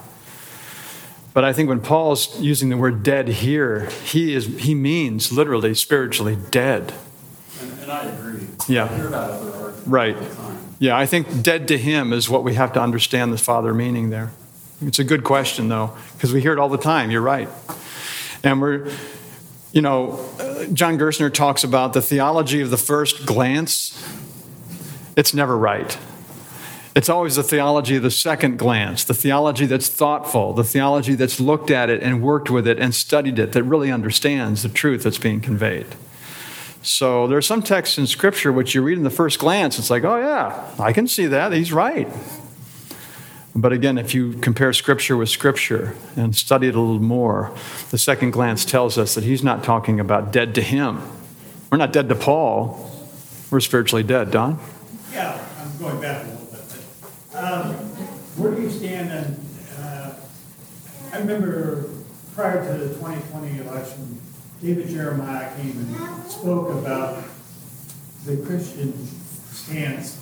But 1.33 1.43
I 1.43 1.53
think 1.53 1.69
when 1.69 1.81
Paul's 1.81 2.39
using 2.41 2.69
the 2.69 2.77
word 2.77 3.03
dead 3.03 3.27
here, 3.27 3.89
he, 4.03 4.33
is, 4.33 4.47
he 4.59 4.73
means 4.73 5.31
literally, 5.31 5.75
spiritually 5.75 6.37
dead. 6.49 6.93
And, 7.61 7.79
and 7.81 7.91
I 7.91 8.03
agree. 8.05 8.47
Yeah. 8.67 8.85
I 8.85 8.95
hear 8.95 9.09
that 9.09 9.29
other 9.29 9.73
right. 9.85 10.15
all 10.15 10.23
the 10.23 10.35
time. 10.35 10.57
Yeah, 10.79 10.97
I 10.97 11.05
think 11.05 11.43
dead 11.43 11.67
to 11.69 11.77
him 11.77 12.13
is 12.13 12.29
what 12.29 12.43
we 12.43 12.53
have 12.53 12.73
to 12.73 12.81
understand 12.81 13.33
the 13.33 13.37
Father 13.37 13.73
meaning 13.73 14.09
there. 14.09 14.31
It's 14.81 14.99
a 14.99 15.03
good 15.03 15.23
question, 15.23 15.69
though, 15.69 15.97
because 16.13 16.31
we 16.31 16.41
hear 16.41 16.53
it 16.53 16.59
all 16.59 16.69
the 16.69 16.77
time. 16.77 17.09
You're 17.09 17.21
right. 17.21 17.49
And 18.43 18.61
we're, 18.61 18.91
you 19.71 19.81
know, 19.81 20.23
John 20.71 20.99
Gerstner 20.99 21.33
talks 21.33 21.63
about 21.63 21.93
the 21.93 22.01
theology 22.01 22.61
of 22.61 22.69
the 22.69 22.77
first 22.77 23.25
glance. 23.25 23.93
It's 25.15 25.33
never 25.33 25.57
right. 25.57 25.97
It's 26.95 27.09
always 27.09 27.35
the 27.35 27.43
theology 27.43 27.95
of 27.95 28.03
the 28.03 28.11
second 28.11 28.57
glance, 28.57 29.03
the 29.03 29.13
theology 29.13 29.65
that's 29.65 29.87
thoughtful, 29.87 30.53
the 30.53 30.63
theology 30.63 31.15
that's 31.15 31.39
looked 31.39 31.69
at 31.69 31.89
it 31.89 32.01
and 32.01 32.23
worked 32.23 32.49
with 32.49 32.67
it 32.67 32.79
and 32.79 32.93
studied 32.93 33.37
it, 33.39 33.53
that 33.53 33.63
really 33.63 33.91
understands 33.91 34.63
the 34.63 34.69
truth 34.69 35.03
that's 35.03 35.19
being 35.19 35.41
conveyed. 35.41 35.87
So 36.81 37.27
there 37.27 37.37
are 37.37 37.41
some 37.43 37.61
texts 37.61 37.97
in 37.97 38.07
Scripture 38.07 38.51
which 38.51 38.73
you 38.73 38.81
read 38.81 38.97
in 38.97 39.03
the 39.03 39.09
first 39.09 39.39
glance, 39.39 39.77
it's 39.77 39.89
like, 39.89 40.03
oh, 40.03 40.17
yeah, 40.17 40.71
I 40.79 40.93
can 40.93 41.07
see 41.07 41.25
that. 41.27 41.51
He's 41.51 41.73
right. 41.73 42.07
But 43.57 43.73
again, 43.73 43.97
if 43.97 44.13
you 44.13 44.33
compare 44.33 44.71
Scripture 44.71 45.17
with 45.17 45.29
Scripture 45.29 45.95
and 46.15 46.35
study 46.35 46.67
it 46.67 46.75
a 46.75 46.79
little 46.79 47.01
more, 47.01 47.51
the 47.89 47.97
second 47.97 48.29
glance 48.29 48.63
tells 48.63 48.99
us 48.99 49.15
that 49.15 49.23
he's 49.23 49.43
not 49.43 49.63
talking 49.63 49.99
about 49.99 50.31
dead 50.31 50.53
to 50.55 50.61
him. 50.61 51.01
We're 51.71 51.79
not 51.79 51.91
dead 51.91 52.07
to 52.09 52.15
Paul, 52.15 52.87
we're 53.49 53.59
spiritually 53.59 54.03
dead. 54.03 54.29
Don? 54.29 54.59
Yeah, 55.11 55.43
I'm 55.59 55.75
going 55.79 55.99
back 55.99 56.23
a 56.23 56.29
little 56.29 56.45
bit, 56.45 57.35
um, 57.35 57.73
where 58.37 58.51
do 58.53 58.61
you 58.61 58.69
stand 58.69 59.11
on, 59.11 59.83
uh, 59.83 60.13
I 61.13 61.17
remember 61.17 61.89
prior 62.35 62.63
to 62.63 62.77
the 62.77 62.93
2020 62.93 63.57
election, 63.57 64.21
David 64.61 64.87
Jeremiah 64.87 65.51
came 65.57 65.71
and 65.71 66.31
spoke 66.31 66.69
about 66.75 67.23
the 68.23 68.37
Christian 68.37 68.93
stance 69.51 70.21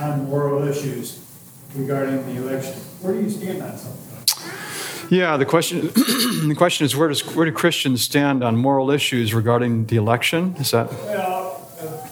on 0.00 0.30
moral 0.30 0.66
issues 0.66 1.23
regarding 1.74 2.24
the 2.34 2.40
election. 2.42 2.72
Where 3.00 3.14
do 3.14 3.20
you 3.20 3.30
stand 3.30 3.62
on 3.62 3.76
something? 3.76 4.00
Yeah, 5.10 5.36
the 5.36 5.44
question, 5.44 5.80
the 6.48 6.54
question 6.56 6.86
is 6.86 6.96
where, 6.96 7.08
does, 7.08 7.22
where 7.34 7.44
do 7.44 7.52
Christians 7.52 8.02
stand 8.02 8.42
on 8.42 8.56
moral 8.56 8.90
issues 8.90 9.34
regarding 9.34 9.86
the 9.86 9.96
election? 9.96 10.54
Is 10.58 10.70
that? 10.70 10.90
Well, 10.90 11.68
uh, 11.80 12.08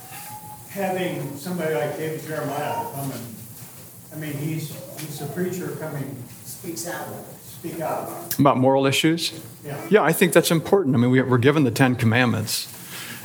having 0.71 1.37
somebody 1.37 1.75
like 1.75 1.97
David 1.97 2.23
Jeremiah 2.27 2.85
come 2.95 3.11
and, 3.13 3.35
I 4.13 4.17
mean, 4.17 4.35
he's, 4.35 4.71
he's 5.01 5.23
a 5.23 5.27
preacher 5.27 5.69
coming, 5.81 6.23
Speaks 6.45 6.87
out. 6.87 7.07
speak 7.45 7.81
out. 7.81 8.39
About 8.39 8.59
moral 8.59 8.85
issues? 8.87 9.33
Yeah. 9.65 9.81
Yeah, 9.89 10.03
I 10.03 10.13
think 10.13 10.33
that's 10.35 10.51
important. 10.51 10.95
I 10.95 10.99
mean, 10.99 11.11
we, 11.11 11.23
we're 11.23 11.39
given 11.39 11.65
the 11.65 11.71
Ten 11.71 11.97
Commandments, 11.97 12.69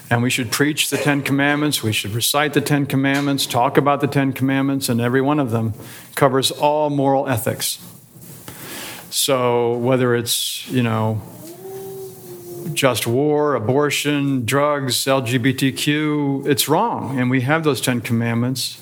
and 0.10 0.24
we 0.24 0.30
should 0.30 0.52
preach 0.52 0.90
the 0.90 0.98
Ten 0.98 1.22
Commandments. 1.22 1.84
We 1.84 1.92
should 1.92 2.12
recite 2.12 2.54
the 2.54 2.62
Ten 2.62 2.86
Commandments, 2.86 3.46
talk 3.46 3.78
about 3.78 4.02
the 4.02 4.08
Ten 4.08 4.34
Commandments, 4.34 4.90
and 4.90 5.02
every 5.02 5.22
one 5.22 5.40
of 5.40 5.52
them 5.52 5.74
covers 6.16 6.52
all 6.52 6.90
moral 6.90 7.28
ethics. 7.28 7.80
So 9.10 9.78
whether 9.78 10.16
it's, 10.16 10.68
you 10.70 10.84
know, 10.84 11.22
just 12.74 13.08
war, 13.08 13.56
abortion, 13.56 14.46
drugs, 14.46 14.96
LGBTQ, 15.06 16.48
it's 16.48 16.68
wrong. 16.70 17.20
And 17.20 17.30
we 17.30 17.42
have 17.42 17.64
those 17.64 17.82
Ten 17.82 18.02
Commandments. 18.02 18.82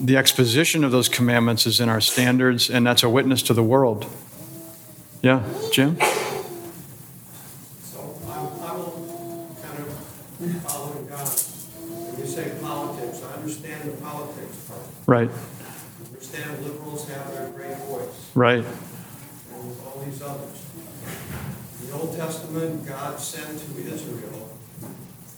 The 0.00 0.16
exposition 0.16 0.82
of 0.84 0.92
those 0.92 1.08
commandments 1.08 1.66
is 1.66 1.80
in 1.80 1.88
our 1.88 2.00
standards, 2.00 2.70
and 2.70 2.86
that's 2.86 3.02
a 3.02 3.08
witness 3.08 3.42
to 3.42 3.54
the 3.54 3.62
world. 3.62 4.06
Yeah, 5.22 5.42
Jim? 5.72 5.96
So 7.82 8.18
I, 8.28 8.38
I 8.68 8.76
will 8.76 9.56
kind 9.62 9.78
of 9.78 9.88
follow 10.62 10.92
God. 11.08 11.28
When 11.28 12.20
you 12.20 12.26
say 12.26 12.52
politics, 12.60 13.22
I 13.22 13.34
understand 13.34 13.90
the 13.90 13.96
politics 14.02 14.56
part. 14.68 14.93
Right, 15.06 15.30
understand 16.06 16.64
liberals 16.64 17.08
have 17.08 17.32
their 17.32 17.50
great 17.50 17.76
voice 17.78 18.30
right, 18.34 18.64
and 18.64 19.76
all 19.84 20.02
these 20.04 20.22
others. 20.22 20.62
In 21.82 21.90
the 21.90 21.94
Old 21.94 22.16
Testament, 22.16 22.86
God 22.86 23.20
sent 23.20 23.58
to 23.58 23.92
Israel 23.92 24.50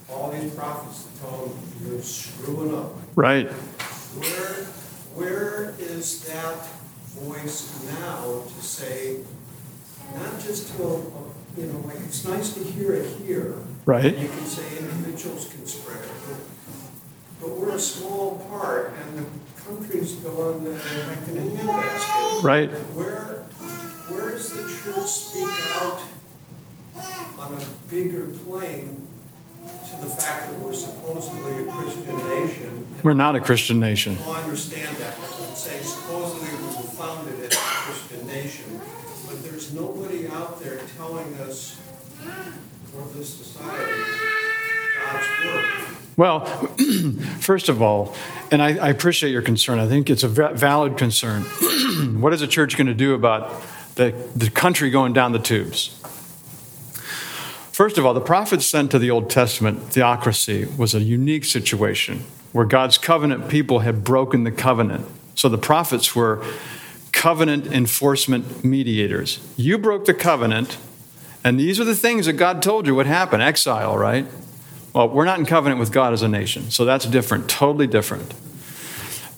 all 0.09 0.31
these 0.31 0.55
prophets 0.55 1.05
to 1.05 1.21
tell 1.21 1.47
them 1.47 1.59
you're 1.85 2.03
screwing 2.03 2.75
up. 2.75 2.93
right. 3.17 3.49
Where, 3.51 4.65
where 5.15 5.75
is 5.79 6.23
that 6.25 6.67
voice 7.17 7.83
now 8.01 8.43
to 8.47 8.63
say, 8.63 9.21
not 10.15 10.41
just 10.41 10.77
to 10.77 10.83
a, 10.85 10.97
a 10.97 11.37
you 11.57 11.67
know, 11.67 11.81
like, 11.87 11.99
it's 12.01 12.25
nice 12.25 12.55
to 12.55 12.63
hear 12.63 12.93
it 12.93 13.07
here. 13.23 13.55
Right. 13.85 14.17
You 14.17 14.29
can 14.29 14.45
say 14.45 14.79
individuals 14.79 15.49
can 15.49 15.67
spread 15.67 16.05
it, 16.05 16.11
but, 17.41 17.51
we're 17.51 17.75
a 17.75 17.79
small 17.79 18.39
part, 18.51 18.93
and 18.93 19.19
the 19.19 19.25
countries 19.63 20.15
go 20.17 20.53
on 20.55 20.65
the, 20.65 20.71
like 20.71 21.29
an 21.29 21.37
Indian 21.37 21.67
basket. 21.67 22.43
Right. 22.43 22.71
Where, 22.95 23.45
where 24.09 24.31
does 24.31 24.51
the 24.51 24.63
church 24.63 25.07
speak 25.07 25.49
out 25.83 26.01
on 27.39 27.55
a 27.55 27.91
bigger 27.91 28.27
plane 28.45 29.07
to 29.65 29.97
the 30.01 30.11
fact 30.11 30.51
that 30.51 30.59
we're 30.61 30.73
supposedly 30.73 31.69
a 31.69 31.73
Christian 31.73 32.17
nation? 32.29 32.87
We're 33.03 33.15
not 33.15 33.37
a 33.37 33.41
Christian 33.41 33.81
nation. 33.81 34.17
I 34.25 34.43
understand 34.43 34.97
that, 34.97 35.15
say 35.55 35.81
supposedly 35.81 36.49
we 36.49 36.67
were 36.67 36.91
founded 36.95 37.41
as 37.41 37.53
a 37.53 37.57
Christian 37.57 38.27
nation, 38.27 38.81
but 39.27 39.43
there's 39.43 39.73
nobody 39.75 40.29
out 40.29 40.61
there 40.61 40.79
telling 40.97 41.35
us, 41.35 41.81
for 42.93 43.07
this 43.17 43.29
society, 43.29 44.03
God's 45.05 45.27
work. 45.45 45.97
Well, 46.17 46.47
first 47.41 47.69
of 47.69 47.83
all, 47.83 48.15
and 48.51 48.63
I, 48.63 48.77
I 48.77 48.89
appreciate 48.89 49.33
your 49.33 49.43
concern. 49.43 49.79
I 49.79 49.87
think 49.87 50.09
it's 50.09 50.23
a 50.23 50.29
valid 50.29 50.97
concern. 50.97 51.43
what 52.21 52.33
is 52.33 52.41
a 52.41 52.47
church 52.47 52.77
going 52.77 52.87
to 52.87 52.95
do 52.95 53.15
about 53.15 53.63
the, 53.97 54.15
the 54.35 54.49
country 54.49 54.91
going 54.91 55.13
down 55.13 55.33
the 55.33 55.39
tubes? 55.39 56.01
First 57.71 57.99
of 57.99 58.07
all, 58.07 58.15
the 58.15 58.23
prophets 58.23 58.65
sent 58.65 58.91
to 58.93 58.99
the 58.99 59.11
Old 59.11 59.29
Testament 59.29 59.93
theocracy 59.93 60.67
was 60.79 60.95
a 60.95 61.01
unique 61.01 61.45
situation 61.45 62.25
where 62.53 62.65
God's 62.65 62.97
covenant 62.97 63.51
people 63.51 63.81
had 63.81 64.03
broken 64.03 64.45
the 64.45 64.51
covenant. 64.51 65.07
So 65.35 65.51
the 65.51 65.59
prophets 65.59 66.17
were 66.17 66.43
covenant 67.13 67.67
enforcement 67.67 68.65
mediators. 68.65 69.47
You 69.59 69.77
broke 69.77 70.07
the 70.07 70.15
covenant, 70.15 70.79
and 71.45 71.61
these 71.61 71.79
are 71.79 71.85
the 71.85 71.95
things 71.95 72.25
that 72.25 72.35
God 72.35 72.63
told 72.63 72.87
you 72.87 72.95
would 72.95 73.05
happen 73.05 73.43
exile, 73.43 73.99
right? 73.99 74.25
Well, 74.97 75.11
we're 75.11 75.27
not 75.27 75.39
in 75.39 75.45
covenant 75.45 75.79
with 75.79 75.93
God 75.93 76.15
as 76.15 76.23
a 76.23 76.29
nation, 76.29 76.71
so 76.71 76.87
that's 76.87 77.05
different, 77.05 77.51
totally 77.51 77.87
different. 77.87 78.33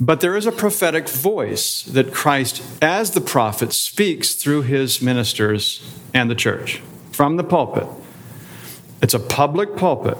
But 0.00 0.20
there 0.20 0.36
is 0.36 0.46
a 0.46 0.52
prophetic 0.52 1.08
voice 1.08 1.82
that 1.82 2.14
Christ, 2.14 2.62
as 2.80 3.10
the 3.10 3.20
prophet, 3.20 3.72
speaks 3.72 4.34
through 4.34 4.62
his 4.62 5.02
ministers 5.02 5.82
and 6.14 6.30
the 6.30 6.36
church 6.36 6.80
from 7.10 7.38
the 7.38 7.42
pulpit. 7.42 7.88
It's 9.02 9.14
a 9.14 9.18
public 9.18 9.76
pulpit, 9.76 10.16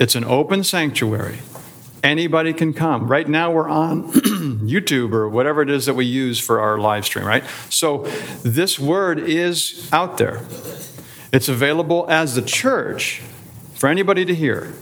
it's 0.00 0.16
an 0.16 0.24
open 0.24 0.64
sanctuary. 0.64 1.38
Anybody 2.02 2.52
can 2.52 2.72
come. 2.72 3.06
Right 3.06 3.28
now, 3.28 3.52
we're 3.52 3.68
on 3.68 4.10
YouTube 4.12 5.12
or 5.12 5.28
whatever 5.28 5.62
it 5.62 5.70
is 5.70 5.86
that 5.86 5.94
we 5.94 6.04
use 6.04 6.40
for 6.40 6.58
our 6.58 6.78
live 6.78 7.04
stream, 7.04 7.24
right? 7.24 7.44
So, 7.70 7.98
this 8.42 8.76
word 8.76 9.20
is 9.20 9.88
out 9.92 10.18
there. 10.18 10.44
It's 11.32 11.48
available 11.48 12.06
as 12.08 12.34
the 12.34 12.42
church 12.42 13.22
for 13.82 13.88
anybody 13.88 14.24
to 14.24 14.32
hear. 14.32 14.72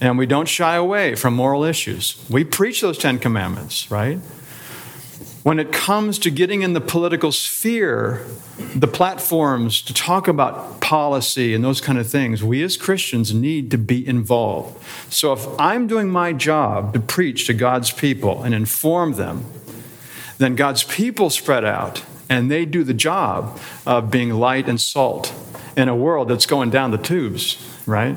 And 0.00 0.16
we 0.16 0.24
don't 0.24 0.48
shy 0.48 0.76
away 0.76 1.14
from 1.14 1.34
moral 1.34 1.62
issues. 1.62 2.24
We 2.30 2.42
preach 2.42 2.80
those 2.80 2.96
Ten 2.96 3.18
Commandments, 3.18 3.90
right? 3.90 4.16
When 5.42 5.58
it 5.58 5.72
comes 5.72 6.18
to 6.20 6.30
getting 6.30 6.62
in 6.62 6.72
the 6.72 6.80
political 6.80 7.32
sphere, 7.32 8.24
the 8.74 8.86
platforms 8.86 9.82
to 9.82 9.92
talk 9.92 10.26
about 10.26 10.80
policy 10.80 11.52
and 11.52 11.62
those 11.62 11.82
kind 11.82 11.98
of 11.98 12.08
things, 12.08 12.42
we 12.42 12.62
as 12.62 12.78
Christians 12.78 13.34
need 13.34 13.70
to 13.72 13.76
be 13.76 14.08
involved. 14.08 14.82
So 15.12 15.34
if 15.34 15.46
I'm 15.60 15.86
doing 15.86 16.08
my 16.08 16.32
job 16.32 16.94
to 16.94 17.00
preach 17.00 17.46
to 17.48 17.52
God's 17.52 17.90
people 17.90 18.42
and 18.42 18.54
inform 18.54 19.16
them, 19.16 19.44
then 20.38 20.56
God's 20.56 20.82
people 20.82 21.28
spread 21.28 21.66
out 21.66 22.02
and 22.30 22.50
they 22.50 22.64
do 22.64 22.84
the 22.84 22.94
job 22.94 23.60
of 23.84 24.10
being 24.10 24.30
light 24.30 24.66
and 24.66 24.80
salt 24.80 25.34
in 25.76 25.90
a 25.90 25.94
world 25.94 26.28
that's 26.28 26.46
going 26.46 26.70
down 26.70 26.90
the 26.90 26.96
tubes, 26.96 27.58
right? 27.86 28.16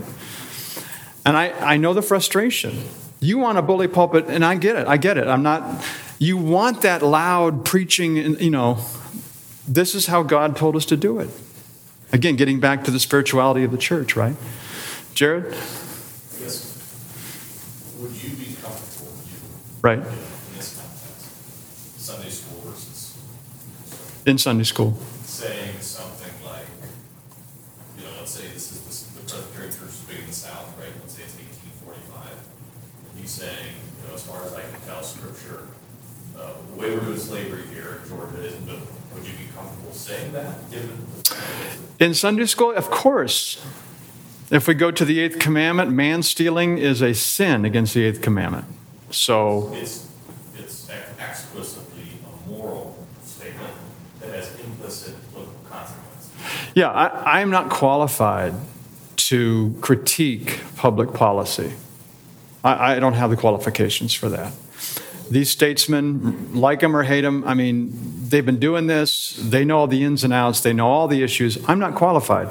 And 1.26 1.36
I, 1.38 1.50
I 1.74 1.78
know 1.78 1.94
the 1.94 2.02
frustration. 2.02 2.84
You 3.20 3.38
want 3.38 3.58
a 3.58 3.62
bully 3.62 3.88
pulpit, 3.88 4.26
and 4.28 4.46
I 4.46 4.56
get 4.56 4.76
it. 4.76 4.88
I 4.88 4.98
get 4.98 5.18
it. 5.18 5.28
I'm 5.28 5.44
not, 5.44 5.84
you 6.20 6.38
want 6.38 6.82
that 6.82 7.02
loud 7.02 7.66
preaching, 7.66 8.18
and 8.20 8.40
you 8.40 8.52
know, 8.52 8.78
this 9.68 9.96
is 9.96 10.08
how 10.08 10.24
God 10.24 10.56
told 10.56 10.76
us 10.76 10.86
to 10.86 10.96
do 10.98 11.20
it. 11.20 11.30
Again, 12.14 12.36
getting 12.38 12.60
back 12.62 12.84
to 12.86 12.92
the 12.92 13.00
spirituality 13.00 13.64
of 13.66 13.72
the 13.72 13.78
church, 13.78 14.16
right? 14.16 14.36
Jared? 15.14 15.46
I 15.46 15.50
guess, 16.40 16.74
would 18.00 18.12
you 18.12 18.30
be 18.38 18.56
comfortable, 18.62 19.12
Right. 19.82 20.00
in 20.00 20.62
Sunday 21.98 22.30
school 22.30 22.62
versus 22.64 23.18
In 24.26 24.38
Sunday 24.38 24.64
school. 24.64 24.98
saying 25.26 25.82
something 25.82 26.32
like, 26.46 26.66
you 27.98 28.04
know, 28.06 28.12
let's 28.20 28.32
say 28.32 28.48
this 28.54 28.72
is 28.72 28.80
the, 28.80 29.20
the 29.20 29.30
Presbyterian 29.30 29.74
Church 29.74 29.90
is 29.90 30.00
big 30.08 30.20
in 30.20 30.28
the 30.28 30.34
South, 30.34 30.74
right? 30.80 30.94
Let's 31.02 31.14
say 31.16 31.24
it's 31.24 31.36
eighteen 31.36 31.74
forty-five. 31.84 32.38
And 33.12 33.20
he's 33.20 33.32
saying, 33.32 33.74
you 34.02 34.08
know, 34.08 34.16
as 34.16 34.24
far 34.24 34.46
as 34.46 34.54
I 34.54 34.62
can 34.62 34.80
tell, 34.88 35.04
scripture, 35.04 35.68
uh, 36.40 36.54
the 36.74 36.82
way 36.82 36.92
we're 36.96 37.02
doing 37.02 37.18
slavery 37.20 37.64
here 37.74 38.00
in 38.02 38.08
Georgia 38.10 38.46
isn't 38.46 38.66
biblical. 38.66 38.96
Would 39.16 39.26
you 39.28 39.34
be 39.34 39.52
comfortable 39.56 39.92
saying 39.92 40.32
that, 40.32 40.72
given? 40.72 41.06
In 42.00 42.14
Sunday 42.14 42.46
school, 42.46 42.74
of 42.74 42.90
course. 42.90 43.64
If 44.50 44.68
we 44.68 44.76
go 44.76 44.92
to 44.92 45.04
the 45.04 45.20
eighth 45.20 45.40
commandment, 45.40 45.92
man 45.92 46.24
stealing 46.24 46.78
is 46.78 47.02
a 47.02 47.14
sin 47.14 47.66
against 47.66 47.94
the 47.94 48.06
eighth 48.06 48.22
commandment. 48.22 48.66
So, 49.12 49.74
It's, 49.74 50.08
it's 50.56 50.90
explicitly 51.20 52.20
a 52.26 52.50
moral 52.50 52.96
statement 53.26 53.74
that 54.22 54.30
has 54.30 54.58
implicit 54.62 55.16
political 55.34 55.60
consequences. 55.70 56.32
yeah, 56.76 56.90
I, 56.90 57.42
I'm 57.42 57.50
not 57.50 57.70
qualified 57.70 58.54
to 59.18 59.76
critique 59.82 60.62
public 60.78 61.14
policy. 61.14 61.74
I, 62.64 62.96
I 62.96 63.00
don't 63.00 63.14
have 63.14 63.30
the 63.30 63.38
qualifications 63.38 64.14
for 64.14 64.30
that. 64.30 64.54
These 65.30 65.50
statesmen, 65.50 66.54
like 66.54 66.80
them 66.80 66.96
or 66.96 67.04
hate 67.04 67.22
them, 67.22 67.44
I 67.46 67.54
mean, 67.54 67.92
they've 68.30 68.46
been 68.46 68.60
doing 68.60 68.88
this, 68.88 69.36
they 69.42 69.66
know 69.66 69.80
all 69.80 69.88
the 69.88 70.04
ins 70.04 70.24
and 70.24 70.34
outs, 70.34 70.62
they 70.62 70.74
know 70.74 70.88
all 70.88 71.08
the 71.08 71.24
issues. 71.24 71.58
I'm 71.68 71.80
not 71.80 71.96
qualified, 71.96 72.50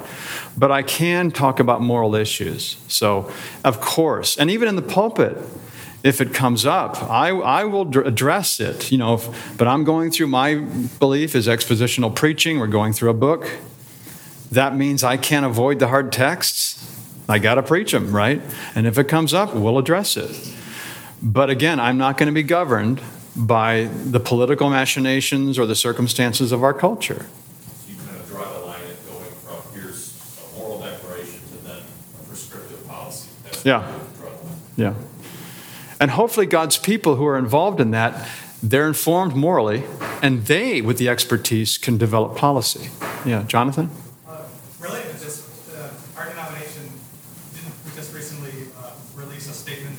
but 0.57 0.71
I 0.71 0.83
can 0.83 1.31
talk 1.31 1.59
about 1.59 1.81
moral 1.81 2.15
issues. 2.15 2.77
So, 2.87 3.31
of 3.63 3.81
course, 3.81 4.37
and 4.37 4.49
even 4.49 4.67
in 4.67 4.75
the 4.75 4.81
pulpit, 4.81 5.37
if 6.03 6.21
it 6.21 6.33
comes 6.33 6.65
up, 6.65 7.01
I, 7.03 7.29
I 7.29 7.63
will 7.63 7.97
address 7.99 8.59
it, 8.59 8.91
you 8.91 8.97
know, 8.97 9.15
if, 9.15 9.57
but 9.57 9.67
I'm 9.67 9.83
going 9.83 10.11
through 10.11 10.27
my 10.27 10.55
belief 10.55 11.35
is 11.35 11.47
expositional 11.47 12.15
preaching, 12.15 12.59
we're 12.59 12.67
going 12.67 12.93
through 12.93 13.09
a 13.09 13.15
book. 13.15 13.49
That 14.51 14.75
means 14.75 15.03
I 15.03 15.17
can't 15.17 15.45
avoid 15.45 15.79
the 15.79 15.87
hard 15.87 16.11
texts. 16.11 16.95
I 17.27 17.39
got 17.39 17.55
to 17.55 17.63
preach 17.63 17.91
them, 17.91 18.15
right? 18.15 18.41
And 18.73 18.87
if 18.87 18.97
it 18.97 19.09
comes 19.09 19.33
up, 19.33 19.53
we'll 19.53 19.77
address 19.77 20.15
it. 20.15 20.56
But 21.21 21.49
again, 21.49 21.79
I'm 21.79 21.97
not 21.97 22.17
going 22.17 22.27
to 22.27 22.33
be 22.33 22.43
governed 22.43 23.01
by 23.35 23.83
the 24.05 24.19
political 24.19 24.69
machinations 24.69 25.57
or 25.59 25.65
the 25.65 25.75
circumstances 25.75 26.51
of 26.51 26.63
our 26.63 26.73
culture. 26.73 27.25
You 27.87 27.95
kind 27.95 28.17
of 28.19 28.27
draw 28.29 28.51
the 28.53 28.65
line 28.65 28.81
at 28.81 29.05
going 29.11 29.31
from 29.45 29.79
here's 29.79 30.15
a 30.55 30.57
moral 30.59 30.79
declaration 30.79 31.39
to 31.51 31.63
then 31.63 31.77
a 32.21 32.27
prescriptive 32.27 32.87
policy. 32.87 33.29
That's 33.43 33.65
Yeah. 33.65 33.79
where 33.79 33.89
you 33.89 33.99
draw 34.19 34.29
the 34.29 34.45
line. 34.45 34.57
Yeah. 34.75 34.93
And 35.99 36.11
hopefully, 36.11 36.45
God's 36.45 36.77
people 36.77 37.15
who 37.15 37.25
are 37.25 37.37
involved 37.37 37.79
in 37.79 37.91
that, 37.91 38.27
they're 38.61 38.87
informed 38.87 39.35
morally, 39.35 39.83
and 40.21 40.45
they, 40.45 40.81
with 40.81 40.97
the 40.97 41.09
expertise, 41.09 41.77
can 41.77 41.97
develop 41.97 42.35
policy. 42.35 42.89
Yeah, 43.25 43.43
Jonathan? 43.47 43.89
Uh, 44.27 44.41
Related 44.79 45.17
to 45.17 45.25
this, 45.25 45.43
uh, 45.75 45.89
our 46.17 46.29
denomination 46.29 46.89
didn't 47.53 47.73
we 47.85 47.91
just 47.95 48.13
recently 48.13 48.51
uh, 48.79 48.91
release 49.15 49.49
a 49.49 49.53
statement 49.53 49.97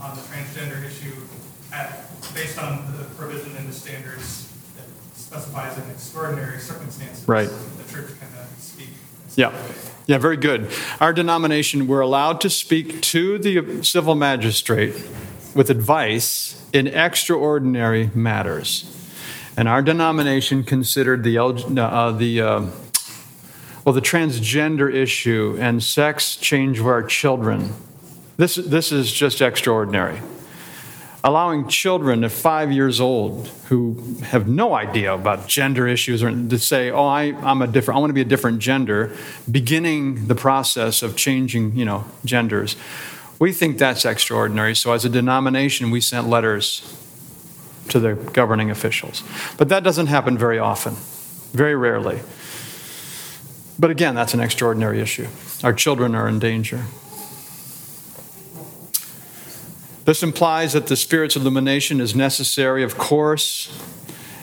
on 0.00 0.16
the 0.16 0.22
transgender 0.22 0.84
issue 0.86 1.14
at, 1.72 2.06
based 2.34 2.58
on 2.58 2.86
the 2.96 3.04
provision 3.16 3.54
in 3.56 3.66
the 3.66 3.72
standards 3.72 4.48
that 4.76 4.86
specifies 5.30 5.78
in 5.78 5.88
extraordinary 5.90 6.58
circumstances. 6.58 7.28
Right. 7.28 7.48
The 7.48 7.92
church 7.92 8.08
can 8.18 8.36
uh, 8.36 8.46
speak. 8.58 8.88
Yeah. 9.36 9.52
Yeah, 10.06 10.18
very 10.18 10.36
good. 10.36 10.68
Our 11.00 11.12
denomination, 11.12 11.86
we're 11.86 12.00
allowed 12.00 12.40
to 12.40 12.50
speak 12.50 13.00
to 13.02 13.38
the 13.38 13.84
civil 13.84 14.16
magistrate 14.16 14.92
with 15.54 15.70
advice 15.70 16.60
in 16.72 16.88
extraordinary 16.88 18.10
matters. 18.12 18.92
And 19.56 19.68
our 19.68 19.82
denomination 19.82 20.64
considered 20.64 21.22
the, 21.22 21.38
uh, 21.38 22.10
the, 22.10 22.40
uh, 22.40 22.66
well, 23.84 23.92
the 23.92 24.00
transgender 24.00 24.92
issue 24.92 25.56
and 25.60 25.80
sex 25.80 26.34
change 26.34 26.80
of 26.80 26.88
our 26.88 27.04
children. 27.04 27.72
This, 28.36 28.56
this 28.56 28.90
is 28.90 29.12
just 29.12 29.40
extraordinary. 29.40 30.20
Allowing 31.22 31.68
children 31.68 32.24
at 32.24 32.32
five 32.32 32.72
years 32.72 32.98
old 32.98 33.48
who 33.68 34.16
have 34.22 34.48
no 34.48 34.74
idea 34.74 35.12
about 35.12 35.46
gender 35.46 35.86
issues 35.86 36.22
or 36.22 36.30
to 36.30 36.58
say, 36.58 36.90
oh, 36.90 37.04
I, 37.04 37.34
I'm 37.42 37.60
a 37.60 37.66
different, 37.66 37.98
I 37.98 38.00
want 38.00 38.10
to 38.10 38.14
be 38.14 38.22
a 38.22 38.24
different 38.24 38.58
gender, 38.58 39.14
beginning 39.50 40.28
the 40.28 40.34
process 40.34 41.02
of 41.02 41.16
changing, 41.16 41.76
you 41.76 41.84
know, 41.84 42.06
genders. 42.24 42.74
We 43.38 43.52
think 43.52 43.76
that's 43.76 44.04
extraordinary. 44.04 44.74
So 44.74 44.92
as 44.92 45.04
a 45.04 45.10
denomination, 45.10 45.90
we 45.90 46.00
sent 46.00 46.28
letters 46.28 46.96
to 47.88 48.00
the 48.00 48.14
governing 48.14 48.70
officials. 48.70 49.22
But 49.58 49.68
that 49.68 49.82
doesn't 49.82 50.06
happen 50.06 50.38
very 50.38 50.58
often, 50.58 50.94
very 51.52 51.74
rarely. 51.74 52.20
But 53.78 53.90
again, 53.90 54.14
that's 54.14 54.34
an 54.34 54.40
extraordinary 54.40 55.00
issue. 55.00 55.26
Our 55.64 55.72
children 55.72 56.14
are 56.14 56.28
in 56.28 56.38
danger. 56.38 56.84
This 60.10 60.24
implies 60.24 60.72
that 60.72 60.88
the 60.88 60.96
Spirit's 60.96 61.36
illumination 61.36 62.00
is 62.00 62.16
necessary, 62.16 62.82
of 62.82 62.98
course. 62.98 63.72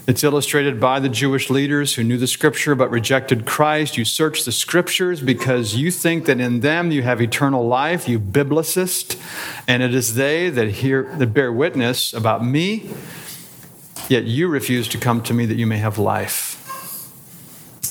It's 0.07 0.23
illustrated 0.23 0.79
by 0.79 1.01
the 1.01 1.09
Jewish 1.09 1.49
leaders 1.49 1.95
who 1.95 2.05
knew 2.05 2.15
the 2.15 2.25
Scripture 2.25 2.73
but 2.73 2.89
rejected 2.89 3.45
Christ. 3.45 3.97
You 3.97 4.05
search 4.05 4.45
the 4.45 4.53
Scriptures 4.53 5.19
because 5.19 5.75
you 5.75 5.91
think 5.91 6.23
that 6.23 6.39
in 6.39 6.61
them 6.61 6.91
you 6.91 7.01
have 7.01 7.21
eternal 7.21 7.67
life, 7.67 8.07
you 8.07 8.17
biblicist, 8.17 9.21
and 9.67 9.83
it 9.83 9.93
is 9.93 10.15
they 10.15 10.49
that 10.51 10.69
hear 10.69 11.13
that 11.17 11.33
bear 11.33 11.51
witness 11.51 12.13
about 12.13 12.45
me. 12.45 12.89
Yet 14.07 14.23
you 14.23 14.47
refuse 14.47 14.87
to 14.87 14.97
come 14.97 15.21
to 15.23 15.33
me 15.33 15.45
that 15.47 15.57
you 15.57 15.67
may 15.67 15.79
have 15.79 15.97
life. 15.97 17.11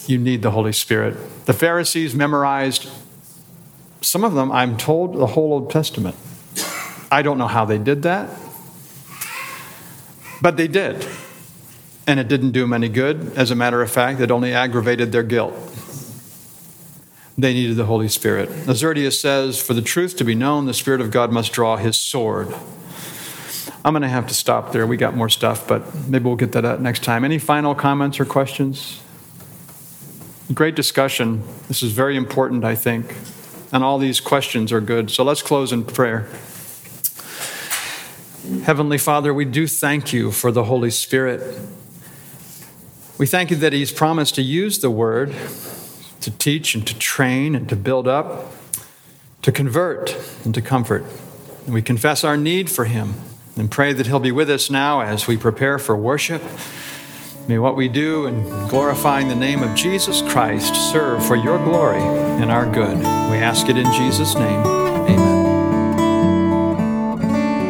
You 0.08 0.16
need 0.16 0.40
the 0.40 0.52
Holy 0.52 0.72
Spirit. 0.72 1.44
The 1.44 1.52
Pharisees 1.52 2.14
memorized 2.14 2.88
some 4.00 4.24
of 4.24 4.32
them, 4.32 4.50
I'm 4.50 4.78
told, 4.78 5.18
the 5.18 5.26
whole 5.26 5.52
Old 5.52 5.70
Testament. 5.70 6.16
I 7.10 7.22
don't 7.22 7.38
know 7.38 7.46
how 7.46 7.64
they 7.64 7.78
did 7.78 8.02
that, 8.02 8.30
but 10.40 10.56
they 10.56 10.68
did. 10.68 11.06
And 12.08 12.20
it 12.20 12.28
didn't 12.28 12.52
do 12.52 12.60
them 12.60 12.72
any 12.72 12.88
good. 12.88 13.32
As 13.36 13.50
a 13.50 13.56
matter 13.56 13.82
of 13.82 13.90
fact, 13.90 14.20
it 14.20 14.30
only 14.30 14.52
aggravated 14.52 15.10
their 15.10 15.24
guilt. 15.24 15.54
They 17.38 17.52
needed 17.52 17.76
the 17.76 17.84
Holy 17.84 18.08
Spirit. 18.08 18.48
Azurdia 18.48 19.12
says, 19.12 19.60
For 19.60 19.74
the 19.74 19.82
truth 19.82 20.16
to 20.16 20.24
be 20.24 20.34
known, 20.34 20.66
the 20.66 20.74
Spirit 20.74 21.00
of 21.00 21.10
God 21.10 21.32
must 21.32 21.52
draw 21.52 21.76
his 21.76 21.96
sword. 21.96 22.54
I'm 23.84 23.92
going 23.92 24.02
to 24.02 24.08
have 24.08 24.26
to 24.28 24.34
stop 24.34 24.72
there. 24.72 24.86
We 24.86 24.96
got 24.96 25.14
more 25.14 25.28
stuff, 25.28 25.68
but 25.68 26.08
maybe 26.08 26.24
we'll 26.24 26.36
get 26.36 26.52
that 26.52 26.64
out 26.64 26.80
next 26.80 27.04
time. 27.04 27.24
Any 27.24 27.38
final 27.38 27.74
comments 27.74 28.18
or 28.18 28.24
questions? 28.24 29.00
Great 30.54 30.74
discussion. 30.74 31.42
This 31.68 31.82
is 31.82 31.92
very 31.92 32.16
important, 32.16 32.64
I 32.64 32.74
think. 32.74 33.14
And 33.72 33.84
all 33.84 33.98
these 33.98 34.18
questions 34.18 34.72
are 34.72 34.80
good. 34.80 35.10
So 35.10 35.22
let's 35.22 35.42
close 35.42 35.72
in 35.72 35.84
prayer. 35.84 36.28
Heavenly 38.66 38.98
Father, 38.98 39.32
we 39.32 39.44
do 39.44 39.68
thank 39.68 40.12
you 40.12 40.32
for 40.32 40.50
the 40.50 40.64
Holy 40.64 40.90
Spirit. 40.90 41.56
We 43.16 43.24
thank 43.24 43.52
you 43.52 43.56
that 43.58 43.72
He's 43.72 43.92
promised 43.92 44.34
to 44.34 44.42
use 44.42 44.80
the 44.80 44.90
Word 44.90 45.32
to 46.20 46.32
teach 46.32 46.74
and 46.74 46.84
to 46.84 46.98
train 46.98 47.54
and 47.54 47.68
to 47.68 47.76
build 47.76 48.08
up, 48.08 48.52
to 49.42 49.52
convert 49.52 50.16
and 50.44 50.52
to 50.52 50.60
comfort. 50.60 51.04
And 51.64 51.74
we 51.74 51.80
confess 51.80 52.24
our 52.24 52.36
need 52.36 52.68
for 52.68 52.86
Him 52.86 53.14
and 53.56 53.70
pray 53.70 53.92
that 53.92 54.08
He'll 54.08 54.18
be 54.18 54.32
with 54.32 54.50
us 54.50 54.68
now 54.68 55.00
as 55.00 55.28
we 55.28 55.36
prepare 55.36 55.78
for 55.78 55.96
worship. 55.96 56.42
May 57.46 57.60
what 57.60 57.76
we 57.76 57.86
do 57.86 58.26
in 58.26 58.42
glorifying 58.66 59.28
the 59.28 59.36
name 59.36 59.62
of 59.62 59.76
Jesus 59.76 60.22
Christ 60.22 60.74
serve 60.90 61.24
for 61.24 61.36
your 61.36 61.64
glory 61.64 62.02
and 62.02 62.50
our 62.50 62.68
good. 62.68 62.98
We 62.98 63.38
ask 63.38 63.68
it 63.68 63.78
in 63.78 63.92
Jesus' 63.92 64.34
name. 64.34 64.75